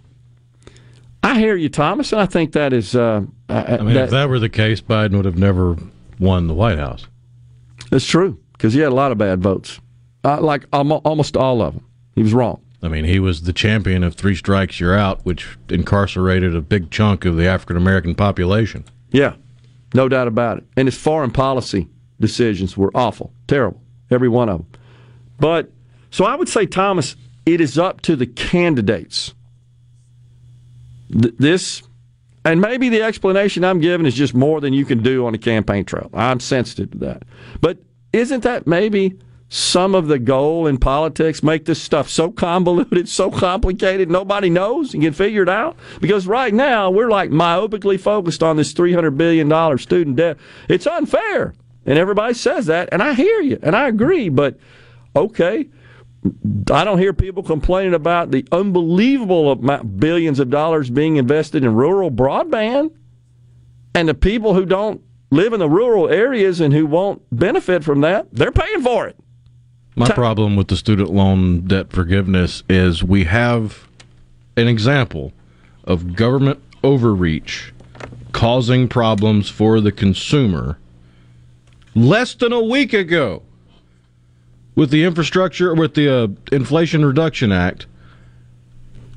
[1.24, 2.96] I hear you, Thomas, and I think that is.
[2.96, 5.76] Uh, I mean, that, if that were the case, Biden would have never
[6.20, 7.08] won the White House.
[7.90, 9.80] That's true because he had a lot of bad votes,
[10.24, 11.86] uh, like almost all of them.
[12.16, 12.62] He was wrong.
[12.84, 16.92] I mean, he was the champion of three strikes, you're out, which incarcerated a big
[16.92, 18.86] chunk of the African American population.
[19.12, 19.36] Yeah,
[19.94, 20.66] no doubt about it.
[20.76, 21.88] And his foreign policy
[22.20, 24.68] decisions were awful, terrible every one of them.
[25.40, 25.72] But
[26.12, 27.16] so I would say, Thomas,
[27.46, 29.34] it is up to the candidates.
[31.12, 31.84] Th- this,
[32.46, 35.38] and maybe the explanation I'm giving is just more than you can do on a
[35.38, 36.10] campaign trail.
[36.14, 37.24] I'm sensitive to that.
[37.62, 37.80] But
[38.14, 39.20] isn't that maybe
[39.50, 41.44] some of the goal in politics?
[41.44, 45.78] Make this stuff so convoluted, so complicated, nobody knows and can figure it out?
[46.02, 50.38] Because right now, we're like myopically focused on this $300 billion student debt.
[50.68, 51.54] It's unfair.
[51.86, 54.28] And everybody says that, and I hear you, and I agree.
[54.28, 54.60] But
[55.16, 55.70] okay,
[56.72, 61.74] I don't hear people complaining about the unbelievable amount, billions of dollars being invested in
[61.74, 62.92] rural broadband,
[63.94, 65.02] and the people who don't
[65.32, 69.18] live in the rural areas and who won't benefit from that, they're paying for it.
[69.96, 73.88] My problem with the student loan debt forgiveness is we have
[74.56, 75.34] an example
[75.86, 77.74] of government overreach
[78.32, 80.78] causing problems for the consumer
[81.96, 83.42] less than a week ago
[84.78, 87.88] with the infrastructure with the uh, Inflation Reduction Act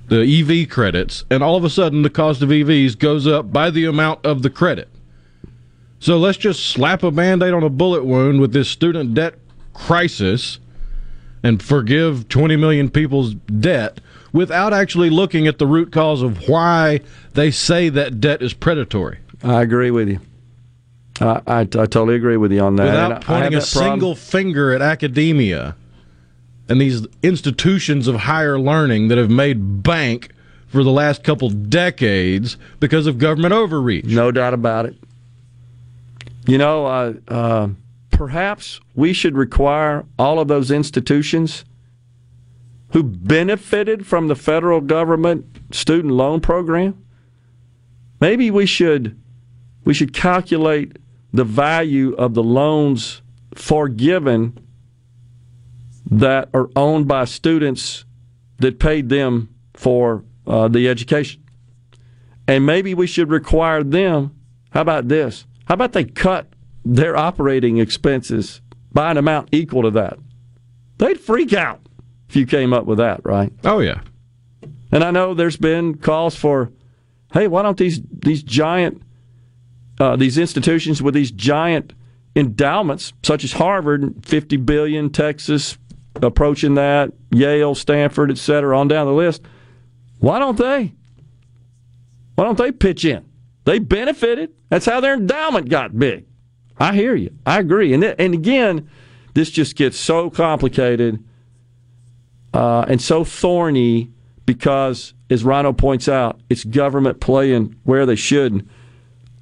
[0.08, 3.70] the EV credits and all of a sudden the cost of EVs goes up by
[3.70, 4.88] the amount of the credit
[6.00, 9.34] so let's just slap a band-aid on a bullet wound with this student debt
[9.74, 10.58] crisis
[11.42, 14.00] and forgive 20 million people's debt
[14.32, 17.00] without actually looking at the root cause of why
[17.34, 19.18] they say that debt is predatory.
[19.42, 20.20] I agree with you.
[21.20, 22.84] I, I, I totally agree with you on that.
[22.84, 25.76] Without And pointing a single finger at academia
[26.68, 30.30] and these institutions of higher learning that have made bank
[30.68, 34.04] for the last couple decades because of government overreach.
[34.06, 34.96] No doubt about it.
[36.46, 37.68] You know, uh, uh,
[38.12, 41.64] perhaps we should require all of those institutions
[42.92, 47.04] who benefited from the federal government student loan program.
[48.20, 49.18] Maybe we should
[49.84, 50.98] we should calculate
[51.32, 53.22] the value of the loans
[53.54, 54.58] forgiven
[56.10, 58.04] that are owned by students
[58.58, 61.42] that paid them for uh, the education.
[62.46, 64.34] And maybe we should require them.
[64.70, 65.46] How about this?
[65.66, 66.48] How about they cut
[66.84, 68.60] their operating expenses
[68.92, 70.18] by an amount equal to that?
[70.98, 71.80] They'd freak out
[72.28, 73.52] if you came up with that, right?
[73.64, 74.00] Oh yeah.
[74.92, 76.72] And I know there's been calls for,
[77.32, 79.02] hey, why don't these these giant
[80.00, 81.92] uh, these institutions with these giant
[82.34, 85.78] endowments, such as Harvard, 50 billion, Texas
[86.22, 89.42] approaching that, Yale, Stanford, et cetera, on down the list.
[90.18, 90.94] Why don't they?
[92.34, 93.24] Why don't they pitch in?
[93.64, 94.52] They benefited.
[94.70, 96.26] That's how their endowment got big.
[96.78, 97.36] I hear you.
[97.44, 97.92] I agree.
[97.92, 98.88] And th- and again,
[99.34, 101.22] this just gets so complicated
[102.54, 104.10] uh, and so thorny
[104.46, 108.68] because, as Rhino points out, it's government playing where they shouldn't.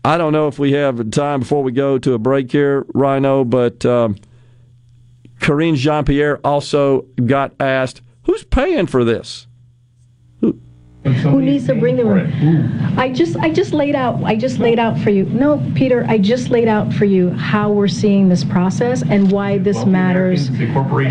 [0.04, 3.44] I don't know if we have time before we go to a break here, Rhino,
[3.44, 4.16] but um,
[5.40, 9.47] Karine Jean Pierre also got asked, who's paying for this?
[11.14, 12.98] Who needs to bring them?
[12.98, 15.24] I just, I just laid out, I just laid out for you.
[15.26, 19.59] No, Peter, I just laid out for you how we're seeing this process and why
[19.59, 20.48] this matters.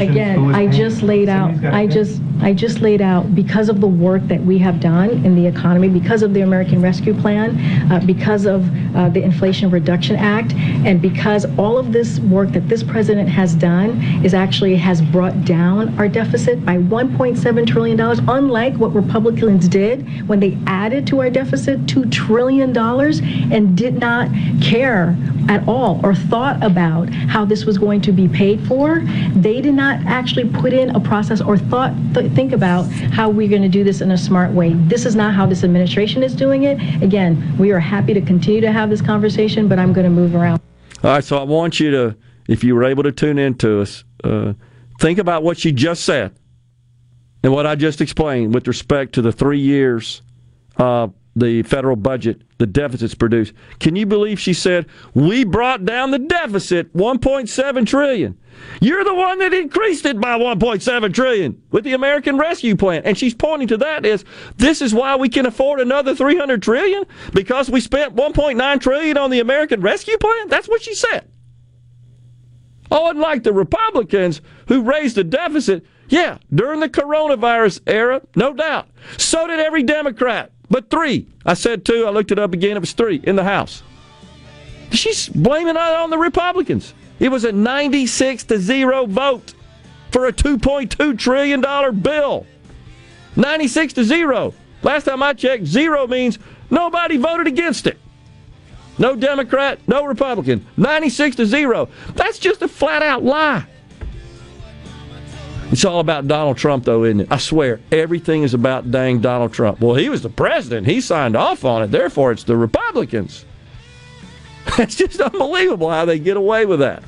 [0.02, 4.22] Again, I just laid out, I just, I just laid out because of the work
[4.28, 8.45] that we have done in the economy, because of the American Rescue Plan, uh, because
[8.45, 8.64] of
[8.95, 13.56] uh, the Inflation Reduction Act, and because all of this work that this president has
[13.56, 19.68] done is actually has brought down our deficit by 1.7 trillion dollars, unlike what Republicans
[19.68, 19.86] did
[20.27, 24.30] when they added to our deficit $2 trillion and did not
[24.61, 25.15] care
[25.49, 29.01] at all or thought about how this was going to be paid for.
[29.35, 33.49] They did not actually put in a process or thought th- think about how we're
[33.49, 34.73] going to do this in a smart way.
[34.73, 36.77] This is not how this administration is doing it.
[37.01, 40.35] Again, we are happy to continue to have this conversation, but I'm going to move
[40.35, 40.61] around.
[41.03, 43.81] All right, so I want you to, if you were able to tune in to
[43.81, 44.53] us, uh,
[44.99, 46.35] think about what she just said
[47.48, 50.22] and what I just explained with respect to the three years
[50.76, 53.53] uh, the federal budget, the deficits produced.
[53.80, 58.38] Can you believe she said we brought down the deficit 1.7 trillion?
[58.82, 63.18] You're the one that increased it by 1.7 trillion with the American Rescue Plan, and
[63.18, 64.26] she's pointing to that as
[64.57, 69.30] this is why we can afford another 300 trillion because we spent 1.9 trillion on
[69.30, 70.49] the American Rescue Plan.
[70.49, 71.32] That's what she said.
[72.91, 78.88] Oh, unlike the Republicans who raised the deficit, yeah, during the coronavirus era, no doubt.
[79.17, 81.27] So did every Democrat, but three.
[81.45, 83.84] I said two, I looked it up again, it was three in the House.
[84.91, 86.93] She's blaming it on the Republicans.
[87.19, 89.53] It was a 96 to 0 vote
[90.11, 92.45] for a $2.2 trillion bill.
[93.35, 94.53] 96 to 0.
[94.84, 96.39] Last time I checked, zero means
[96.69, 97.97] nobody voted against it.
[98.97, 100.65] No Democrat, no Republican.
[100.77, 101.89] 96 to 0.
[102.15, 103.65] That's just a flat out lie.
[105.72, 107.27] It's all about Donald Trump, though, isn't it?
[107.31, 109.81] I swear, everything is about dang Donald Trump.
[109.81, 110.88] Well, he was the president.
[110.88, 111.91] He signed off on it.
[111.91, 113.45] Therefore, it's the Republicans.
[114.80, 117.02] It's just unbelievable how they get away with that.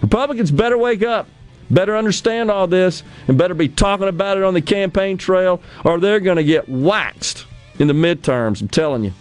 [0.00, 1.28] Republicans better wake up,
[1.70, 6.00] better understand all this, and better be talking about it on the campaign trail, or
[6.00, 7.44] they're going to get waxed
[7.78, 8.62] in the midterms.
[8.62, 9.12] I'm telling you.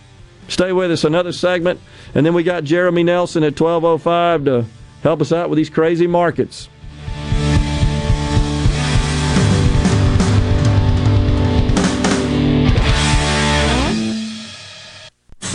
[0.48, 1.04] Stay with us.
[1.04, 1.80] Another segment,
[2.14, 4.66] and then we got Jeremy Nelson at 12:05 to
[5.02, 6.70] help us out with these crazy markets.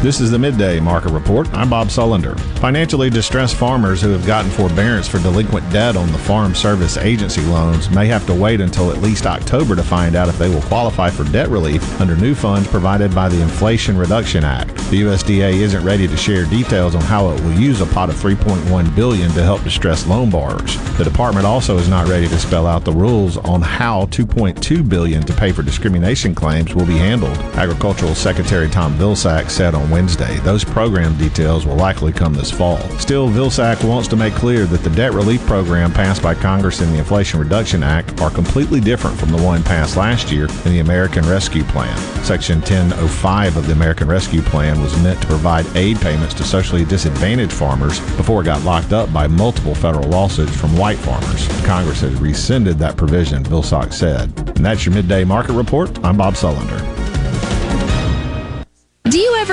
[0.00, 1.52] This is the Midday Market Report.
[1.52, 2.38] I'm Bob Sullender.
[2.60, 7.40] Financially distressed farmers who have gotten forbearance for delinquent debt on the Farm Service Agency
[7.46, 10.62] loans may have to wait until at least October to find out if they will
[10.62, 14.68] qualify for debt relief under new funds provided by the Inflation Reduction Act.
[14.90, 18.14] The USDA isn't ready to share details on how it will use a pot of
[18.14, 20.78] 3.1 billion to help distressed loan borrowers.
[20.96, 25.24] The department also is not ready to spell out the rules on how 2.2 billion
[25.24, 27.36] to pay for discrimination claims will be handled.
[27.56, 30.36] Agricultural Secretary Tom Vilsack said Wednesday.
[30.38, 32.78] Those program details will likely come this fall.
[32.98, 36.90] Still, Vilsack wants to make clear that the debt relief program passed by Congress in
[36.92, 40.80] the Inflation Reduction Act are completely different from the one passed last year in the
[40.80, 41.96] American Rescue Plan.
[42.24, 46.84] Section 1005 of the American Rescue Plan was meant to provide aid payments to socially
[46.84, 51.48] disadvantaged farmers before it got locked up by multiple federal lawsuits from white farmers.
[51.64, 54.36] Congress has rescinded that provision, Vilsack said.
[54.56, 55.98] And that's your midday market report.
[56.04, 57.17] I'm Bob Sullender.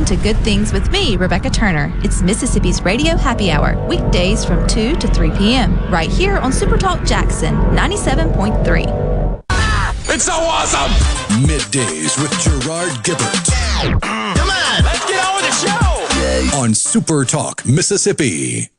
[0.00, 1.92] Tune in to Good Things with me, Rebecca Turner.
[2.02, 6.76] It's Mississippi's Radio Happy Hour, weekdays from 2 to 3 p.m., right here on Super
[6.76, 9.42] Talk Jackson 97.3.
[10.08, 10.90] It's so awesome!
[11.42, 13.50] Middays with Gerard Gibert.
[14.00, 15.52] Come on, let's get on with the
[16.50, 16.58] show.
[16.58, 18.70] On Super Talk, Mississippi.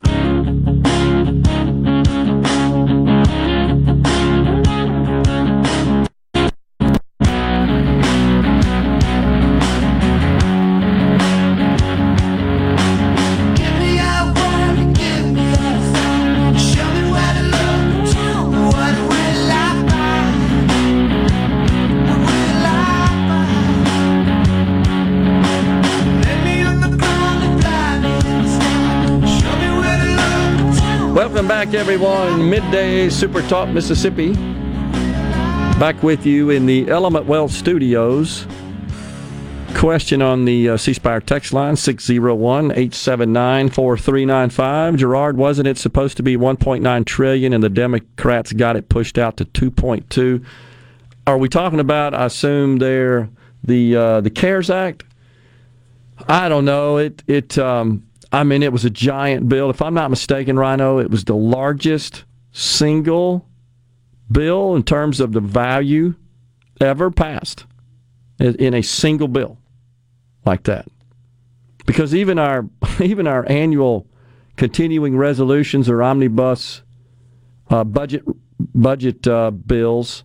[31.92, 32.50] Everyone.
[32.50, 34.32] Midday Super Talk Mississippi.
[35.78, 38.48] Back with you in the Element Wealth Studios.
[39.76, 44.96] question on the uh, C Spire text line 601 879 4395.
[44.96, 49.36] Gerard, wasn't it supposed to be 1.9 trillion and the Democrats got it pushed out
[49.36, 50.46] to 2.2?
[51.28, 53.30] Are we talking about, I assume, there
[53.66, 55.04] the uh, the CARES Act?
[56.30, 56.96] I don't know.
[56.96, 59.70] It it um, I mean it was a giant bill.
[59.70, 63.48] If I'm not mistaken, Rhino, it was the largest single
[64.32, 66.16] bill in terms of the value
[66.80, 67.66] ever passed
[68.40, 69.58] in a single bill
[70.46, 70.88] like that.
[71.86, 72.68] Because even our
[73.02, 74.08] even our annual
[74.58, 76.84] continuing resolutions or omnibus
[77.70, 78.24] uh, budget
[78.76, 80.24] budget uh, bills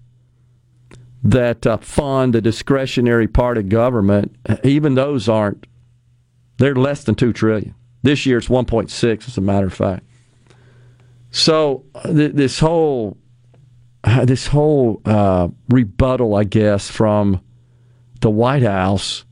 [1.22, 5.66] that uh, fund the discretionary part of government, even those aren't.
[6.58, 7.74] They're less than two trillion.
[8.06, 10.04] This year it's 1.6, as a matter of fact.
[11.32, 13.16] So th- this whole
[14.22, 17.40] this whole uh, rebuttal, I guess, from
[18.20, 19.24] the White House.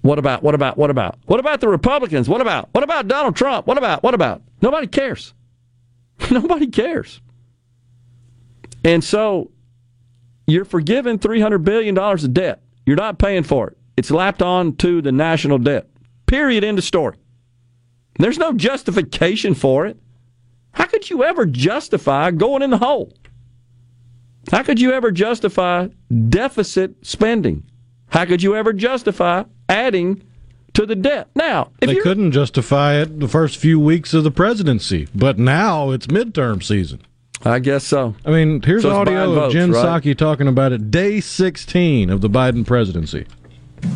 [0.00, 1.18] What about, what about, what about?
[1.26, 2.30] What about the Republicans?
[2.30, 2.70] What about?
[2.72, 3.66] What about Donald Trump?
[3.66, 4.40] What about, what about?
[4.62, 5.34] Nobody cares.
[6.30, 7.20] Nobody cares.
[8.82, 9.50] And so
[10.46, 12.62] you're forgiven $300 billion of debt.
[12.86, 13.76] You're not paying for it.
[13.98, 15.90] It's lapped on to the national debt.
[16.24, 16.64] Period.
[16.64, 17.16] End of story.
[18.18, 19.96] There's no justification for it.
[20.72, 23.12] How could you ever justify going in the hole?
[24.50, 25.88] How could you ever justify
[26.28, 27.64] deficit spending?
[28.08, 30.22] How could you ever justify adding
[30.74, 31.28] to the debt?
[31.34, 36.08] Now, they couldn't justify it the first few weeks of the presidency, but now it's
[36.08, 37.00] midterm season.
[37.44, 38.14] I guess so.
[38.24, 40.02] I mean, here's So audio of votes, Jen right?
[40.02, 43.26] Psaki talking about it day 16 of the Biden presidency.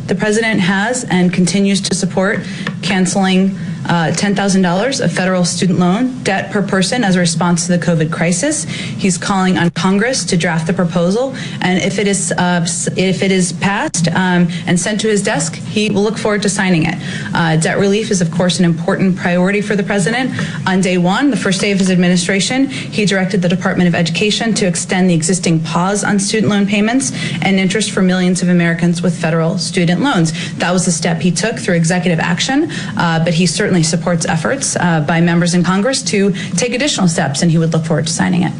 [0.07, 2.39] The president has and continues to support
[2.81, 3.57] canceling
[3.87, 8.11] uh, $10,000 of federal student loan debt per person as a response to the COVID
[8.11, 8.65] crisis.
[8.65, 12.65] He's calling on Congress to draft the proposal, and if it is uh,
[12.97, 16.49] if it is passed um, and sent to his desk, he will look forward to
[16.49, 16.95] signing it.
[17.33, 20.31] Uh, debt relief is, of course, an important priority for the president.
[20.67, 24.53] On day one, the first day of his administration, he directed the Department of Education
[24.55, 27.11] to extend the existing pause on student loan payments
[27.41, 30.31] and interest for millions of Americans with federal student loans.
[30.57, 34.75] That was the step he took through executive action, uh, but he certainly supports efforts
[34.75, 38.13] uh, by members in Congress to take additional steps, and he would look forward to
[38.13, 38.53] signing it.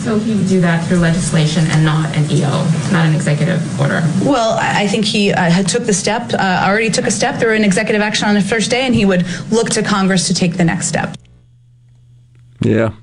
[0.00, 2.48] So he would do that through legislation and not an EO,
[2.90, 4.02] not an executive order.
[4.24, 7.54] Well, I I think he uh, took the step, uh, already took a step through
[7.54, 10.56] an executive action on the first day, and he would look to Congress to take
[10.56, 11.16] the next step.
[12.60, 12.94] Yeah.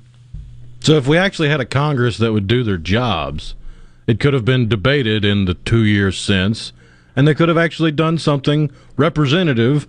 [0.80, 3.54] So if we actually had a Congress that would do their jobs,
[4.08, 6.72] it could have been debated in the two years since,
[7.18, 9.88] and they could have actually done something representative.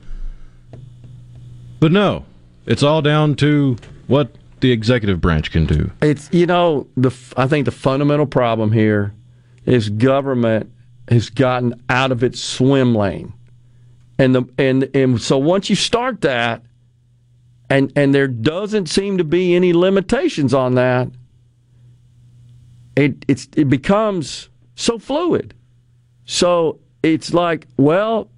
[1.79, 2.25] But no,
[2.65, 3.77] it's all down to
[4.07, 4.31] what
[4.61, 5.91] the executive branch can do.
[6.01, 9.13] It's you know the I think the fundamental problem here
[9.67, 10.71] is government
[11.07, 13.31] has gotten out of its swim lane,
[14.17, 16.63] and the and and so once you start that,
[17.69, 21.09] and and there doesn't seem to be any limitations on that,
[22.95, 25.53] it it's it becomes so fluid.
[26.25, 28.29] So it's like, well,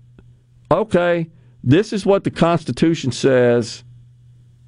[0.69, 1.27] okay,
[1.63, 3.83] this is what the Constitution says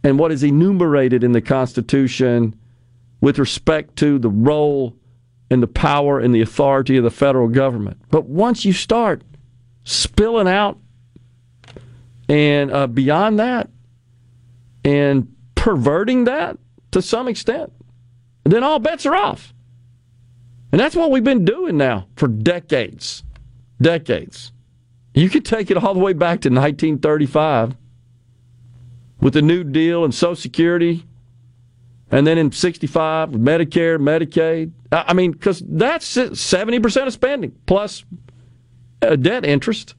[0.03, 2.55] and what is enumerated in the Constitution
[3.21, 4.95] with respect to the role
[5.49, 7.97] and the power and the authority of the federal government.
[8.09, 9.21] But once you start
[9.83, 10.79] spilling out
[12.27, 13.69] and uh, beyond that
[14.83, 16.57] and perverting that
[16.91, 17.71] to some extent,
[18.43, 19.53] then all bets are off.
[20.71, 23.23] And that's what we've been doing now for decades.
[23.81, 24.51] Decades.
[25.13, 27.75] You could take it all the way back to 1935
[29.21, 31.05] with the New Deal and Social Security,
[32.11, 34.71] and then in 65 with Medicare, Medicaid.
[34.91, 38.03] I mean, because that's 70% of spending plus
[39.01, 39.95] uh, debt interest.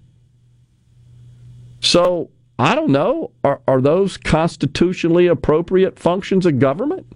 [1.80, 3.32] So I don't know.
[3.42, 7.06] Are, are those constitutionally appropriate functions of government?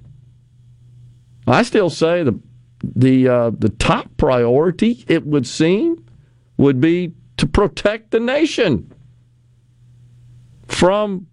[1.47, 2.39] I still say the
[2.83, 6.05] the uh, the top priority, it would seem,
[6.59, 8.93] would be to protect the nation
[10.67, 11.27] from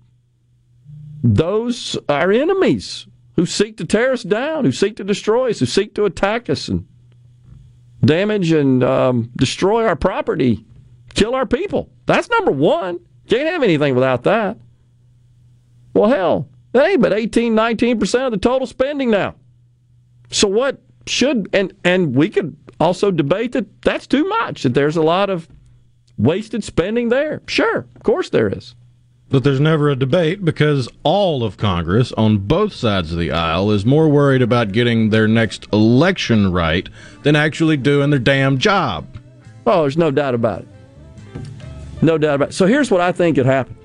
[1.24, 5.66] those our enemies who seek to tear us down, who seek to destroy us, who
[5.66, 6.88] seek to attack us and
[8.04, 10.66] damage and um, destroy our property,
[11.14, 11.90] kill our people.
[12.06, 13.00] That's number one.
[13.28, 14.58] Can't have anything without that.
[15.94, 19.36] Well, hell, that ain't but 18, 19% of the total spending now.
[20.30, 24.98] So what should, and, and we could also debate that that's too much, that there's
[24.98, 25.48] a lot of
[26.18, 27.42] wasted spending there.
[27.48, 28.76] Sure, of course there is.
[29.30, 33.72] But there's never a debate because all of Congress on both sides of the aisle
[33.72, 36.88] is more worried about getting their next election right
[37.24, 39.08] than actually doing their damn job.
[39.66, 40.68] Oh, there's no doubt about it.
[42.02, 42.54] No doubt about it.
[42.54, 43.76] So here's what I think could happen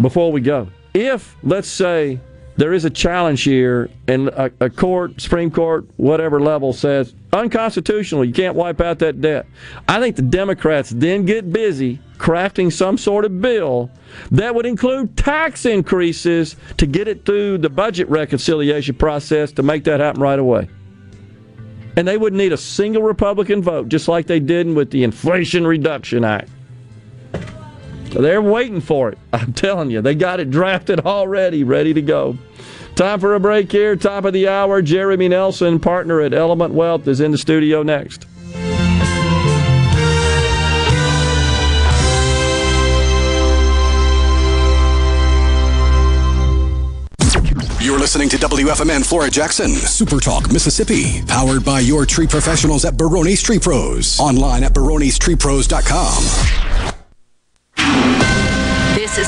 [0.00, 0.68] before we go.
[0.94, 2.20] If, let's say,
[2.58, 8.24] there is a challenge here and a, a court, Supreme Court, whatever level says unconstitutional,
[8.24, 9.46] you can't wipe out that debt.
[9.86, 13.92] I think the Democrats then get busy crafting some sort of bill
[14.32, 19.84] that would include tax increases to get it through the budget reconciliation process to make
[19.84, 20.68] that happen right away.
[21.96, 25.64] And they wouldn't need a single Republican vote, just like they did with the Inflation
[25.64, 26.50] Reduction Act.
[28.10, 29.18] They're waiting for it.
[29.32, 32.36] I'm telling you, they got it drafted already, ready to go.
[32.98, 33.94] Time for a break here.
[33.94, 34.82] Top of the hour.
[34.82, 38.26] Jeremy Nelson, partner at Element Wealth, is in the studio next.
[47.80, 52.96] You're listening to WFMN Flora Jackson, Super Talk, Mississippi, powered by your tree professionals at
[52.96, 54.18] Barone's Tree Pros.
[54.18, 56.97] Online at baronestreepros.com.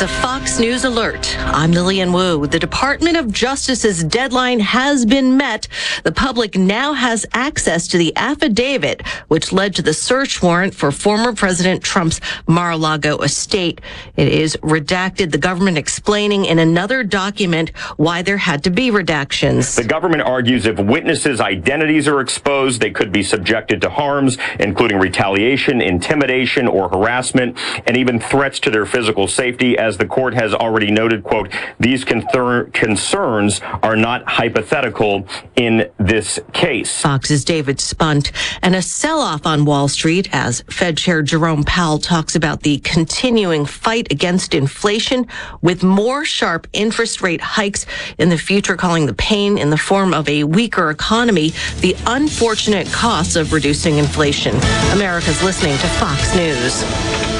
[0.01, 1.36] Is a Fox News alert.
[1.40, 2.47] I'm Lillian Wu.
[2.47, 5.68] The Department of Justice's deadline has been met.
[6.05, 10.90] The public now has access to the affidavit, which led to the search warrant for
[10.90, 13.82] former President Trump's Mar-a-Lago estate.
[14.16, 15.32] It is redacted.
[15.32, 19.77] The government explaining in another document why there had to be redactions.
[19.77, 24.98] The government argues if witnesses' identities are exposed, they could be subjected to harms, including
[24.98, 30.54] retaliation, intimidation, or harassment, and even threats to their physical safety as the court has
[30.54, 35.26] already noted, quote, these concerns are not hypothetical
[35.56, 37.00] in this case.
[37.00, 42.36] Fox's David Spunt and a sell-off on Wall Street as Fed Chair Jerome Powell talks
[42.36, 45.26] about the continuing fight against inflation
[45.62, 47.86] with more sharp interest rate hikes
[48.18, 52.90] in the future, calling the pain in the form of a weaker economy the unfortunate
[52.92, 54.54] cost of reducing inflation.
[54.92, 57.39] America's listening to Fox News.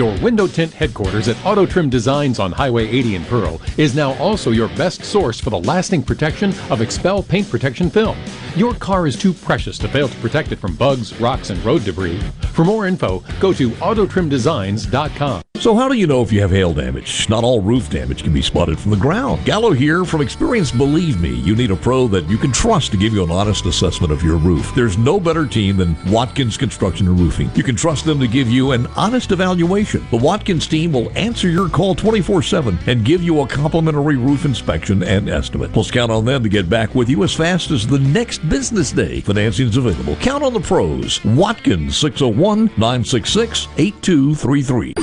[0.00, 4.14] Your window tint headquarters at Auto Trim Designs on Highway 80 in Pearl is now
[4.14, 8.16] also your best source for the lasting protection of XPEL paint protection film.
[8.56, 11.84] Your car is too precious to fail to protect it from bugs, rocks, and road
[11.84, 12.18] debris.
[12.54, 15.42] For more info, go to autotrimdesigns.com.
[15.60, 17.28] So, how do you know if you have hail damage?
[17.28, 19.44] Not all roof damage can be spotted from the ground.
[19.44, 20.06] Gallo here.
[20.06, 23.22] From experience, believe me, you need a pro that you can trust to give you
[23.22, 24.74] an honest assessment of your roof.
[24.74, 27.50] There's no better team than Watkins Construction and Roofing.
[27.54, 29.89] You can trust them to give you an honest evaluation.
[29.98, 34.44] The Watkins team will answer your call 24 7 and give you a complimentary roof
[34.44, 35.72] inspection and estimate.
[35.72, 38.92] Plus, count on them to get back with you as fast as the next business
[38.92, 39.20] day.
[39.20, 40.16] Financing is available.
[40.16, 41.24] Count on the pros.
[41.24, 44.94] Watkins 601 966 8233.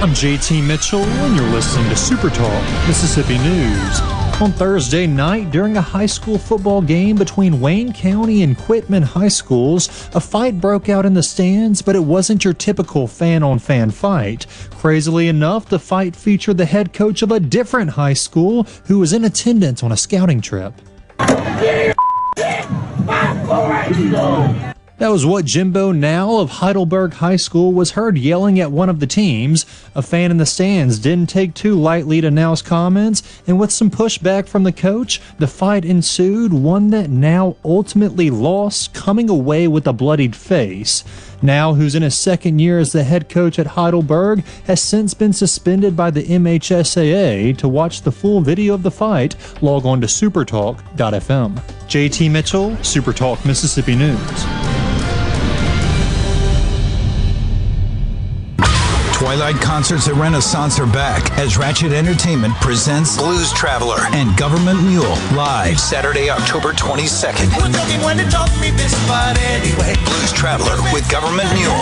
[0.00, 4.27] I'm JT Mitchell, and you're listening to Super Talk Mississippi News.
[4.40, 9.26] On Thursday night, during a high school football game between Wayne County and Quitman High
[9.26, 13.58] Schools, a fight broke out in the stands, but it wasn't your typical fan on
[13.58, 14.46] fan fight.
[14.76, 19.12] Crazily enough, the fight featured the head coach of a different high school who was
[19.12, 20.72] in attendance on a scouting trip.
[24.98, 28.98] That was what Jimbo Now of Heidelberg High School was heard yelling at one of
[28.98, 29.64] the teams.
[29.94, 33.92] A fan in the stands didn't take too lightly to Now's comments, and with some
[33.92, 39.86] pushback from the coach, the fight ensued, one that Now ultimately lost, coming away with
[39.86, 41.04] a bloodied face.
[41.42, 45.32] Now, who's in his second year as the head coach at Heidelberg, has since been
[45.32, 47.56] suspended by the MHSAA.
[47.58, 51.56] To watch the full video of the fight, log on to supertalk.fm.
[51.86, 54.87] JT Mitchell, Supertalk Mississippi News.
[59.28, 65.16] Twilight concerts at Renaissance are back as Ratchet Entertainment presents Blues Traveler and Government Mule
[65.36, 67.52] live Saturday, October 22nd.
[70.06, 71.76] Blues Traveler with Government Mule.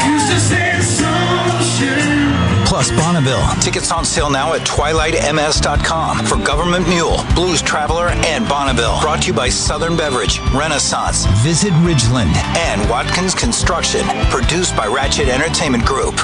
[2.66, 3.46] Plus Bonneville.
[3.60, 9.00] Tickets on sale now at twilightms.com for Government Mule, Blues Traveler, and Bonneville.
[9.00, 12.34] Brought to you by Southern Beverage, Renaissance, Visit Ridgeland,
[12.66, 14.04] and Watkins Construction.
[14.30, 16.18] Produced by Ratchet Entertainment Group.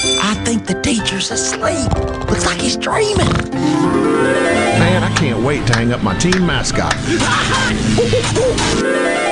[0.00, 1.92] I think the teacher's asleep.
[2.28, 3.26] Looks like he's dreaming.
[3.52, 6.94] Man, I can't wait to hang up my team mascot.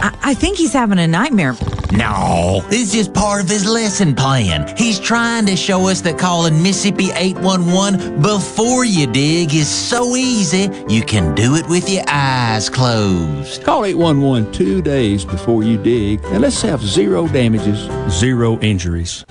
[0.00, 1.54] I, I think he's having a nightmare.
[1.92, 4.76] No, this is just part of his lesson plan.
[4.76, 10.68] He's trying to show us that calling Mississippi 811 before you dig is so easy,
[10.88, 13.64] you can do it with your eyes closed.
[13.64, 19.24] Call 811 two days before you dig, and let's have zero damages, zero injuries.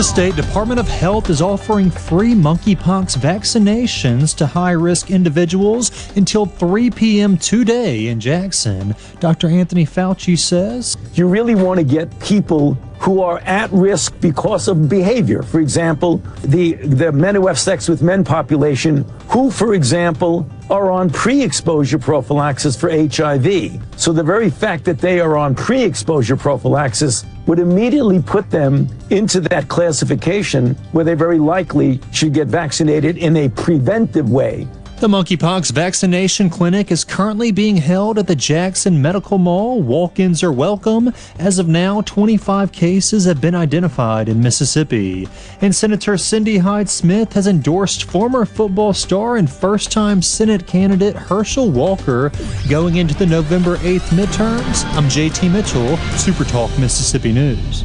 [0.00, 6.46] The state Department of Health is offering free monkeypox vaccinations to high risk individuals until
[6.46, 7.36] 3 p.m.
[7.36, 8.94] today in Jackson.
[9.18, 9.48] Dr.
[9.48, 14.88] Anthony Fauci says You really want to get people who are at risk because of
[14.88, 15.42] behavior.
[15.42, 20.90] For example, the, the men who have sex with men population, who, for example, are
[20.90, 23.80] on pre exposure prophylaxis for HIV.
[23.96, 28.86] So the very fact that they are on pre exposure prophylaxis would immediately put them
[29.08, 34.68] into that classification where they very likely should get vaccinated in a preventive way.
[35.00, 39.80] The monkeypox vaccination clinic is currently being held at the Jackson Medical Mall.
[39.80, 41.14] Walk ins are welcome.
[41.38, 45.26] As of now, 25 cases have been identified in Mississippi.
[45.62, 51.16] And Senator Cindy Hyde Smith has endorsed former football star and first time Senate candidate
[51.16, 52.30] Herschel Walker
[52.68, 54.84] going into the November 8th midterms.
[54.94, 57.84] I'm JT Mitchell, Super Talk Mississippi News.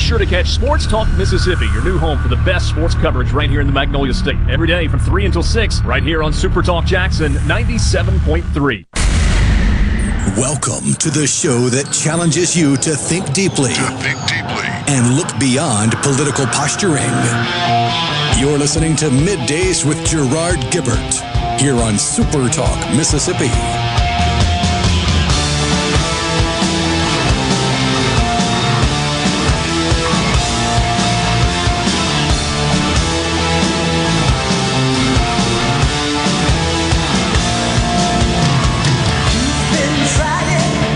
[0.00, 3.48] Sure to catch Sports Talk Mississippi, your new home for the best sports coverage right
[3.48, 4.38] here in the Magnolia State.
[4.48, 8.86] Every day from 3 until 6, right here on Super Talk Jackson 97.3.
[10.36, 13.72] Welcome to the show that challenges you to think deeply.
[13.74, 14.66] To think deeply.
[14.88, 17.06] And look beyond political posturing.
[18.40, 23.50] You're listening to Middays with Gerard Gibert here on Super Talk, Mississippi.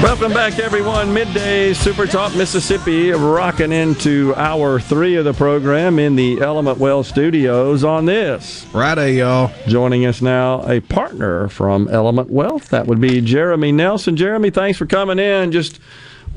[0.05, 1.15] Welcome back, everyone.
[1.15, 7.07] Midday Super Talk Mississippi, rocking into hour three of the program in the Element Wealth
[7.07, 8.65] studios on this.
[8.65, 9.51] Friday, y'all.
[9.67, 12.69] Joining us now, a partner from Element Wealth.
[12.69, 14.15] That would be Jeremy Nelson.
[14.15, 15.53] Jeremy, thanks for coming in.
[15.53, 15.81] Just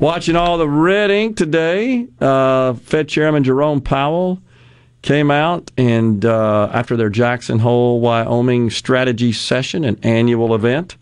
[0.00, 2.08] watching all the red ink today.
[2.22, 4.40] Uh, Fed Chairman Jerome Powell
[5.02, 10.96] came out and uh, after their Jackson Hole, Wyoming strategy session, an annual event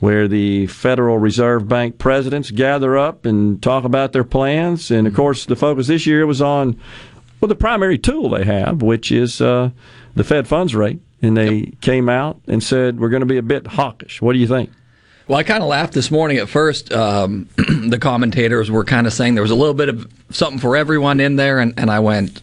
[0.00, 4.90] where the Federal Reserve Bank presidents gather up and talk about their plans.
[4.90, 6.78] And of course, the focus this year was on
[7.40, 9.70] well the primary tool they have, which is uh,
[10.14, 11.00] the Fed funds rate.
[11.22, 14.20] And they came out and said we're going to be a bit hawkish.
[14.20, 14.70] What do you think?
[15.28, 16.92] Well, I kind of laughed this morning at first.
[16.92, 20.76] Um, the commentators were kind of saying there was a little bit of something for
[20.76, 22.42] everyone in there, and, and I went,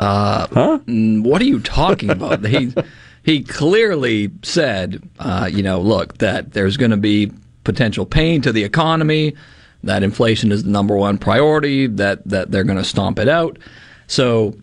[0.00, 0.78] uh, huh?
[0.86, 2.44] What are you talking about?
[2.44, 2.74] he
[3.24, 7.32] he clearly said, uh, you know, look, that there's going to be
[7.64, 9.34] potential pain to the economy,
[9.82, 13.58] that inflation is the number one priority, that that they're going to stomp it out.
[14.06, 14.54] So,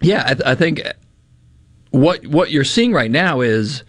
[0.00, 0.82] yeah, I, th- I think
[1.90, 3.84] what what you're seeing right now is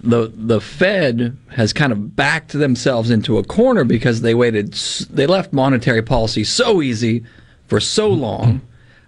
[0.00, 4.72] the the Fed has kind of backed themselves into a corner because they waited
[5.10, 7.24] they left monetary policy so easy
[7.66, 8.60] for so long.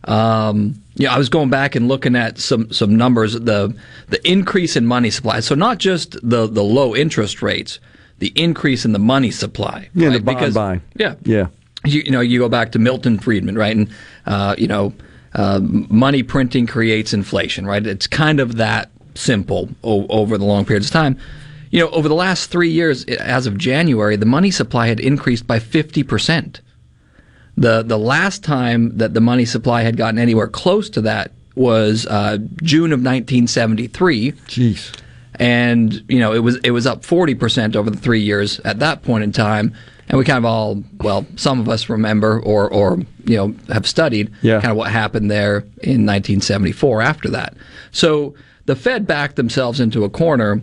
[0.05, 3.33] Um, yeah, I was going back and looking at some some numbers.
[3.33, 3.75] The
[4.09, 5.41] the increase in money supply.
[5.41, 7.79] So not just the the low interest rates,
[8.19, 9.89] the increase in the money supply.
[9.95, 10.83] Yeah, the bond Because- buying.
[10.97, 11.47] Yeah, Yeah.
[11.85, 13.77] you, you know, you go back to Milton Friedman, right?
[13.77, 13.89] And,
[14.27, 14.93] uh, you know,
[15.35, 17.87] uh, money printing creates inflation, right?
[17.87, 21.17] It's kind of that simple o- over the long periods of time.
[21.71, 25.47] You know, over the last three years, as of January, the money supply had increased
[25.47, 26.61] by 50%.
[27.61, 32.07] The, the last time that the money supply had gotten anywhere close to that was
[32.07, 34.33] uh, June of 1973.
[34.33, 34.95] Jeez.
[35.41, 38.81] And you know it was it was up forty percent over the three years at
[38.81, 39.73] that point in time,
[40.09, 43.87] and we kind of all well some of us remember or or you know have
[43.87, 44.61] studied Yeah.
[44.61, 47.55] kind of what happened there in 1974 after that.
[47.93, 48.35] So
[48.67, 50.61] the Fed backed themselves into a corner.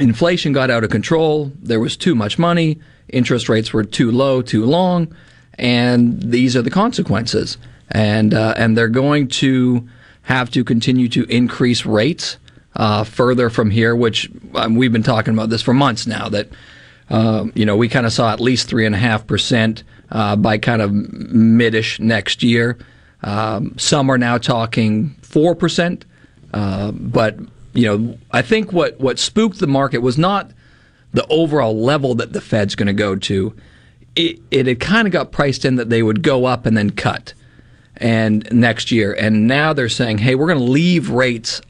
[0.00, 1.52] Inflation got out of control.
[1.62, 2.78] There was too much money.
[3.10, 5.14] Interest rates were too low, too long,
[5.58, 7.58] and these are the consequences.
[7.90, 9.88] And uh, and they're going to
[10.22, 12.36] have to continue to increase rates
[12.76, 16.28] uh, further from here, which um, we've been talking about this for months now.
[16.28, 16.48] That
[17.10, 20.36] uh, you know we kind of saw at least three and a half percent uh,
[20.36, 22.78] by kind of midish next year.
[23.22, 26.04] Um, some are now talking four percent,
[26.52, 27.36] uh, but
[27.72, 30.50] you know I think what what spooked the market was not
[31.12, 33.54] the overall level that the Fed's going to go to.
[34.18, 36.90] It, it had kind of got priced in that they would go up and then
[36.90, 37.32] cut
[37.96, 39.12] and next year.
[39.12, 41.62] And now they're saying, hey, we're going to leave rates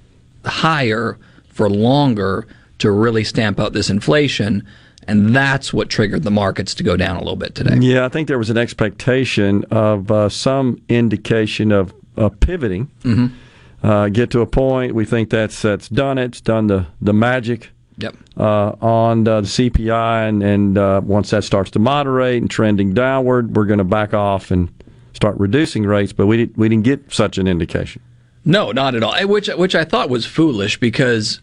[0.45, 1.19] higher
[1.49, 2.47] for longer
[2.79, 4.67] to really stamp out this inflation.
[5.07, 7.77] And that's what triggered the markets to go down a little bit today.
[7.81, 12.91] Yeah, I think there was an expectation of uh, some indication of uh, pivoting.
[13.03, 13.87] Mm-hmm.
[13.87, 16.19] Uh, get to a point, we think that's that's done.
[16.19, 16.25] It.
[16.25, 17.71] It's done the the magic.
[17.99, 18.17] Yep.
[18.37, 23.57] Uh, on the CPI, and, and uh, once that starts to moderate and trending downward,
[23.57, 24.73] we're going to back off and
[25.15, 26.13] start reducing rates.
[26.13, 28.01] But we did, we didn't get such an indication.
[28.45, 29.27] No, not at all.
[29.27, 31.41] Which which I thought was foolish because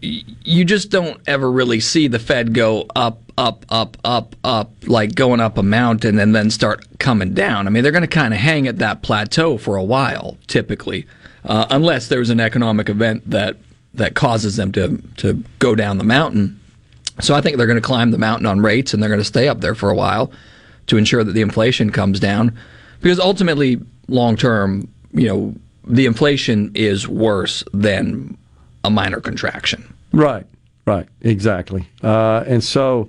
[0.00, 5.14] you just don't ever really see the Fed go up, up, up, up, up, like
[5.14, 7.66] going up a mountain and then start coming down.
[7.66, 11.06] I mean, they're going to kind of hang at that plateau for a while, typically,
[11.44, 13.56] uh, unless there's an economic event that
[13.96, 16.60] that causes them to to go down the mountain.
[17.20, 19.24] So I think they're going to climb the mountain on rates and they're going to
[19.24, 20.30] stay up there for a while
[20.88, 22.56] to ensure that the inflation comes down
[23.00, 25.54] because ultimately long term, you know,
[25.86, 28.36] the inflation is worse than
[28.84, 29.92] a minor contraction.
[30.12, 30.46] Right,
[30.86, 31.88] right, exactly.
[32.02, 33.08] Uh, and so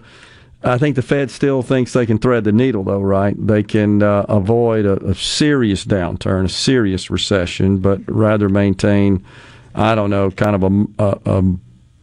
[0.64, 3.36] I think the Fed still thinks they can thread the needle, though, right?
[3.38, 9.24] They can uh, avoid a, a serious downturn, a serious recession, but rather maintain,
[9.78, 11.44] I don't know, kind of a, a, a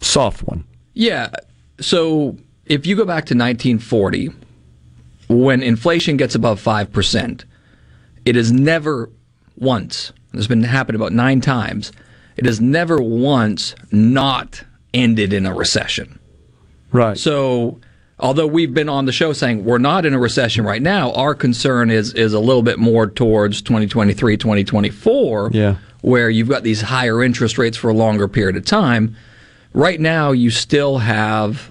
[0.01, 0.65] soft one.
[0.95, 1.31] Yeah.
[1.81, 2.37] So
[2.67, 4.31] if you go back to 1940,
[5.29, 7.45] when inflation gets above 5%,
[8.25, 9.11] it has never
[9.57, 11.93] once, it's been happened about nine times,
[12.37, 16.19] it has never once not ended in a recession.
[16.93, 17.19] Right.
[17.19, 17.81] So
[18.19, 21.35] although we've been on the show saying we're not in a recession right now, our
[21.35, 25.77] concern is is a little bit more towards 2023, 2024, Yeah.
[26.05, 29.17] Where you've got these higher interest rates for a longer period of time.
[29.73, 31.71] Right now, you still have,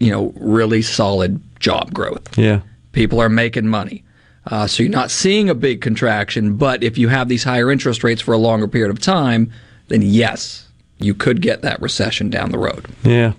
[0.00, 2.38] you know, really solid job growth.
[2.38, 2.62] Yeah.
[2.92, 4.02] People are making money.
[4.46, 8.02] Uh, so you're not seeing a big contraction, but if you have these higher interest
[8.02, 9.52] rates for a longer period of time,
[9.88, 10.66] then yes,
[10.98, 12.86] you could get that recession down the road.
[13.02, 13.34] Yeah.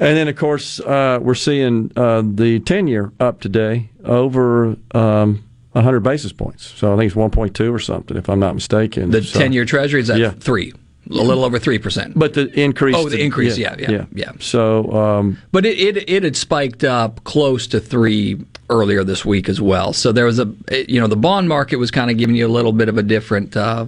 [0.00, 5.44] And then, of course, uh, we're seeing uh, the 10 year up today over um,
[5.78, 6.66] 100 basis points.
[6.76, 9.10] So I think it's 1.2 or something, if I'm not mistaken.
[9.10, 10.30] The So- 10 year treasury is at Yeah.
[10.30, 10.72] three,
[11.10, 12.12] a little over 3%.
[12.16, 12.94] But the increase.
[12.96, 14.32] Oh, the increase, yeah, yeah, yeah.
[14.40, 18.38] So, um, But it, it it had spiked up close to three
[18.70, 19.92] earlier this week as well.
[19.94, 20.48] So there was a
[20.88, 23.02] you know the bond market was kind of giving you a little bit of a
[23.02, 23.86] different uh,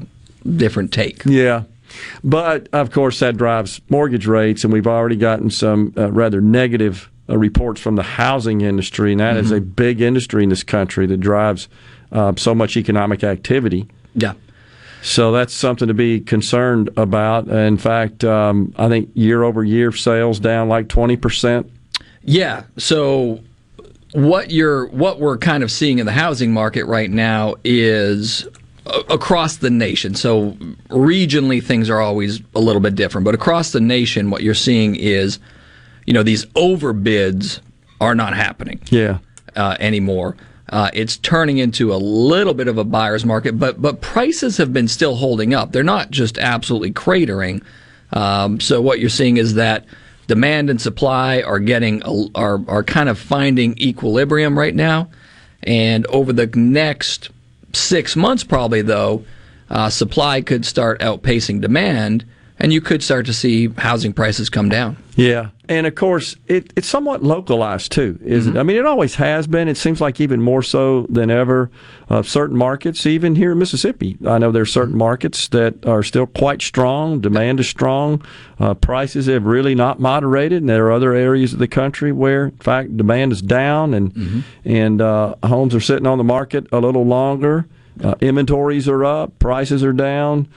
[0.56, 1.22] different take.
[1.26, 1.64] Yeah.
[2.24, 7.10] But of course, that drives mortgage rates, and we've already gotten some uh, rather negative
[7.30, 9.56] uh, reports from the housing industry, and that is Mhm.
[9.56, 11.68] a big industry in this country that drives
[12.12, 13.86] uh, so much economic activity.
[14.16, 14.32] Yeah.
[15.02, 17.46] So that's something to be concerned about.
[17.48, 21.70] In fact, um, I think year over year sales down like 20%.
[22.24, 22.62] Yeah.
[22.76, 23.40] So
[24.12, 28.46] what you're what we're kind of seeing in the housing market right now is
[29.08, 30.14] across the nation.
[30.16, 30.56] So
[30.88, 34.96] regionally things are always a little bit different, but across the nation what you're seeing
[34.96, 35.38] is
[36.06, 37.60] you know these overbids
[38.00, 38.80] are not happening.
[38.90, 39.18] Yeah.
[39.56, 40.36] uh, anymore.
[40.70, 44.72] Uh, it's turning into a little bit of a buyer's market, but but prices have
[44.72, 45.72] been still holding up.
[45.72, 47.62] They're not just absolutely cratering.
[48.12, 49.84] Um, so what you're seeing is that
[50.28, 52.02] demand and supply are getting
[52.36, 55.08] are are kind of finding equilibrium right now,
[55.64, 57.30] and over the next
[57.72, 59.24] six months, probably though,
[59.70, 62.24] uh, supply could start outpacing demand,
[62.60, 64.96] and you could start to see housing prices come down.
[65.16, 68.60] Yeah, and of course it, it's somewhat localized too, isn't it?
[68.60, 69.66] I mean, it always has been.
[69.66, 71.70] It seems like even more so than ever.
[72.08, 76.02] Uh, certain markets, even here in Mississippi, I know there are certain markets that are
[76.02, 77.20] still quite strong.
[77.20, 78.22] Demand is strong.
[78.58, 82.46] Uh, prices have really not moderated, and there are other areas of the country where,
[82.46, 86.78] in fact, demand is down, and and uh, homes are sitting on the market a
[86.78, 87.66] little longer.
[88.02, 90.48] Uh, inventories are up, prices are down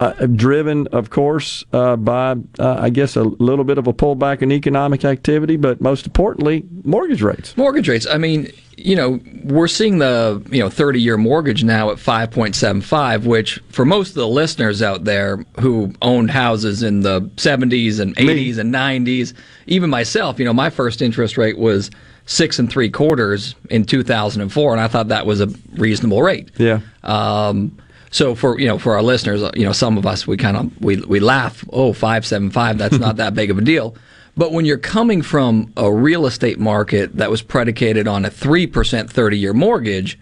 [0.00, 4.40] uh, driven, of course, uh, by uh, I guess a little bit of a pullback
[4.40, 7.54] in economic activity, but most importantly, mortgage rates.
[7.54, 8.06] Mortgage rates.
[8.06, 13.24] I mean, you know, we're seeing the you know 30 year mortgage now at 5.75,
[13.24, 18.16] which for most of the listeners out there who owned houses in the 70s and
[18.16, 19.34] 80s and 90s,
[19.66, 21.90] even myself, you know, my first interest rate was
[22.24, 26.50] six and three quarters in 2004, and I thought that was a reasonable rate.
[26.56, 26.80] Yeah.
[27.02, 27.76] Um,
[28.10, 30.80] so for you know for our listeners, you know some of us we kind of
[30.80, 31.64] we we laugh.
[31.72, 32.76] Oh, five seven five.
[32.78, 33.94] That's not that big of a deal.
[34.36, 38.66] But when you're coming from a real estate market that was predicated on a three
[38.66, 40.18] percent thirty year mortgage,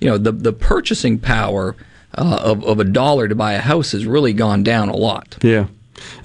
[0.00, 1.76] you know the the purchasing power
[2.16, 5.36] uh, of of a dollar to buy a house has really gone down a lot.
[5.42, 5.66] Yeah.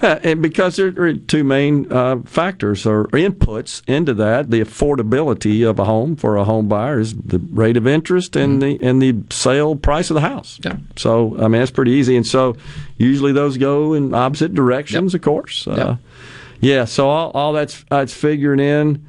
[0.02, 5.68] Uh, and because there are two main uh, factors or inputs into that, the affordability
[5.68, 9.00] of a home for a home buyer is the rate of interest and the and
[9.00, 10.58] the sale price of the house.
[10.64, 10.76] Yeah.
[10.96, 12.56] So I mean that's pretty easy, and so
[12.98, 15.66] usually those go in opposite directions, of course.
[15.66, 15.96] Uh,
[16.60, 16.84] yeah.
[16.84, 19.06] So all, all that's that's figuring in.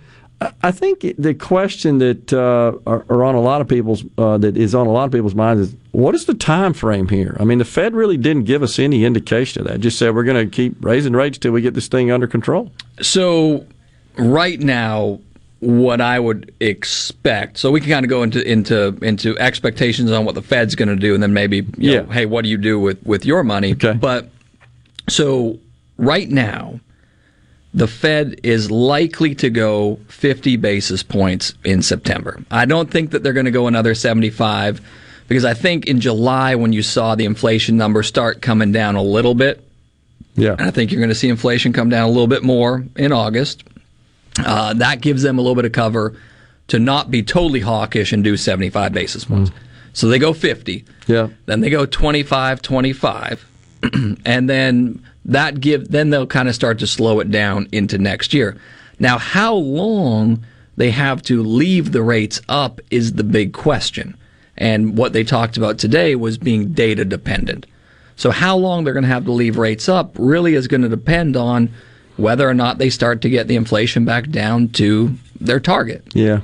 [0.64, 4.58] I- think the question that uh, are, are on a lot of people's uh, that
[4.58, 7.38] is on a lot of people's minds is what is the time frame here?
[7.40, 9.80] I mean, the Fed really didn't give us any indication of that.
[9.82, 12.72] Just said we're going to keep raising rates till we get this thing under control.
[13.02, 13.66] So
[14.18, 15.20] right now,
[15.60, 17.60] what I would expect.
[17.60, 20.90] So we can kind of go into into into expectations on what the Fed's going
[20.90, 22.14] to do, and then maybe you know, Yeah.
[22.14, 23.74] hey, what do you do with with your money?
[23.74, 23.94] Okay.
[23.94, 24.30] But
[25.08, 25.60] so
[25.98, 26.80] right now,
[27.74, 32.44] the Fed is likely to go 50 basis points in September.
[32.52, 34.82] I don't think that they're going to go another 75
[35.28, 39.02] because I think in July when you saw the inflation numbers start coming down a
[39.02, 39.64] little bit,
[40.36, 42.86] yeah, and I think you're going to see inflation come down a little bit more
[42.96, 43.64] in August.
[44.40, 46.16] Uh, that gives them a little bit of cover
[46.68, 49.52] to not be totally hawkish and do 75 basis points.
[49.94, 50.86] So they go 50.
[51.08, 51.30] Yeah.
[51.46, 53.46] Then they go 25, 25.
[54.26, 58.34] and then that give then they'll kind of start to slow it down into next
[58.34, 58.58] year.
[59.00, 60.44] Now, how long
[60.78, 64.18] they have to leave the rates up is the big question.
[64.58, 67.66] And what they talked about today was being data dependent.
[68.16, 70.90] So how long they're going to have to leave rates up really is going to
[70.90, 71.70] depend on
[72.18, 76.04] whether or not they start to get the inflation back down to their target.
[76.14, 76.42] Yeah.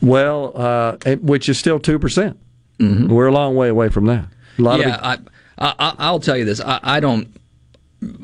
[0.00, 2.00] Well, uh, which is still 2%.
[2.00, 2.38] percent
[2.78, 4.26] We're a long way away from that.
[4.58, 5.28] A lot yeah, of it,
[5.58, 6.60] I, I, I'll tell you this.
[6.60, 7.28] I, I don't.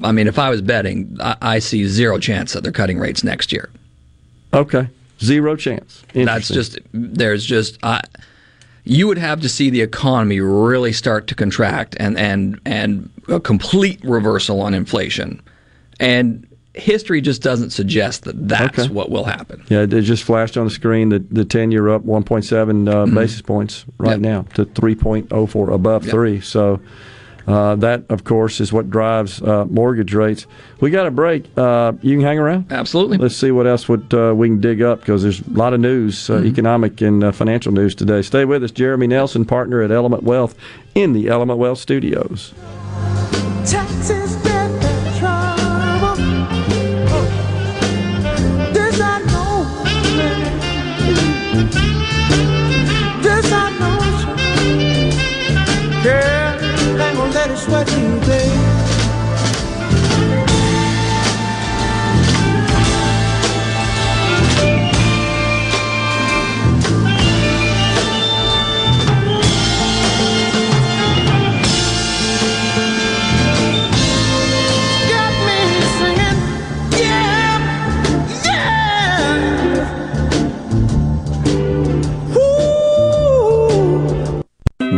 [0.02, 3.24] I mean, if I was betting, I, I see zero chance that they're cutting rates
[3.24, 3.70] next year.
[4.52, 4.88] okay.
[5.22, 6.02] Zero chance.
[6.14, 8.00] That's just there's just I,
[8.82, 13.38] you would have to see the economy really start to contract and and and a
[13.38, 15.40] complete reversal on inflation,
[16.00, 16.44] and
[16.74, 18.88] history just doesn't suggest that that's Okay.
[18.92, 19.62] what will happen.
[19.68, 23.42] Yeah, it just flashed on the screen that the 10 year up 1.7 uh, basis
[23.42, 26.10] points right now to 3.04 above Yep.
[26.10, 26.40] 3.
[26.40, 26.80] So
[27.46, 30.46] uh, that, of course, is what drives uh, mortgage rates.
[30.80, 31.46] We got a break.
[31.56, 32.70] Uh, you can hang around?
[32.70, 33.18] Absolutely.
[33.18, 35.80] Let's see what else would, uh, we can dig up because there's a lot of
[35.80, 38.22] news, uh, economic and uh, financial news today.
[38.22, 38.70] Stay with us.
[38.70, 40.54] Jeremy Nelson, partner at Element Wealth
[40.94, 42.52] in the Element Wealth studios.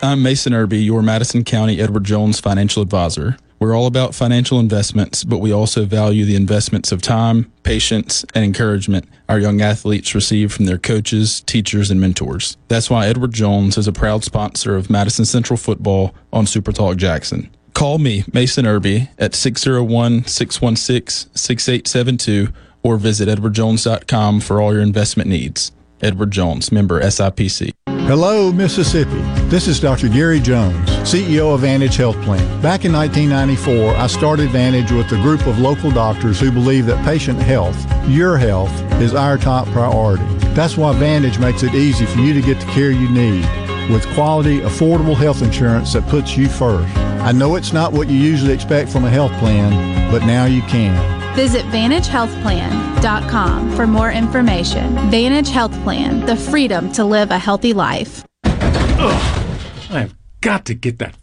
[0.00, 3.36] I'm Mason Irby, your Madison County Edward Jones financial advisor.
[3.58, 8.44] We're all about financial investments, but we also value the investments of time, patience, and
[8.44, 12.56] encouragement our young athletes receive from their coaches, teachers, and mentors.
[12.68, 16.96] That's why Edward Jones is a proud sponsor of Madison Central Football on Super Talk
[16.96, 17.50] Jackson.
[17.74, 22.52] Call me, Mason Irby, at 601 616 6872
[22.84, 25.72] or visit edwardjones.com for all your investment needs.
[26.00, 27.72] Edward Jones, member SIPC.
[27.86, 29.20] Hello, Mississippi.
[29.48, 30.08] This is Dr.
[30.08, 32.40] Gary Jones, CEO of Vantage Health Plan.
[32.62, 37.04] Back in 1994, I started Vantage with a group of local doctors who believe that
[37.04, 37.76] patient health,
[38.08, 38.72] your health,
[39.02, 40.24] is our top priority.
[40.54, 43.44] That's why Vantage makes it easy for you to get the care you need
[43.90, 46.94] with quality, affordable health insurance that puts you first.
[46.96, 50.62] I know it's not what you usually expect from a health plan, but now you
[50.62, 51.17] can.
[51.38, 54.92] Visit VantageHealthPlan.com for more information.
[55.08, 58.24] Vantage Health Plan, the freedom to live a healthy life.
[58.42, 61.17] I've got to get that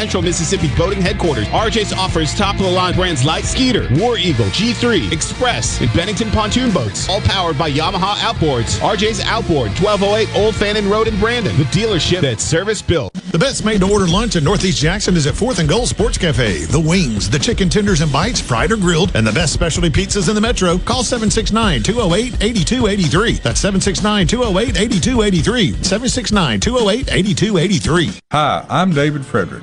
[0.00, 1.46] central Mississippi boating headquarters.
[1.48, 6.30] RJ's offers top of the line brands like Skeeter, War Eagle, G3, Express, and Bennington
[6.30, 8.78] pontoon boats, all powered by Yamaha Outboards.
[8.78, 13.12] RJ's Outboard, 1208 Old Fannin Road in Brandon, the dealership that's service built.
[13.30, 16.16] The best made to order lunch in Northeast Jackson is at 4th and Gold Sports
[16.16, 16.64] Cafe.
[16.64, 20.30] The wings, the chicken tenders and bites, fried or grilled, and the best specialty pizzas
[20.30, 20.78] in the metro.
[20.78, 23.32] Call 769 208 8283.
[23.34, 25.72] That's 769 208 8283.
[25.84, 28.20] 769 208 8283.
[28.32, 29.62] Hi, I'm David Frederick,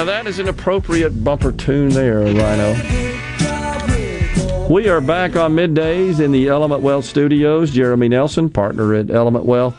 [0.00, 2.72] Now that is an appropriate bumper tune there, Rhino.
[4.66, 7.70] We are back on middays in the Element Wealth studios.
[7.70, 9.76] Jeremy Nelson, partner at Element Wealth.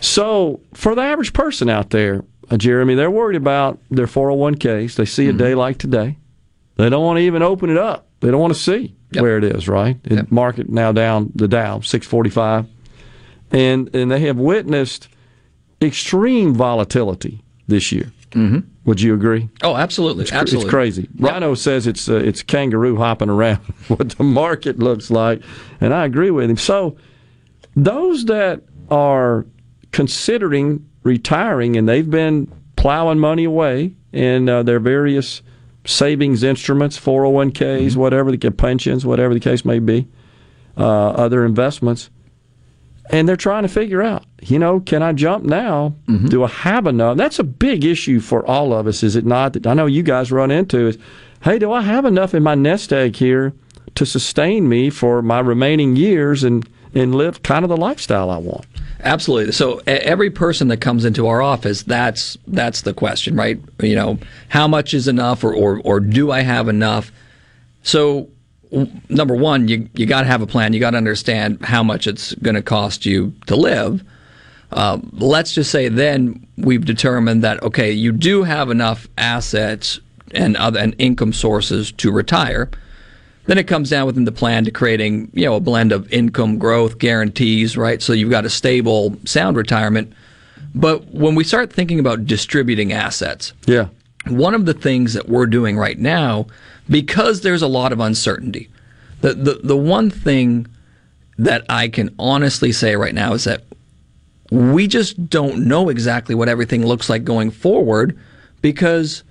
[0.00, 4.94] So, for the average person out there, uh, Jeremy, they're worried about their 401ks.
[4.94, 6.16] They see a day like today.
[6.76, 8.08] They don't want to even open it up.
[8.20, 10.02] They don't want to see where it is, right?
[10.02, 12.64] The market now down, the Dow, 645.
[13.52, 15.08] And, and they have witnessed
[15.82, 18.10] extreme volatility this year.
[18.30, 18.60] Mm-hmm.
[18.86, 19.48] Would you agree?
[19.62, 20.66] Oh, absolutely, It's, absolutely.
[20.66, 21.08] it's crazy.
[21.18, 23.58] Rhino says it's uh, it's kangaroo hopping around
[23.88, 25.42] what the market looks like,
[25.80, 26.56] and I agree with him.
[26.56, 26.96] So
[27.74, 29.44] those that are
[29.92, 35.42] considering retiring and they've been plowing money away in uh, their various
[35.84, 37.52] savings instruments, 401ks,
[37.90, 38.00] Mm-hmm.
[38.00, 40.06] whatever the pensions, whatever the case may be,
[40.76, 42.10] uh, other investments,
[43.10, 45.94] and they're trying to figure out, you know, can I jump now?
[46.06, 46.26] Mm-hmm.
[46.26, 47.16] Do I have enough?
[47.16, 49.52] That's a big issue for all of us, is it not?
[49.52, 50.98] That I know you guys run into is,
[51.42, 53.52] hey, do I have enough in my nest egg here
[53.94, 58.38] to sustain me for my remaining years and and live kind of the lifestyle I
[58.38, 58.64] want?
[59.00, 59.52] Absolutely.
[59.52, 63.60] So every person that comes into our office, that's that's the question, right?
[63.80, 64.18] You know,
[64.48, 67.12] how much is enough, or or, or do I have enough?
[67.82, 68.28] So
[69.08, 70.72] number one, you you got to have a plan.
[70.72, 74.02] You got to understand how much it's going to cost you to live.
[74.72, 80.00] Uh, let's just say then we've determined that okay, you do have enough assets
[80.32, 82.70] and other and income sources to retire.
[83.46, 86.58] Then it comes down within the plan to creating, you know, a blend of income
[86.58, 88.02] growth guarantees, right?
[88.02, 90.12] So you've got a stable, sound retirement.
[90.74, 93.86] But when we start thinking about distributing assets, yeah,
[94.28, 96.46] one of the things that we're doing right now,
[96.88, 98.68] because there's a lot of uncertainty,
[99.20, 100.66] the the, the one thing
[101.38, 103.64] that I can honestly say right now is that
[104.50, 108.18] we just don't know exactly what everything looks like going forward
[108.62, 109.22] because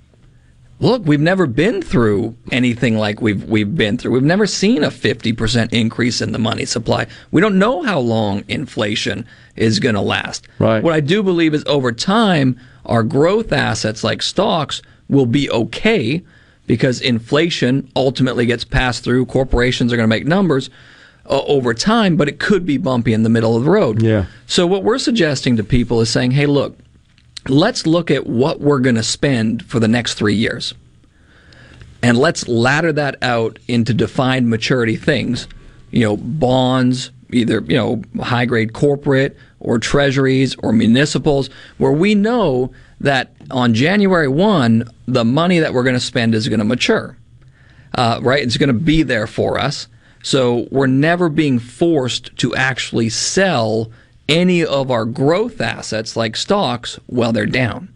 [0.79, 4.11] look, we've never been through anything like we've we've been through.
[4.11, 7.07] We've never seen a 50% increase in the money supply.
[7.31, 9.25] We don't know how long inflation
[9.55, 10.47] is going to last.
[10.59, 10.83] Right.
[10.83, 16.23] What I do believe is over time our growth assets like stocks will be okay
[16.67, 19.25] because inflation ultimately gets passed through.
[19.25, 20.69] Corporations are going to make numbers
[21.29, 24.01] uh, over time, but it could be bumpy in the middle of the road.
[24.01, 24.25] Yeah.
[24.47, 26.77] So what we're suggesting to people is saying, "Hey, look,
[27.47, 30.73] let's look at what we're going to spend for the next three years.
[32.01, 35.47] And let's ladder that out into defined maturity things,
[35.91, 42.13] you know, bonds, either you know high grade corporate or treasuries or municipals, where we
[42.13, 46.65] know that on January one the money that we're going to spend is going to
[46.65, 47.17] mature,
[47.95, 48.43] uh, right?
[48.43, 49.87] It's going to be there for us.
[50.23, 53.91] So we're never being forced to actually sell
[54.27, 57.89] any of our growth assets like stocks while they're down.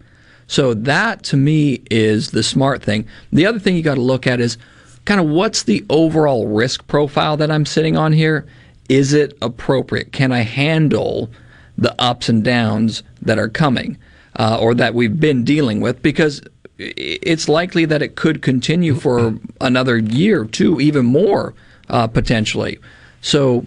[0.45, 3.07] So that to me is the smart thing.
[3.31, 4.57] The other thing you got to look at is
[5.05, 8.45] kind of what's the overall risk profile that I'm sitting on here?
[8.89, 10.11] Is it appropriate?
[10.11, 11.29] Can I handle
[11.77, 13.97] the ups and downs that are coming
[14.37, 16.01] uh, or that we've been dealing with?
[16.01, 16.41] Because
[16.77, 21.53] it's likely that it could continue for another year, two, even more
[21.89, 22.79] uh, potentially.
[23.21, 23.65] So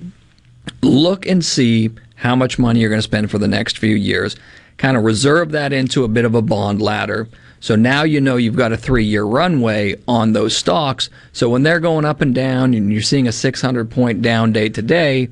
[0.83, 4.37] look and see how much money you're going to spend for the next few years.
[4.79, 7.29] Kind of reserve that into a bit of a bond ladder.
[7.61, 11.11] So now you know you've got a three year runway on those stocks.
[11.33, 14.69] So when they're going up and down and you're seeing a 600 point down day
[14.69, 15.29] today,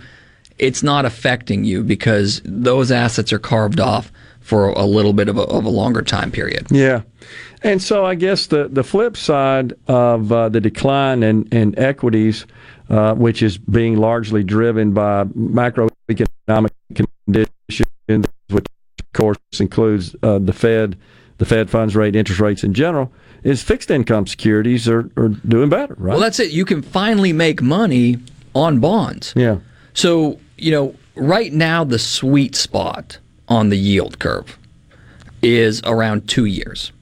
[0.59, 4.13] it's not affecting you because those assets are carved off
[4.51, 6.67] for a little bit of a, of a longer time period.
[6.73, 7.03] Yeah.
[7.63, 12.47] And so I guess the, the flip side of uh, the decline in, in equities,
[12.89, 16.71] uh, which is being largely driven by macroeconomic
[17.29, 18.67] conditions, which
[18.99, 20.99] of course includes uh, the Fed,
[21.39, 23.13] the Fed funds rate, interest rates in general,
[23.45, 26.11] is fixed income securities are, are doing better, right?
[26.11, 26.51] Well, that's it.
[26.51, 28.19] You can finally make money
[28.57, 29.33] on bonds.
[29.37, 29.59] Yeah.
[29.95, 33.19] So, you know, right now the sweet spot
[33.51, 34.57] on the yield curve
[35.43, 36.93] is around two years.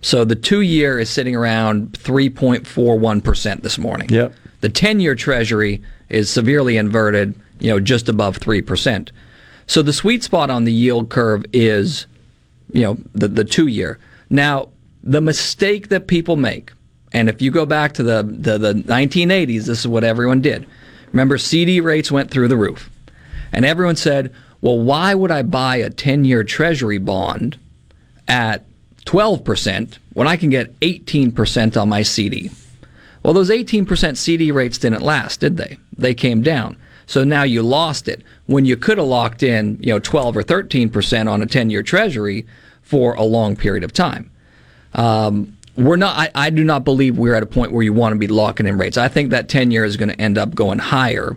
[0.00, 4.08] So the two year is sitting around 3.41% this morning.
[4.10, 4.34] Yep.
[4.60, 9.10] The 10 year treasury is severely inverted, you know, just above 3%.
[9.66, 12.06] So the sweet spot on the yield curve is,
[12.72, 13.98] you know, the, the two year.
[14.30, 14.68] Now,
[15.02, 16.72] the mistake that people make,
[17.12, 20.66] and if you go back to the, the, the 1980s, this is what everyone did.
[21.12, 22.90] Remember, CD rates went through the roof.
[23.52, 27.58] And everyone said, well, why would I buy a 10 year treasury bond
[28.26, 28.64] at
[29.04, 32.50] 12% when I can get 18% on my CD?
[33.22, 35.78] Well, those 18% CD rates didn't last, did they?
[35.96, 36.76] They came down.
[37.06, 40.42] So now you lost it when you could have locked in, you know, 12 or
[40.42, 42.46] 13% on a 10 year treasury
[42.82, 44.30] for a long period of time.
[44.94, 48.12] Um, we're not, I, I do not believe we're at a point where you want
[48.12, 48.98] to be locking in rates.
[48.98, 51.36] I think that 10 year is going to end up going higher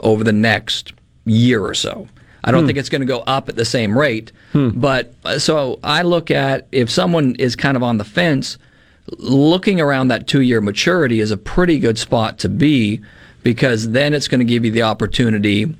[0.00, 0.92] over the next
[1.24, 2.08] year or so.
[2.44, 2.66] I don't Hmm.
[2.66, 4.32] think it's going to go up at the same rate.
[4.52, 4.70] Hmm.
[4.74, 8.58] But uh, so I look at if someone is kind of on the fence,
[9.18, 13.00] looking around that two year maturity is a pretty good spot to be
[13.42, 15.74] because then it's going to give you the opportunity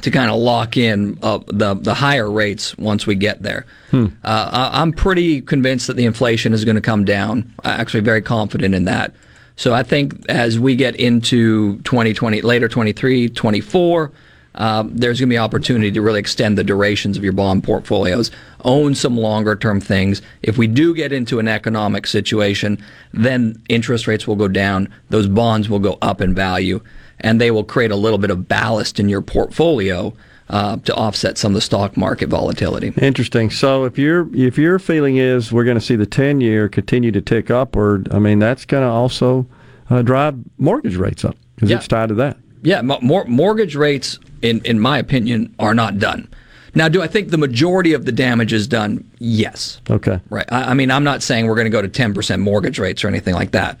[0.00, 3.66] to kind of lock in uh, the the higher rates once we get there.
[3.90, 4.06] Hmm.
[4.24, 7.52] Uh, I- I'm pretty convinced that the inflation is going to come down.
[7.64, 9.12] I'm actually very confident in that.
[9.56, 14.10] So I think as we get into 2020, later 23, 24,
[14.54, 18.30] um, there's going to be opportunity to really extend the durations of your bond portfolios,
[18.64, 20.20] own some longer term things.
[20.42, 22.82] If we do get into an economic situation,
[23.12, 26.80] then interest rates will go down, those bonds will go up in value,
[27.20, 30.12] and they will create a little bit of ballast in your portfolio
[30.50, 32.92] uh, to offset some of the stock market volatility.
[33.00, 33.48] Interesting.
[33.48, 37.10] So if your if your feeling is we're going to see the ten year continue
[37.12, 39.46] to tick upward, I mean that's going to also
[39.88, 41.76] uh, drive mortgage rates up because Yeah.
[41.78, 42.36] it's tied to that.
[42.62, 46.28] Yeah, mor- mortgage rates, in in my opinion, are not done.
[46.74, 49.08] Now, do I think the majority of the damage is done?
[49.18, 49.80] Yes.
[49.90, 50.20] Okay.
[50.30, 50.50] Right.
[50.50, 53.08] I, I mean, I'm not saying we're going to go to 10% mortgage rates or
[53.08, 53.78] anything like that,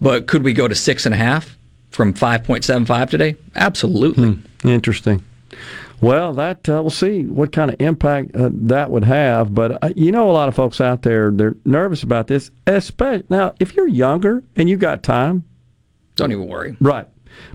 [0.00, 1.56] but could we go to six and a half
[1.90, 3.34] from 5.75 today?
[3.56, 4.30] Absolutely.
[4.34, 4.68] Hmm.
[4.68, 5.24] Interesting.
[6.00, 9.52] Well, that uh, we'll see what kind of impact uh, that would have.
[9.54, 12.50] But uh, you know, a lot of folks out there they're nervous about this.
[12.66, 15.44] Especially now, if you're younger and you've got time,
[16.16, 16.76] Don't even worry.
[16.80, 17.06] Right.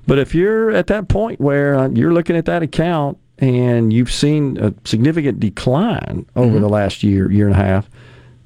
[0.08, 4.12] But if you're at that point where uh, you're looking at that account and you've
[4.12, 6.62] seen a significant decline over Mhm.
[6.62, 7.90] the last year, year and a half,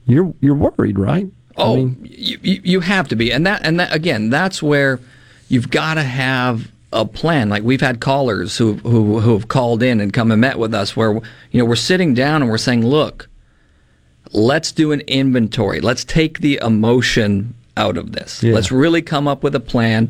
[0.05, 1.27] you're you're worried, right?
[1.57, 4.99] Oh, you, you you have to be, and that and that again, that's where
[5.49, 7.49] you've got to have a plan.
[7.49, 10.73] Like we've had callers who who who have called in and come and met with
[10.73, 11.13] us, where
[11.51, 13.27] you know we're sitting down and we're saying, look,
[14.31, 15.81] let's do an inventory.
[15.81, 18.41] Let's take the emotion out of this.
[18.43, 18.53] Yeah.
[18.53, 20.09] Let's really come up with a plan,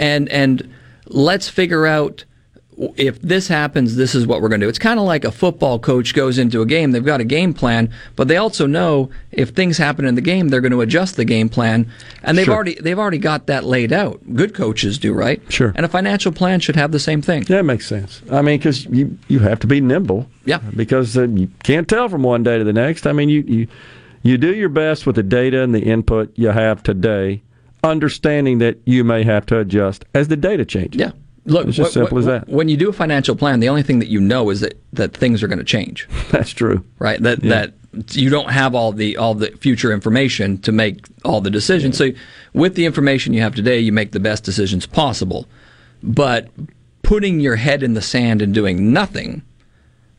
[0.00, 0.68] and and
[1.06, 2.24] let's figure out
[2.96, 4.68] if this happens, this is what we're going to do.
[4.70, 6.92] It's kind of like a football coach goes into a game.
[6.92, 10.48] They've got a game plan, but they also know if things happen in the game,
[10.48, 12.54] they're going to adjust the game plan, and they've Sure.
[12.54, 14.18] already they've already got that laid out.
[14.34, 15.42] Good coaches do, right?
[15.50, 15.72] Sure.
[15.76, 17.42] And a financial plan should have the same thing.
[17.48, 18.22] Yeah, That makes sense.
[18.32, 20.26] I mean, because you you have to be nimble.
[20.46, 20.60] Yeah.
[20.74, 23.06] Because uh, you can't tell from one day to the next.
[23.06, 23.66] I mean, you you
[24.22, 27.42] you do your best with the data and the input you have today,
[27.82, 31.00] understanding that you may have to adjust as the data changes.
[31.00, 31.12] Yeah.
[31.46, 32.48] Look, it's just simple as that.
[32.48, 35.16] When you do a financial plan, the only thing that you know is that, that
[35.16, 36.06] things are going to change.
[36.30, 36.84] That's true.
[36.98, 37.20] Right.
[37.22, 37.50] That Yeah.
[37.50, 37.72] that
[38.14, 41.96] you don't have all the all the future information to make all the decisions.
[41.96, 42.10] So
[42.52, 45.46] with the information you have today, you make the best decisions possible.
[46.02, 46.48] But
[47.02, 49.42] putting your head in the sand and doing nothing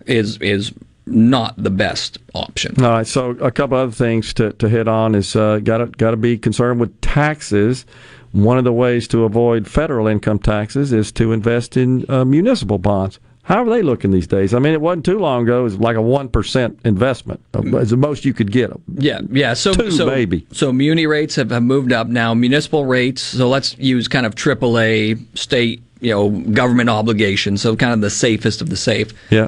[0.06, 0.74] is is
[1.12, 2.76] not the best option.
[2.84, 3.08] All right.
[3.08, 6.18] So a couple other things to, to hit on is uh, got to got to
[6.18, 7.86] be concerned with taxes.
[8.32, 12.78] One of the ways to avoid federal income taxes is to invest in uh, municipal
[12.78, 13.20] bonds.
[13.44, 14.54] How are they looking these days?
[14.54, 15.62] I mean, it wasn't too long ago.
[15.62, 17.42] It was like a one percent investment.
[17.54, 18.72] Uh, It's the most you could get.
[18.96, 19.54] Yeah, yeah.
[19.56, 20.46] So, Two, so maybe.
[20.54, 22.34] So muni rates have, have moved up now.
[22.34, 23.22] Municipal rates.
[23.22, 27.62] So let's use kind of AAA state, you know, government obligations.
[27.62, 29.12] So kind of the safest of the safe.
[29.32, 29.48] Yeah.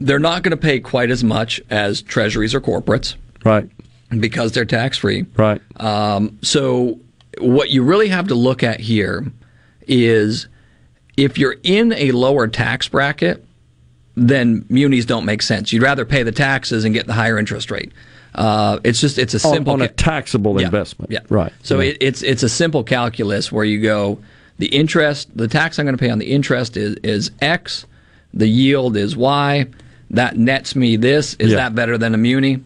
[0.00, 3.16] They're not going to pay quite as much as treasuries or corporates.
[3.44, 3.68] Right.
[4.20, 5.26] Because they're tax free.
[5.36, 5.60] Right.
[5.76, 6.98] Um, so
[7.38, 9.26] what you really have to look at here
[9.86, 10.48] is
[11.16, 13.44] if you're in a lower tax bracket,
[14.14, 15.72] then munis don't make sense.
[15.72, 17.92] You'd rather pay the taxes and get the higher interest rate.
[18.34, 21.10] Uh, it's just it's a simple on a taxable Yeah, investment.
[21.10, 21.52] Yeah, Right.
[21.62, 21.90] So Yeah.
[21.90, 24.18] it, it's it's a simple calculus where you go
[24.58, 27.86] the interest, the tax I'm going to pay on the interest is is X,
[28.34, 29.66] the yield is Y.
[30.10, 31.34] That nets me this.
[31.34, 31.56] Is Yeah.
[31.56, 32.60] that better than a muni?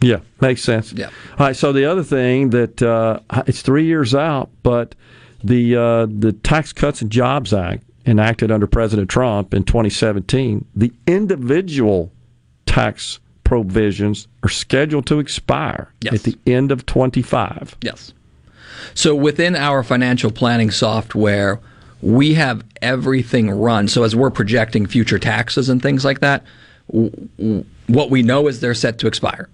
[0.00, 0.92] Yeah, makes sense.
[0.92, 1.06] Yeah.
[1.38, 1.56] All right.
[1.56, 4.94] So the other thing that uh, it's three years out, but
[5.42, 10.92] the uh, the Tax Cuts and Jobs Act enacted under President Trump in 2017, the
[11.06, 12.12] individual
[12.66, 17.76] tax provisions are scheduled to expire at the end of 25.
[17.82, 18.12] Yes.
[18.94, 21.60] So within our financial planning software,
[22.04, 23.88] we have everything run.
[23.88, 26.44] So as we're projecting future taxes and things like that,
[26.86, 29.48] what we know is they're set to expire.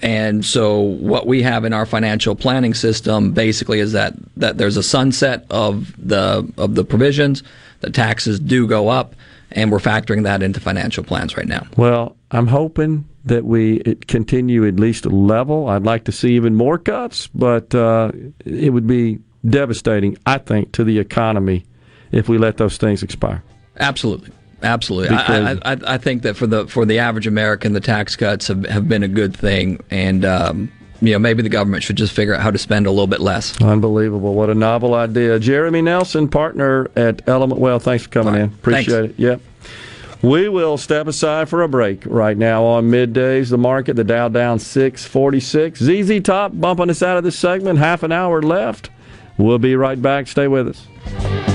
[0.00, 4.76] And so what we have in our financial planning system basically is that, that there's
[4.76, 7.42] a sunset of the of the provisions,
[7.80, 9.14] the taxes do go up,
[9.50, 11.66] and we're factoring that into financial plans right now.
[11.76, 15.68] Well, I'm hoping that we continue at least a level.
[15.68, 18.12] I'd like to see even more cuts, but uh,
[18.46, 21.66] it would be devastating, I think, to the economy
[22.12, 23.42] if we let those things expire.
[23.78, 24.30] Absolutely.
[24.62, 28.48] Absolutely, I, I, I, think that for the for the average American, the tax cuts
[28.48, 32.12] have, have been a good thing, and um, you know maybe the government should just
[32.12, 33.58] figure out how to spend a little bit less.
[33.62, 34.34] Unbelievable.
[34.34, 35.38] What a novel idea.
[35.38, 38.44] Jeremy Nelson, partner at Element Wealth, thanks for coming in.
[38.44, 39.18] Appreciate it.
[39.18, 39.40] Yep.
[40.22, 43.48] We will step aside for a break right now on middays.
[43.48, 45.80] The market, the Dow down 646.
[45.80, 47.78] ZZ Top bumping us out of this segment.
[47.78, 48.90] Half an hour left.
[49.38, 50.28] We'll be right back.
[50.28, 51.49] Stay with us.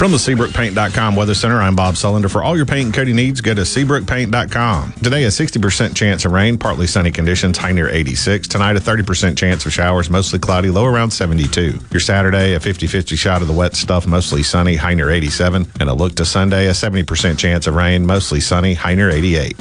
[0.00, 2.30] From the SeabrookPaint.com Weather Center, I'm Bob Sullender.
[2.30, 4.92] For all your paint and coating needs, go to SeabrookPaint.com.
[4.92, 8.48] Today, a 60% chance of rain, partly sunny conditions, high near 86.
[8.48, 11.78] Tonight, a 30% chance of showers, mostly cloudy, low around 72.
[11.90, 15.70] Your Saturday, a 50 50 shot of the wet stuff, mostly sunny, high near 87.
[15.80, 19.54] And a look to Sunday, a 70% chance of rain, mostly sunny, high near 88.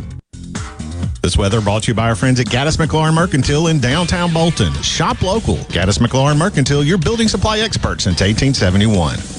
[1.21, 4.71] This weather brought to you by our friends at Gaddis McLaurin Mercantile in downtown Bolton.
[4.83, 5.57] Shop local.
[5.67, 9.38] Gaddis McLaurin Mercantile, your building supply expert since 1871.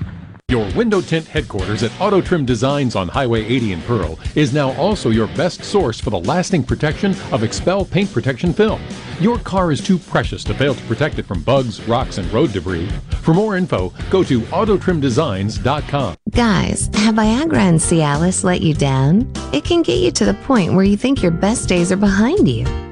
[0.51, 4.73] Your window tint headquarters at Auto Trim Designs on Highway 80 in Pearl is now
[4.73, 8.81] also your best source for the lasting protection of XPEL paint protection film.
[9.21, 12.51] Your car is too precious to fail to protect it from bugs, rocks, and road
[12.51, 12.89] debris.
[13.21, 16.15] For more info, go to autotrimdesigns.com.
[16.31, 19.31] Guys, have Viagra and Cialis let you down?
[19.53, 22.49] It can get you to the point where you think your best days are behind
[22.49, 22.90] you.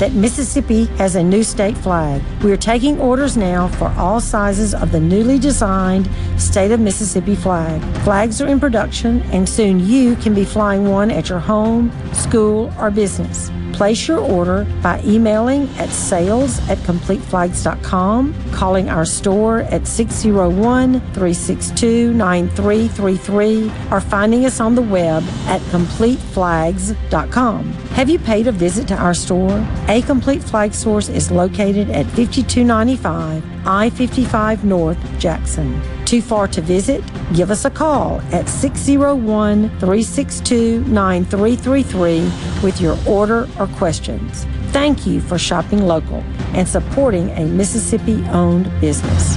[0.00, 2.22] that Mississippi has a new state flag.
[2.42, 6.08] We are taking orders now for all sizes of the newly designed
[6.40, 7.82] state of Mississippi flag.
[8.02, 12.72] Flags are in production, and soon you can be flying one at your home, school,
[12.80, 13.50] or business.
[13.72, 22.12] Place your order by emailing at sales at completeflags.com, calling our store at 601 362
[22.12, 27.72] 9333, or finding us on the web at completeflags.com.
[27.94, 29.58] Have you paid a visit to our store?
[29.90, 35.82] A Complete Flag Source is located at 5295 I 55 North, Jackson.
[36.04, 37.02] Too far to visit?
[37.34, 42.20] Give us a call at 601 362 9333
[42.62, 44.44] with your order or questions.
[44.68, 46.22] Thank you for shopping local
[46.54, 49.36] and supporting a Mississippi owned business.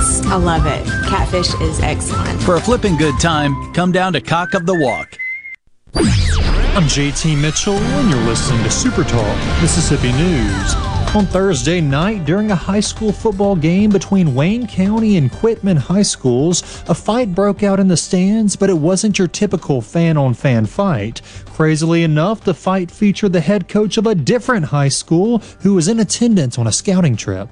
[0.31, 0.85] I love it.
[1.09, 2.41] Catfish is excellent.
[2.43, 5.17] For a flipping good time, come down to Cock of the Walk.
[5.93, 10.73] I'm JT Mitchell, and you're listening to Super Talk Mississippi News.
[11.13, 16.03] On Thursday night, during a high school football game between Wayne County and Quitman High
[16.03, 20.33] Schools, a fight broke out in the stands, but it wasn't your typical fan on
[20.33, 21.21] fan fight.
[21.47, 25.89] Crazily enough, the fight featured the head coach of a different high school who was
[25.89, 27.49] in attendance on a scouting trip.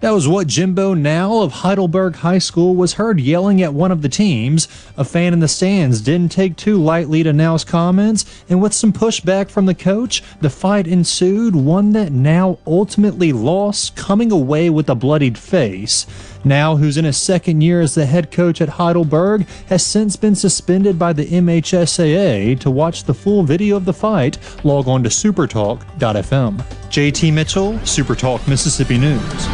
[0.00, 4.02] That was what Jimbo Now of Heidelberg High School was heard yelling at one of
[4.02, 4.68] the teams.
[4.96, 8.92] A fan in the stands didn't take too lightly to Now's comments, and with some
[8.92, 14.88] pushback from the coach, the fight ensued, one that Now ultimately lost, coming away with
[14.88, 16.06] a bloodied face.
[16.44, 20.34] Now, who's in his second year as the head coach at Heidelberg, has since been
[20.34, 22.58] suspended by the MHSAA.
[22.60, 26.58] To watch the full video of the fight, log on to supertalk.fm.
[26.90, 29.48] JT Mitchell, Supertalk Mississippi News.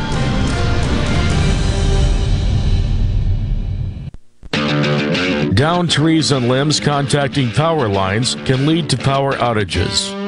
[5.55, 10.24] Down trees and limbs contacting power lines can lead to power outages.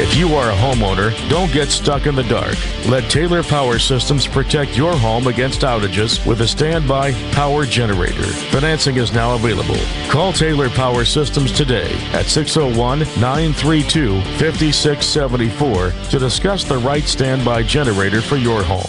[0.00, 2.54] If you are a homeowner, don't get stuck in the dark.
[2.86, 8.22] Let Taylor Power Systems protect your home against outages with a standby power generator.
[8.52, 9.74] Financing is now available.
[10.08, 18.22] Call Taylor Power Systems today at 601 932 5674 to discuss the right standby generator
[18.22, 18.86] for your home.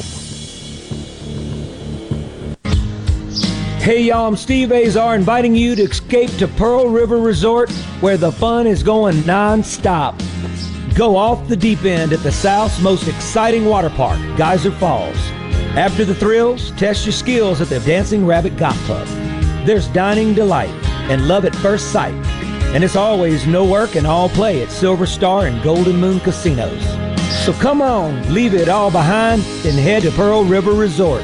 [3.82, 8.32] Hey y'all, I'm Steve Azar inviting you to escape to Pearl River Resort where the
[8.32, 10.14] fun is going non-stop.
[10.96, 15.18] Go off the deep end at the South's most exciting water park, Geyser Falls.
[15.76, 19.08] After the thrills, test your skills at the Dancing Rabbit Golf Club.
[19.66, 20.74] There's dining delight
[21.10, 22.14] and love at first sight.
[22.74, 26.84] And it's always no work and all play at Silver Star and Golden Moon casinos.
[27.46, 31.24] So come on, leave it all behind and head to Pearl River Resort.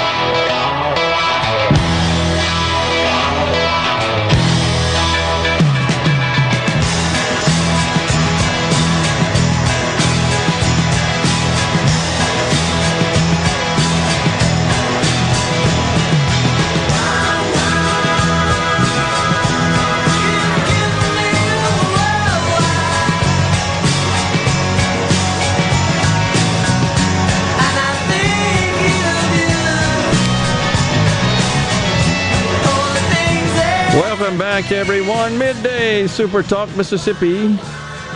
[34.31, 35.37] Welcome back, everyone.
[35.37, 37.59] Midday Super Talk Mississippi,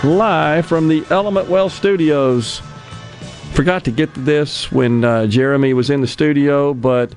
[0.01, 2.61] live from the Element Wealth Studios.
[3.51, 7.13] Forgot to get to this when uh, Jeremy was in the studio, but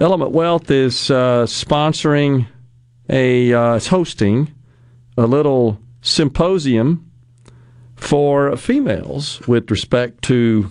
[0.00, 2.46] Element Wealth is uh, sponsoring
[3.10, 4.54] a, uh, hosting
[5.18, 7.12] a little symposium
[7.96, 10.70] for females with respect to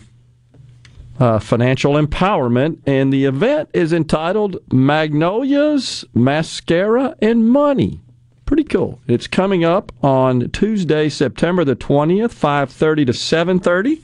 [1.19, 2.79] uh, financial empowerment.
[2.85, 8.01] And the event is entitled Magnolias, Mascara, and Money.
[8.45, 8.99] Pretty cool.
[9.07, 14.01] It's coming up on Tuesday, September the 20th, 5.30 to 7.30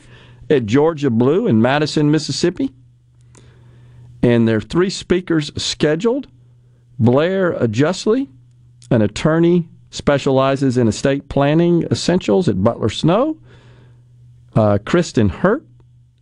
[0.50, 2.72] at Georgia Blue in Madison, Mississippi.
[4.24, 6.28] And there are three speakers scheduled.
[6.98, 8.30] Blair Jusley,
[8.90, 13.38] an attorney specializes in estate planning essentials at Butler Snow.
[14.56, 15.67] Uh, Kristen Hurt,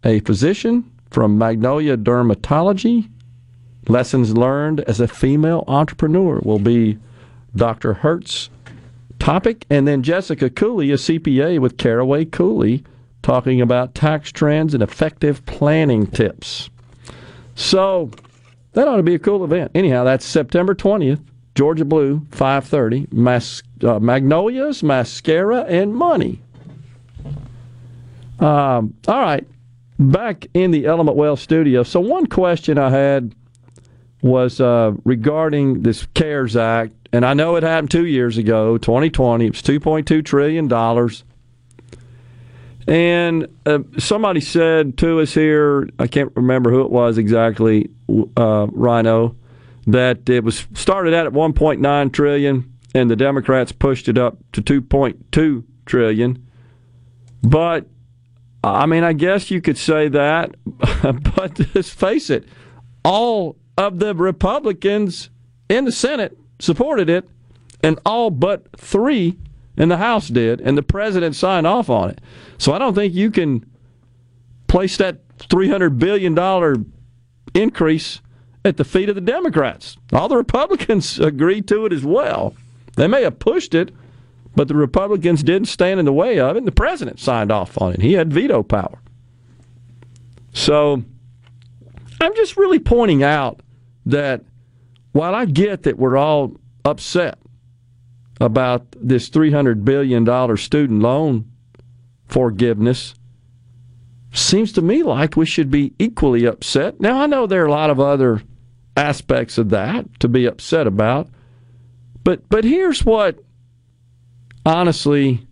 [0.06, 3.10] a physician from Magnolia Dermatology.
[3.88, 6.98] Lessons learned as a female entrepreneur will be
[7.56, 7.94] Dr.
[7.94, 8.50] Hurt's
[9.20, 9.66] topic.
[9.70, 12.84] And then Jessica Cooley, a CPA with Caraway Cooley,
[13.22, 16.70] talking about tax trends and effective planning tips.
[17.56, 18.12] So
[18.74, 19.72] that ought to be a cool event.
[19.74, 21.22] Anyhow, that's September 20th,
[21.56, 23.08] Georgia Blue, 5:30.
[23.12, 26.42] Mas- uh, Magnolias, mascara, and money.
[28.40, 29.48] Um, all right,
[29.98, 31.84] back in the Element Wealth studio.
[31.84, 33.36] So one question I had
[34.22, 39.46] was uh, regarding this CARES Act, and I know it happened two years ago, 2020.
[39.46, 41.24] It was 2.2 trillion dollars.
[42.88, 47.90] And uh, somebody said to us here, I can't remember who it was exactly,
[48.38, 49.36] uh, Rhino,
[49.88, 54.62] that it was started out at 1.9 trillion, and the Democrats pushed it up to
[54.62, 56.48] 2.2 trillion.
[57.42, 57.88] But
[58.74, 62.48] I mean, I guess you could say that, but let's face it,
[63.04, 65.30] all of the Republicans
[65.70, 67.28] in the Senate supported it,
[67.84, 69.38] and all but three
[69.78, 72.22] in the House did, and the president signed off on it.
[72.58, 73.66] So I don't think you can
[74.68, 76.86] place that $300 billion
[77.54, 78.22] increase
[78.64, 79.98] at the feet of the Democrats.
[80.12, 82.56] All the Republicans agreed to it as well.
[82.96, 83.92] They may have pushed it,
[84.56, 87.80] but the Republicans didn't stand in the way of it, and the president signed off
[87.82, 88.02] on it.
[88.02, 89.00] He had veto power.
[90.54, 91.04] So
[92.22, 93.60] I'm just really pointing out
[94.06, 94.44] that
[95.12, 96.54] while I get that we're all
[96.84, 97.38] upset
[98.40, 101.52] about this $300 billion student loan
[102.28, 103.16] forgiveness,
[104.32, 107.00] seems to me like we should be equally upset.
[107.00, 108.42] Now, I know there are a lot of other
[108.98, 111.30] aspects of that to be upset about,
[112.24, 113.40] but, but here's what
[114.66, 115.48] honestly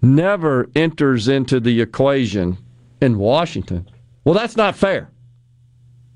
[0.00, 2.58] never enters into the equation
[3.00, 3.88] in Washington.
[4.24, 5.10] Well, that's not fair.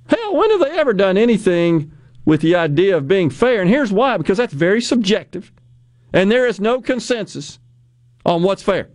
[0.08, 1.92] Hell, when have they ever done anything
[2.24, 3.60] with the idea of being fair?
[3.60, 5.52] And here's why because that's very subjective.
[6.12, 7.58] And there is no consensus
[8.24, 8.90] on what's fair.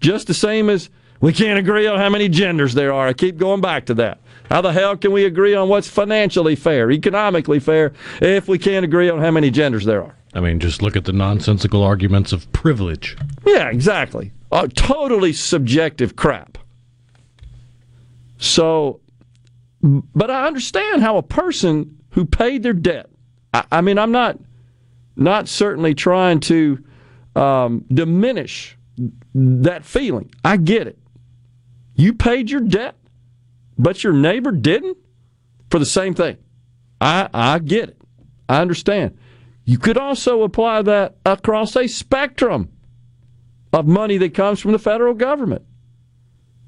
[0.00, 3.08] Just the same as we can't agree on how many genders there are.
[3.08, 4.20] I keep going back to that.
[4.50, 7.92] How the hell can we agree on what's financially fair, economically fair,
[8.22, 10.17] if we can't agree on how many genders there are?
[10.38, 13.16] I mean, just look at the nonsensical arguments of privilege.
[13.44, 14.30] Yeah, exactly.
[14.52, 16.58] Uh, totally subjective crap.
[18.38, 19.00] So,
[19.82, 23.10] but I understand how a person who paid their debt,
[23.52, 24.38] I, I mean, I'm not
[25.16, 26.84] not certainly trying to
[27.34, 28.76] um, diminish
[29.34, 30.30] that feeling.
[30.44, 31.00] I get it.
[31.96, 32.94] You paid your debt,
[33.76, 34.98] but your neighbor didn't
[35.68, 36.36] for the same thing.
[37.00, 38.00] I, I get it.
[38.48, 39.18] I understand.
[39.68, 42.70] You could also apply that across a spectrum
[43.70, 45.60] of money that comes from the federal government.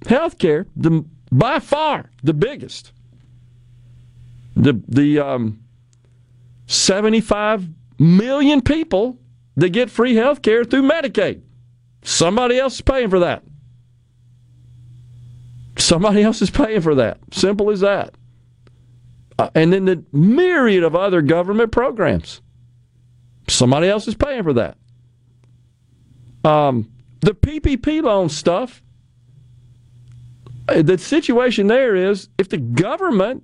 [0.05, 2.93] Healthcare, the by far the biggest.
[4.55, 5.61] The the um,
[6.67, 9.19] 75 million people
[9.57, 11.41] that get free health care through Medicaid.
[12.03, 13.43] Somebody else is paying for that.
[15.79, 17.17] Somebody else is paying for that.
[17.33, 18.15] Simple as that.
[19.39, 22.43] Uh, and then the myriad of other government programs.
[23.51, 24.77] Somebody else is paying for that.
[26.45, 28.83] Um, the PPP loan stuff,
[30.67, 33.43] the situation there is if the government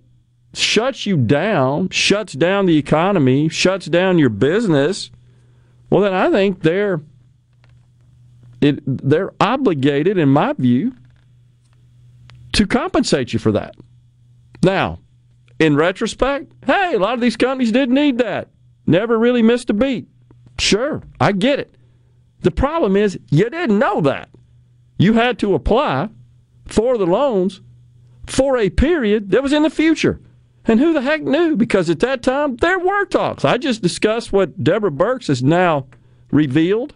[0.55, 5.11] shuts you down, shuts down the economy, shuts down your business,
[5.91, 7.01] well, then I think they're
[8.61, 10.95] it, they're obligated, in my view,
[12.53, 13.75] to compensate you for that.
[14.63, 14.99] Now,
[15.59, 18.49] in retrospect, hey, a lot of these companies didn't need that.
[18.87, 20.09] Never really missed a beat.
[20.59, 21.75] Sure, I get it.
[22.41, 24.29] The problem is you didn't know that.
[24.99, 26.09] You had to apply
[26.67, 27.61] for the loans
[28.27, 30.21] for a period that was in the future.
[30.65, 31.57] And who the heck knew?
[31.57, 33.45] Because at that time, there were talks.
[33.45, 35.87] I just discussed what Deborah Birx has now
[36.31, 36.95] revealed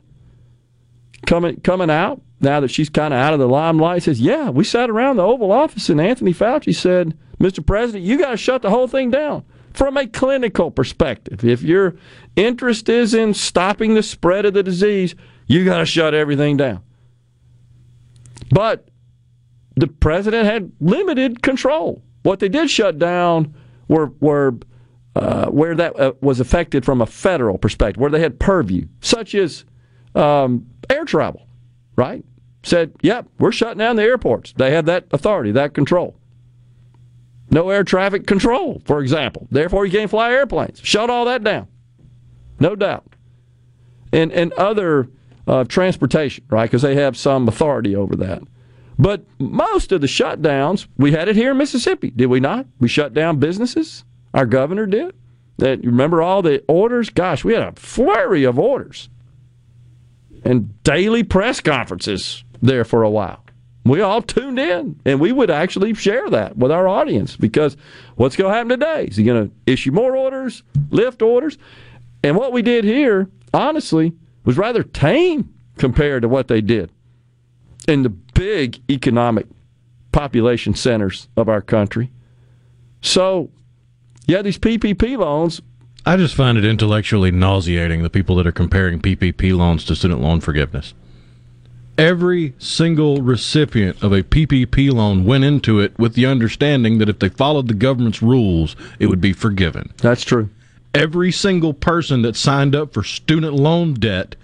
[1.26, 4.02] coming coming out now that she's kind of out of the limelight.
[4.02, 7.64] Says, yeah, we sat around the Oval Office and Anthony Fauci said, Mr.
[7.64, 11.44] President, you got to shut the whole thing down from a clinical perspective.
[11.44, 11.96] If your
[12.36, 15.14] interest is in stopping the spread of the disease,
[15.46, 16.82] you got to shut everything down.
[18.50, 18.88] But
[19.76, 22.02] the president had limited control.
[22.22, 23.54] What they did shut down
[23.88, 24.54] were were
[25.16, 29.34] uh, where that uh, was affected from a federal perspective, where they had purview, such
[29.34, 29.64] as
[30.14, 31.46] um, air travel,
[31.96, 32.24] right?
[32.62, 34.52] Said, yep, we're shutting down the airports.
[34.56, 36.19] They have that authority, that control.
[37.50, 39.48] No air traffic control, for example.
[39.50, 40.80] Therefore, you can't fly airplanes.
[40.82, 41.68] Shut all that down.
[42.58, 43.16] No doubt.
[44.12, 45.08] And, and other
[45.46, 46.64] uh, transportation, right?
[46.64, 48.42] Because they have some authority over that.
[48.98, 52.66] But most of the shutdowns, we had it here in Mississippi, did we not?
[52.78, 54.04] We shut down businesses.
[54.34, 55.14] Our governor did.
[55.56, 57.10] That you remember all the orders?
[57.10, 59.08] Gosh, we had a flurry of orders
[60.44, 63.44] and daily press conferences there for a while.
[63.84, 67.76] We all tuned in, and we would actually share that with our audience because
[68.16, 69.06] what's going to happen today?
[69.06, 71.56] Is he going to issue more orders, lift orders?
[72.22, 74.12] And what we did here, honestly,
[74.44, 76.90] was rather tame compared to what they did
[77.88, 79.46] in the big economic
[80.12, 82.10] population centers of our country.
[83.00, 83.50] So,
[84.26, 85.62] yeah, these PPP loans.
[86.04, 90.20] I just find it intellectually nauseating the people that are comparing PPP loans to student
[90.20, 90.94] loan forgiveness.
[92.00, 97.18] Every single recipient of a PPP loan went into it with the understanding that if
[97.18, 99.92] they followed the government's rules, it would be forgiven.
[99.98, 100.48] That's true.
[100.94, 104.34] Every single person that signed up for student loan debt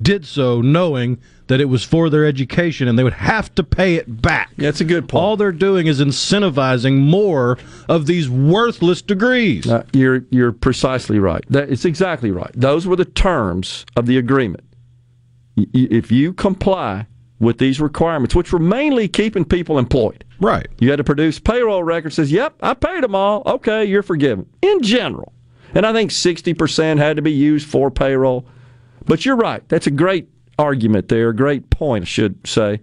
[0.00, 1.18] did so knowing
[1.48, 4.50] that it was for their education and they would have to pay it back.
[4.56, 5.22] That's a good point.
[5.22, 9.68] All they're doing is incentivizing more of these worthless degrees.
[9.68, 11.44] Uh, you're you're precisely right.
[11.50, 12.50] That, it's exactly right.
[12.54, 14.64] Those were the terms of the agreement.
[15.56, 17.06] If you comply
[17.38, 20.68] with these requirements, which were mainly keeping people employed, right?
[20.78, 22.14] You had to produce payroll records.
[22.14, 23.42] Says, "Yep, I paid them all.
[23.46, 25.32] Okay, you're forgiven." In general,
[25.74, 28.46] and I think sixty percent had to be used for payroll.
[29.04, 29.68] But you're right.
[29.68, 32.80] That's a great argument there, a great point, I should say,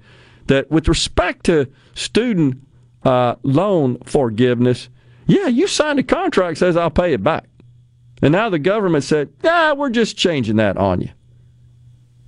[0.48, 2.62] that with respect to student
[3.04, 4.90] uh, loan forgiveness,
[5.28, 7.46] yeah, you signed a contract says I'll pay it back,
[8.22, 11.10] and now the government said, yeah, we're just changing that on you.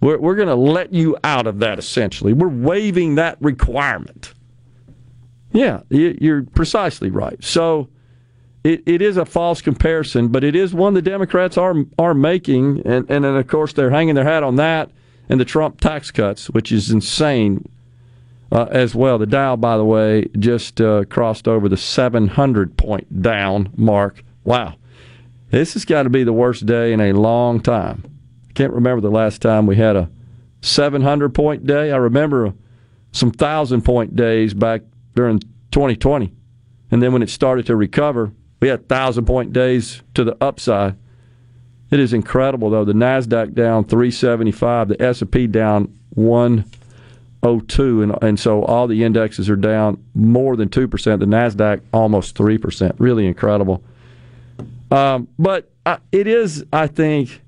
[0.01, 2.33] We're, we're going to let you out of that essentially.
[2.33, 4.33] We're waiving that requirement.
[5.53, 7.41] Yeah, you're precisely right.
[7.43, 7.89] So
[8.63, 12.81] it, it is a false comparison, but it is one the Democrats are are making,
[12.85, 14.91] and, and then of course they're hanging their hat on that
[15.31, 17.67] and the Trump tax cuts, which is insane
[18.51, 19.17] uh, as well.
[19.17, 24.23] The Dow, by the way, just uh, crossed over the 700 point down mark.
[24.43, 24.75] Wow,
[25.49, 28.10] this has got to be the worst day in a long time.
[28.61, 30.07] I can't remember the last time we had a
[30.61, 31.91] 700 point day.
[31.91, 32.53] I remember
[33.11, 34.83] some thousand point days back
[35.15, 35.39] during
[35.71, 36.31] 2020,
[36.91, 40.95] and then when it started to recover, we had thousand point days to the upside.
[41.89, 42.85] It is incredible though.
[42.85, 49.55] The Nasdaq down 375, the S&P down 102 and and so all the indexes are
[49.55, 52.93] down more than 2%, the Nasdaq almost 3%.
[52.99, 53.83] Really incredible.
[54.91, 57.40] Um, but uh, it is I think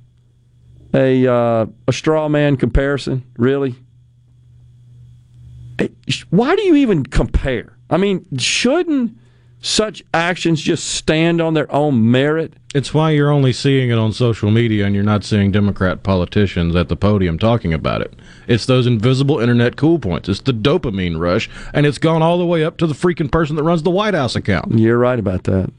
[0.93, 3.75] a uh, a straw man comparison, really.
[6.29, 7.75] Why do you even compare?
[7.89, 9.17] I mean, shouldn't
[9.59, 12.53] such actions just stand on their own merit?
[12.75, 16.75] It's why you're only seeing it on social media and you're not seeing Democrat politicians
[16.75, 18.13] at the podium talking about it.
[18.47, 20.27] It's those invisible internet cool points.
[20.29, 23.55] It's the dopamine rush, and it's gone all the way up to the freaking person
[23.55, 24.77] that runs the White House account.
[24.77, 25.71] You're right about that.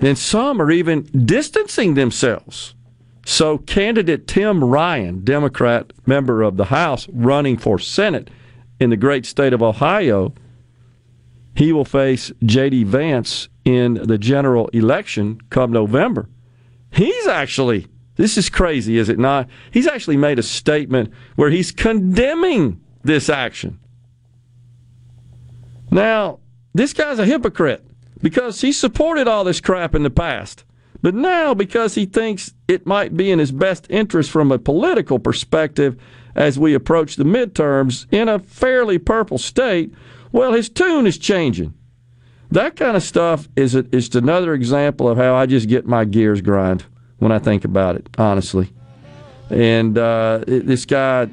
[0.00, 2.74] And some are even distancing themselves.
[3.24, 8.30] So, candidate Tim Ryan, Democrat member of the House, running for Senate
[8.80, 10.34] in the great state of Ohio,
[11.54, 12.84] he will face J.D.
[12.84, 16.28] Vance in the general election come November.
[16.90, 17.86] He's actually,
[18.16, 19.48] this is crazy, is it not?
[19.70, 23.78] He's actually made a statement where he's condemning this action.
[25.90, 26.40] Now,
[26.74, 27.84] this guy's a hypocrite
[28.20, 30.64] because he supported all this crap in the past.
[31.02, 35.18] But now, because he thinks it might be in his best interest from a political
[35.18, 36.00] perspective
[36.34, 39.92] as we approach the midterms in a fairly purple state,
[40.30, 41.74] well, his tune is changing.
[42.52, 46.04] That kind of stuff is a, is another example of how I just get my
[46.04, 46.84] gears grind
[47.18, 48.72] when I think about it, honestly.
[49.50, 51.28] And uh, this guy,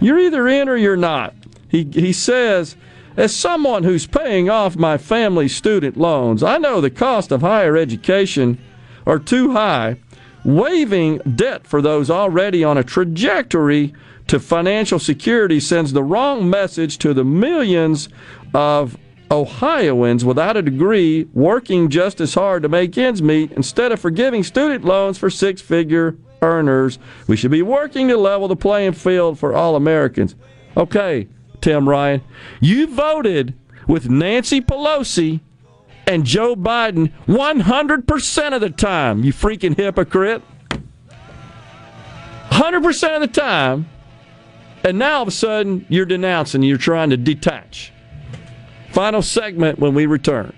[0.00, 1.34] you're either in or you're not.
[1.68, 2.76] He he says,
[3.16, 7.76] as someone who's paying off my family's student loans, I know the cost of higher
[7.76, 8.58] education
[9.06, 9.96] are too high.
[10.44, 13.92] Waiving debt for those already on a trajectory
[14.28, 18.08] to financial security sends the wrong message to the millions
[18.54, 18.96] of
[19.30, 23.50] Ohioans without a degree working just as hard to make ends meet.
[23.52, 28.46] Instead of forgiving student loans for six figure earners, we should be working to level
[28.46, 30.36] the playing field for all Americans.
[30.76, 31.26] Okay,
[31.66, 32.22] Tim Ryan,
[32.60, 33.52] you voted
[33.88, 35.40] with Nancy Pelosi
[36.06, 40.42] and Joe Biden 100% of the time, you freaking hypocrite.
[42.50, 43.88] 100% of the time.
[44.84, 47.92] And now all of a sudden, you're denouncing, you're trying to detach.
[48.92, 50.56] Final segment when we return.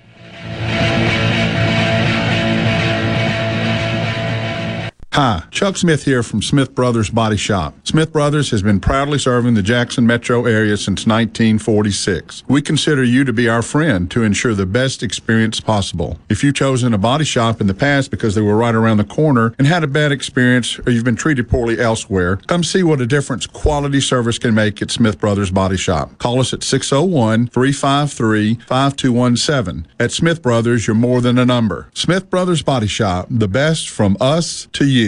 [5.21, 7.75] Hi, Chuck Smith here from Smith Brothers Body Shop.
[7.83, 12.45] Smith Brothers has been proudly serving the Jackson metro area since 1946.
[12.47, 16.21] We consider you to be our friend to ensure the best experience possible.
[16.29, 19.05] If you've chosen a body shop in the past because they were right around the
[19.05, 23.01] corner and had a bad experience or you've been treated poorly elsewhere, come see what
[23.01, 26.17] a difference quality service can make at Smith Brothers Body Shop.
[26.19, 29.89] Call us at 601 353 5217.
[29.99, 31.91] At Smith Brothers, you're more than a number.
[31.93, 35.08] Smith Brothers Body Shop, the best from us to you.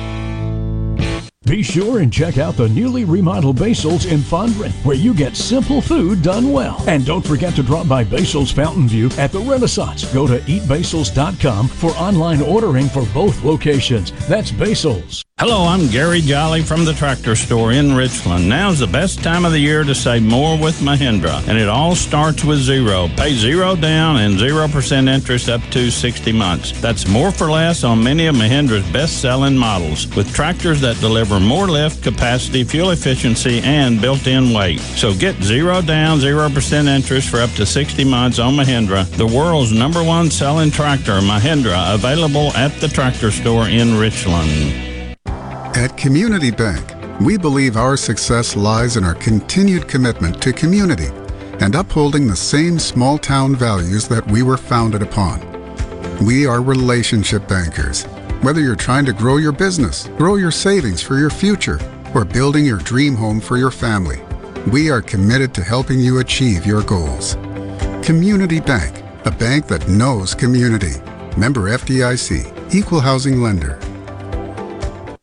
[1.51, 5.81] Be sure and check out the newly remodeled Basil's in Fondren, where you get simple
[5.81, 6.81] food done well.
[6.87, 10.05] And don't forget to drop by Basil's Fountain View at the Renaissance.
[10.13, 14.13] Go to eatbasils.com for online ordering for both locations.
[14.29, 15.25] That's Basil's.
[15.41, 18.47] Hello, I'm Gary Jolly from the tractor store in Richland.
[18.47, 21.95] Now's the best time of the year to save more with Mahindra, and it all
[21.95, 23.07] starts with zero.
[23.17, 26.79] Pay zero down and 0% interest up to 60 months.
[26.79, 31.39] That's more for less on many of Mahindra's best selling models, with tractors that deliver
[31.41, 34.79] more lift, capacity, fuel efficiency, and built in weight.
[34.79, 39.71] So get zero down, 0% interest for up to 60 months on Mahindra, the world's
[39.71, 45.17] number one selling tractor, Mahindra, available at the tractor store in Richland.
[45.75, 46.83] At Community Bank,
[47.21, 51.07] we believe our success lies in our continued commitment to community
[51.61, 55.39] and upholding the same small town values that we were founded upon.
[56.25, 58.05] We are relationship bankers.
[58.41, 61.79] Whether you're trying to grow your business, grow your savings for your future,
[62.15, 64.19] or building your dream home for your family,
[64.71, 67.35] we are committed to helping you achieve your goals.
[68.01, 70.99] Community Bank, a bank that knows community.
[71.37, 73.77] Member FDIC, Equal Housing Lender.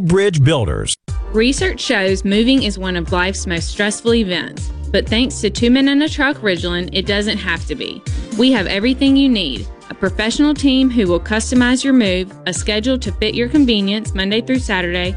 [0.00, 0.94] Bridge Builders.
[1.32, 5.88] Research shows moving is one of life's most stressful events, but thanks to Two Men
[5.88, 8.02] in a Truck Ridgeland, it doesn't have to be.
[8.38, 12.98] We have everything you need a professional team who will customize your move, a schedule
[12.98, 15.16] to fit your convenience Monday through Saturday,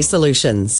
[0.00, 0.79] solutions.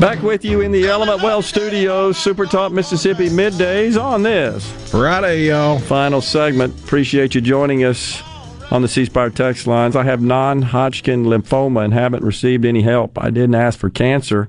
[0.00, 5.78] With you in the Element Wealth Studios, Super Talk Mississippi middays on this Friday, y'all.
[5.78, 6.78] Final segment.
[6.84, 8.22] Appreciate you joining us
[8.70, 9.96] on the C Spire text lines.
[9.96, 13.18] I have non Hodgkin lymphoma and haven't received any help.
[13.18, 14.48] I didn't ask for cancer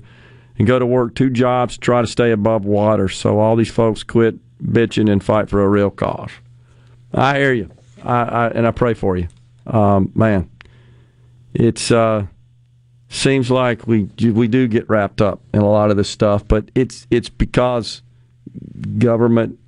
[0.58, 3.08] and go to work two jobs to try to stay above water.
[3.08, 6.30] So all these folks quit bitching and fight for a real cause.
[7.12, 7.70] I hear you,
[8.02, 9.28] I, I and I pray for you,
[9.66, 10.50] um, man.
[11.54, 12.26] It's uh,
[13.12, 16.70] seems like we we do get wrapped up in a lot of this stuff, but
[16.74, 18.02] it's it's because
[18.98, 19.58] government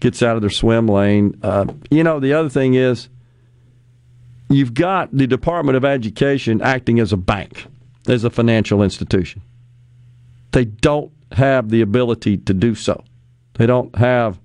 [0.00, 1.38] gets out of their swim lane.
[1.42, 3.08] Uh, you know, the other thing is
[4.48, 7.66] you've got the Department of Education acting as a bank,
[8.06, 9.42] as a financial institution.
[10.52, 13.04] They don't have the ability to do so.
[13.54, 14.40] They don't have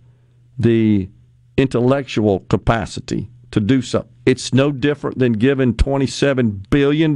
[0.60, 1.08] the
[1.56, 4.06] intellectual capacity to do so.
[4.26, 7.14] It's no different than giving $27 billion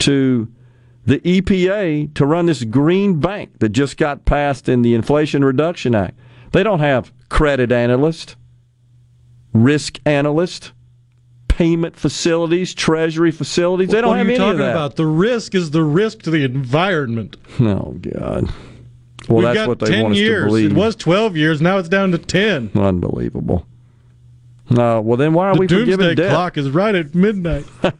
[0.00, 0.48] to
[1.06, 5.94] the EPA to run this green bank that just got passed in the Inflation Reduction
[5.94, 6.18] Act.
[6.52, 8.36] They don't have credit analyst,
[9.52, 10.72] risk analyst,
[11.48, 13.88] payment facilities, treasury facilities.
[13.90, 14.70] They don't what have are you any talking of that.
[14.72, 14.96] about?
[14.96, 17.36] The risk is the risk to the environment.
[17.60, 18.50] Oh God.
[19.28, 20.42] Well, We've that's got what they 10 want us years.
[20.44, 20.70] to believe.
[20.70, 21.60] It was 12 years.
[21.60, 22.70] Now it's down to 10.
[22.74, 23.66] Unbelievable.
[24.70, 26.30] No, well then why are the we doomsday forgiving debt?
[26.30, 27.64] clock is right at midnight.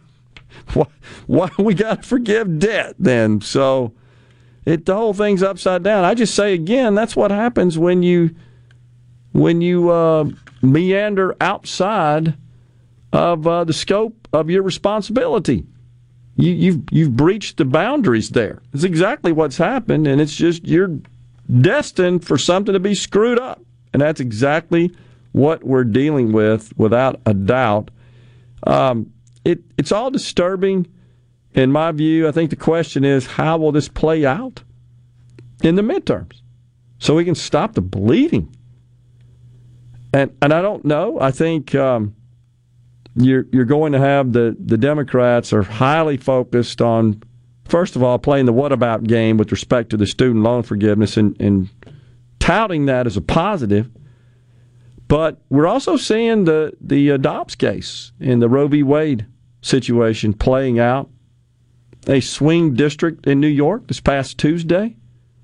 [0.75, 0.87] why,
[1.27, 3.41] why we got to forgive debt then?
[3.41, 3.93] So
[4.65, 6.05] it the whole thing's upside down.
[6.05, 8.35] I just say again, that's what happens when you
[9.33, 10.29] when you uh,
[10.63, 12.35] meander outside
[13.13, 15.65] of uh, the scope of your responsibility.
[16.37, 18.63] You, you've you've breached the boundaries there.
[18.73, 20.99] It's exactly what's happened, and it's just you're
[21.61, 23.61] destined for something to be screwed up,
[23.93, 24.93] and that's exactly
[25.33, 27.91] what we're dealing with, without a doubt.
[28.67, 29.13] Um,
[29.49, 30.87] it it's all disturbing,
[31.55, 32.29] in my view.
[32.29, 34.63] I think the question is how will this play out
[35.63, 36.41] in the midterms,
[36.99, 38.55] so we can stop the bleeding.
[40.13, 41.19] And and I don't know.
[41.21, 41.75] I think.
[41.75, 42.15] Um,
[43.21, 47.21] you're you're going to have the the Democrats are highly focused on
[47.65, 51.17] first of all playing the what about game with respect to the student loan forgiveness
[51.17, 51.69] and, and
[52.39, 53.91] touting that as a positive.
[55.09, 58.83] But we're also seeing the the uh, Dobbs case in the Roe v.
[58.83, 59.27] Wade
[59.61, 61.11] situation playing out.
[62.07, 64.97] A swing district in New York this past Tuesday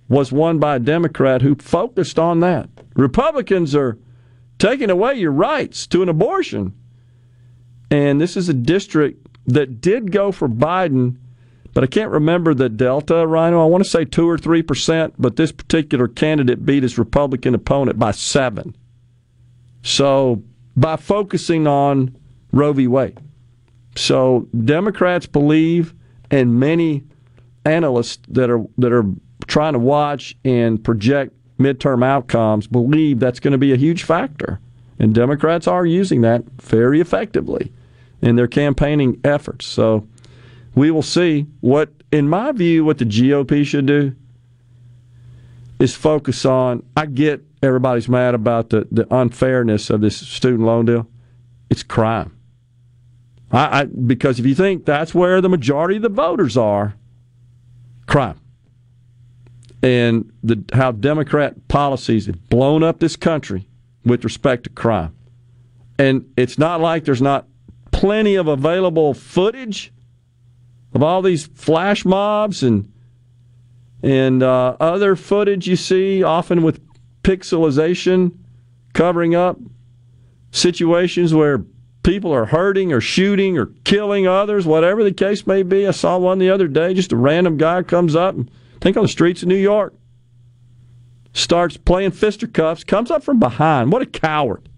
[0.09, 2.68] was won by a Democrat who focused on that.
[2.94, 3.99] Republicans are
[4.59, 6.73] taking away your rights to an abortion.
[7.91, 11.17] And this is a district that did go for Biden,
[11.75, 13.62] but I can't remember the delta, Rhino.
[13.62, 17.99] I want to say 2 or 3%, but this particular candidate beat his Republican opponent
[17.99, 18.76] by 7.
[19.83, 20.43] So,
[20.76, 22.17] by focusing on
[22.52, 22.86] Roe v.
[22.86, 23.20] Wade.
[23.97, 25.95] So, Democrats believe,
[26.31, 27.05] and many
[27.65, 29.05] analysts that are that are
[29.47, 34.61] trying to watch and project midterm outcomes believe that's going to be a huge factor.
[34.99, 37.73] And Democrats are using that very effectively
[38.23, 39.67] in their campaigning efforts.
[39.67, 40.07] So
[40.75, 44.15] we will see what, in my view, what the GOP should do
[45.79, 46.85] is focus on.
[46.97, 51.09] I get everybody's mad about the, the unfairness of this student loan deal.
[51.71, 52.34] It's crime.
[53.55, 56.94] I, I because if you think that's where the majority of the voters are,
[58.07, 58.41] crime.
[59.83, 63.68] And the how Democrat policies have blown up this country
[64.05, 65.15] with respect to crime.
[65.99, 67.47] And it's not like there's not
[67.92, 69.92] plenty of available footage
[70.92, 72.91] of all these flash mobs and
[74.02, 76.81] and uh, other footage you see, often with
[77.23, 78.36] pixelization,
[78.92, 79.58] covering up
[80.50, 81.65] situations where
[82.05, 85.89] people are hurting or shooting or killing others, whatever the case may be.
[85.89, 88.49] I saw one the other day, just a random guy comes up, and,
[88.81, 89.94] think on the streets of New York,
[91.33, 93.91] starts playing fisticuffs, comes up from behind.
[93.91, 94.68] What a coward.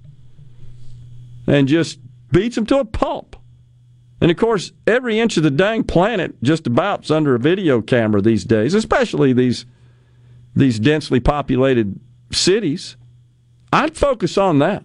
[1.46, 1.98] And just
[2.32, 3.36] beats him to a pulp.
[4.20, 8.22] And of course, every inch of the dang planet just about's under a video camera
[8.22, 9.66] these days, especially these
[10.54, 12.00] these densely populated
[12.32, 12.96] cities.
[13.72, 14.84] I'd focus on that.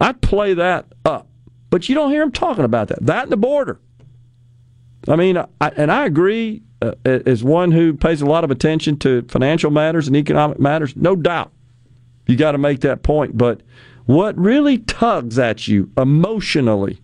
[0.00, 1.27] I'd play that up.
[1.70, 3.04] But you don't hear him talking about that.
[3.04, 3.78] That and the border.
[5.06, 8.98] I mean, I, and I agree uh, as one who pays a lot of attention
[9.00, 11.52] to financial matters and economic matters, no doubt.
[12.26, 13.36] You got to make that point.
[13.36, 13.62] But
[14.06, 17.00] what really tugs at you emotionally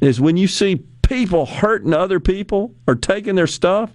[0.00, 3.90] is when you see people hurting other people or taking their stuff,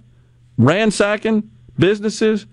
[0.58, 2.46] ransacking businesses,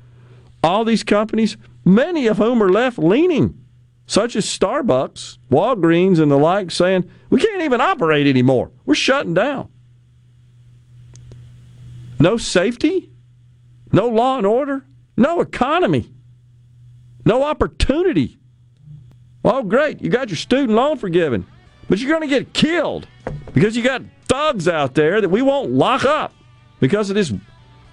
[0.64, 3.63] all these companies, many of whom are left leaning,
[4.14, 8.72] such as Starbucks, Walgreens, and the like, saying, we can't even operate anymore.
[8.86, 9.70] We're shutting down.
[12.20, 13.10] No safety
[13.94, 14.84] no law and order,
[15.16, 16.12] no economy,
[17.26, 18.40] no opportunity.
[19.46, 21.46] Oh, great, you got your student loan forgiven,
[21.88, 23.08] but you're going to get killed
[23.54, 26.34] because you got thugs out there that we won't lock up
[26.80, 27.32] because of this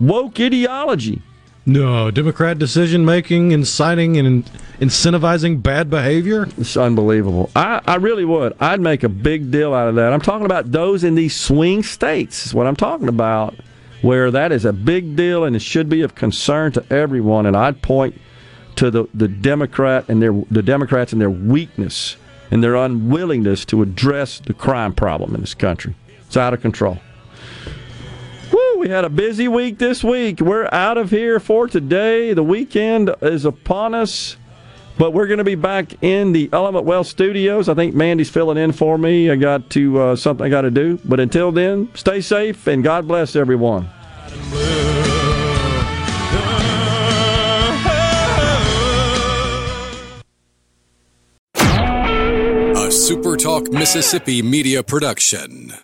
[0.00, 1.22] woke ideology.
[1.70, 4.44] No, Democrat decision making, inciting and
[4.80, 6.48] incentivizing bad behavior.
[6.58, 7.48] It's unbelievable.
[7.54, 8.56] I, I really would.
[8.58, 10.12] I'd make a big deal out of that.
[10.12, 13.54] I'm talking about those in these swing states, is what I'm talking about,
[14.02, 17.46] where that is a big deal and it should be of concern to everyone.
[17.46, 18.20] And I'd point
[18.74, 22.16] to the, the Democrat and their the Democrats and their weakness
[22.50, 25.94] and their unwillingness to address the crime problem in this country.
[26.26, 26.98] It's out of control.
[28.80, 30.40] We had a busy week this week.
[30.40, 32.32] We're out of here for today.
[32.32, 34.38] The weekend is upon us,
[34.96, 37.68] but we're going to be back in the Element Wealth studios.
[37.68, 39.30] I think Mandy's filling in for me.
[39.30, 40.98] I got to uh, something I got to do.
[41.04, 43.90] But until then, stay safe and God bless everyone.
[51.54, 55.74] A SuperTalk Mississippi media production.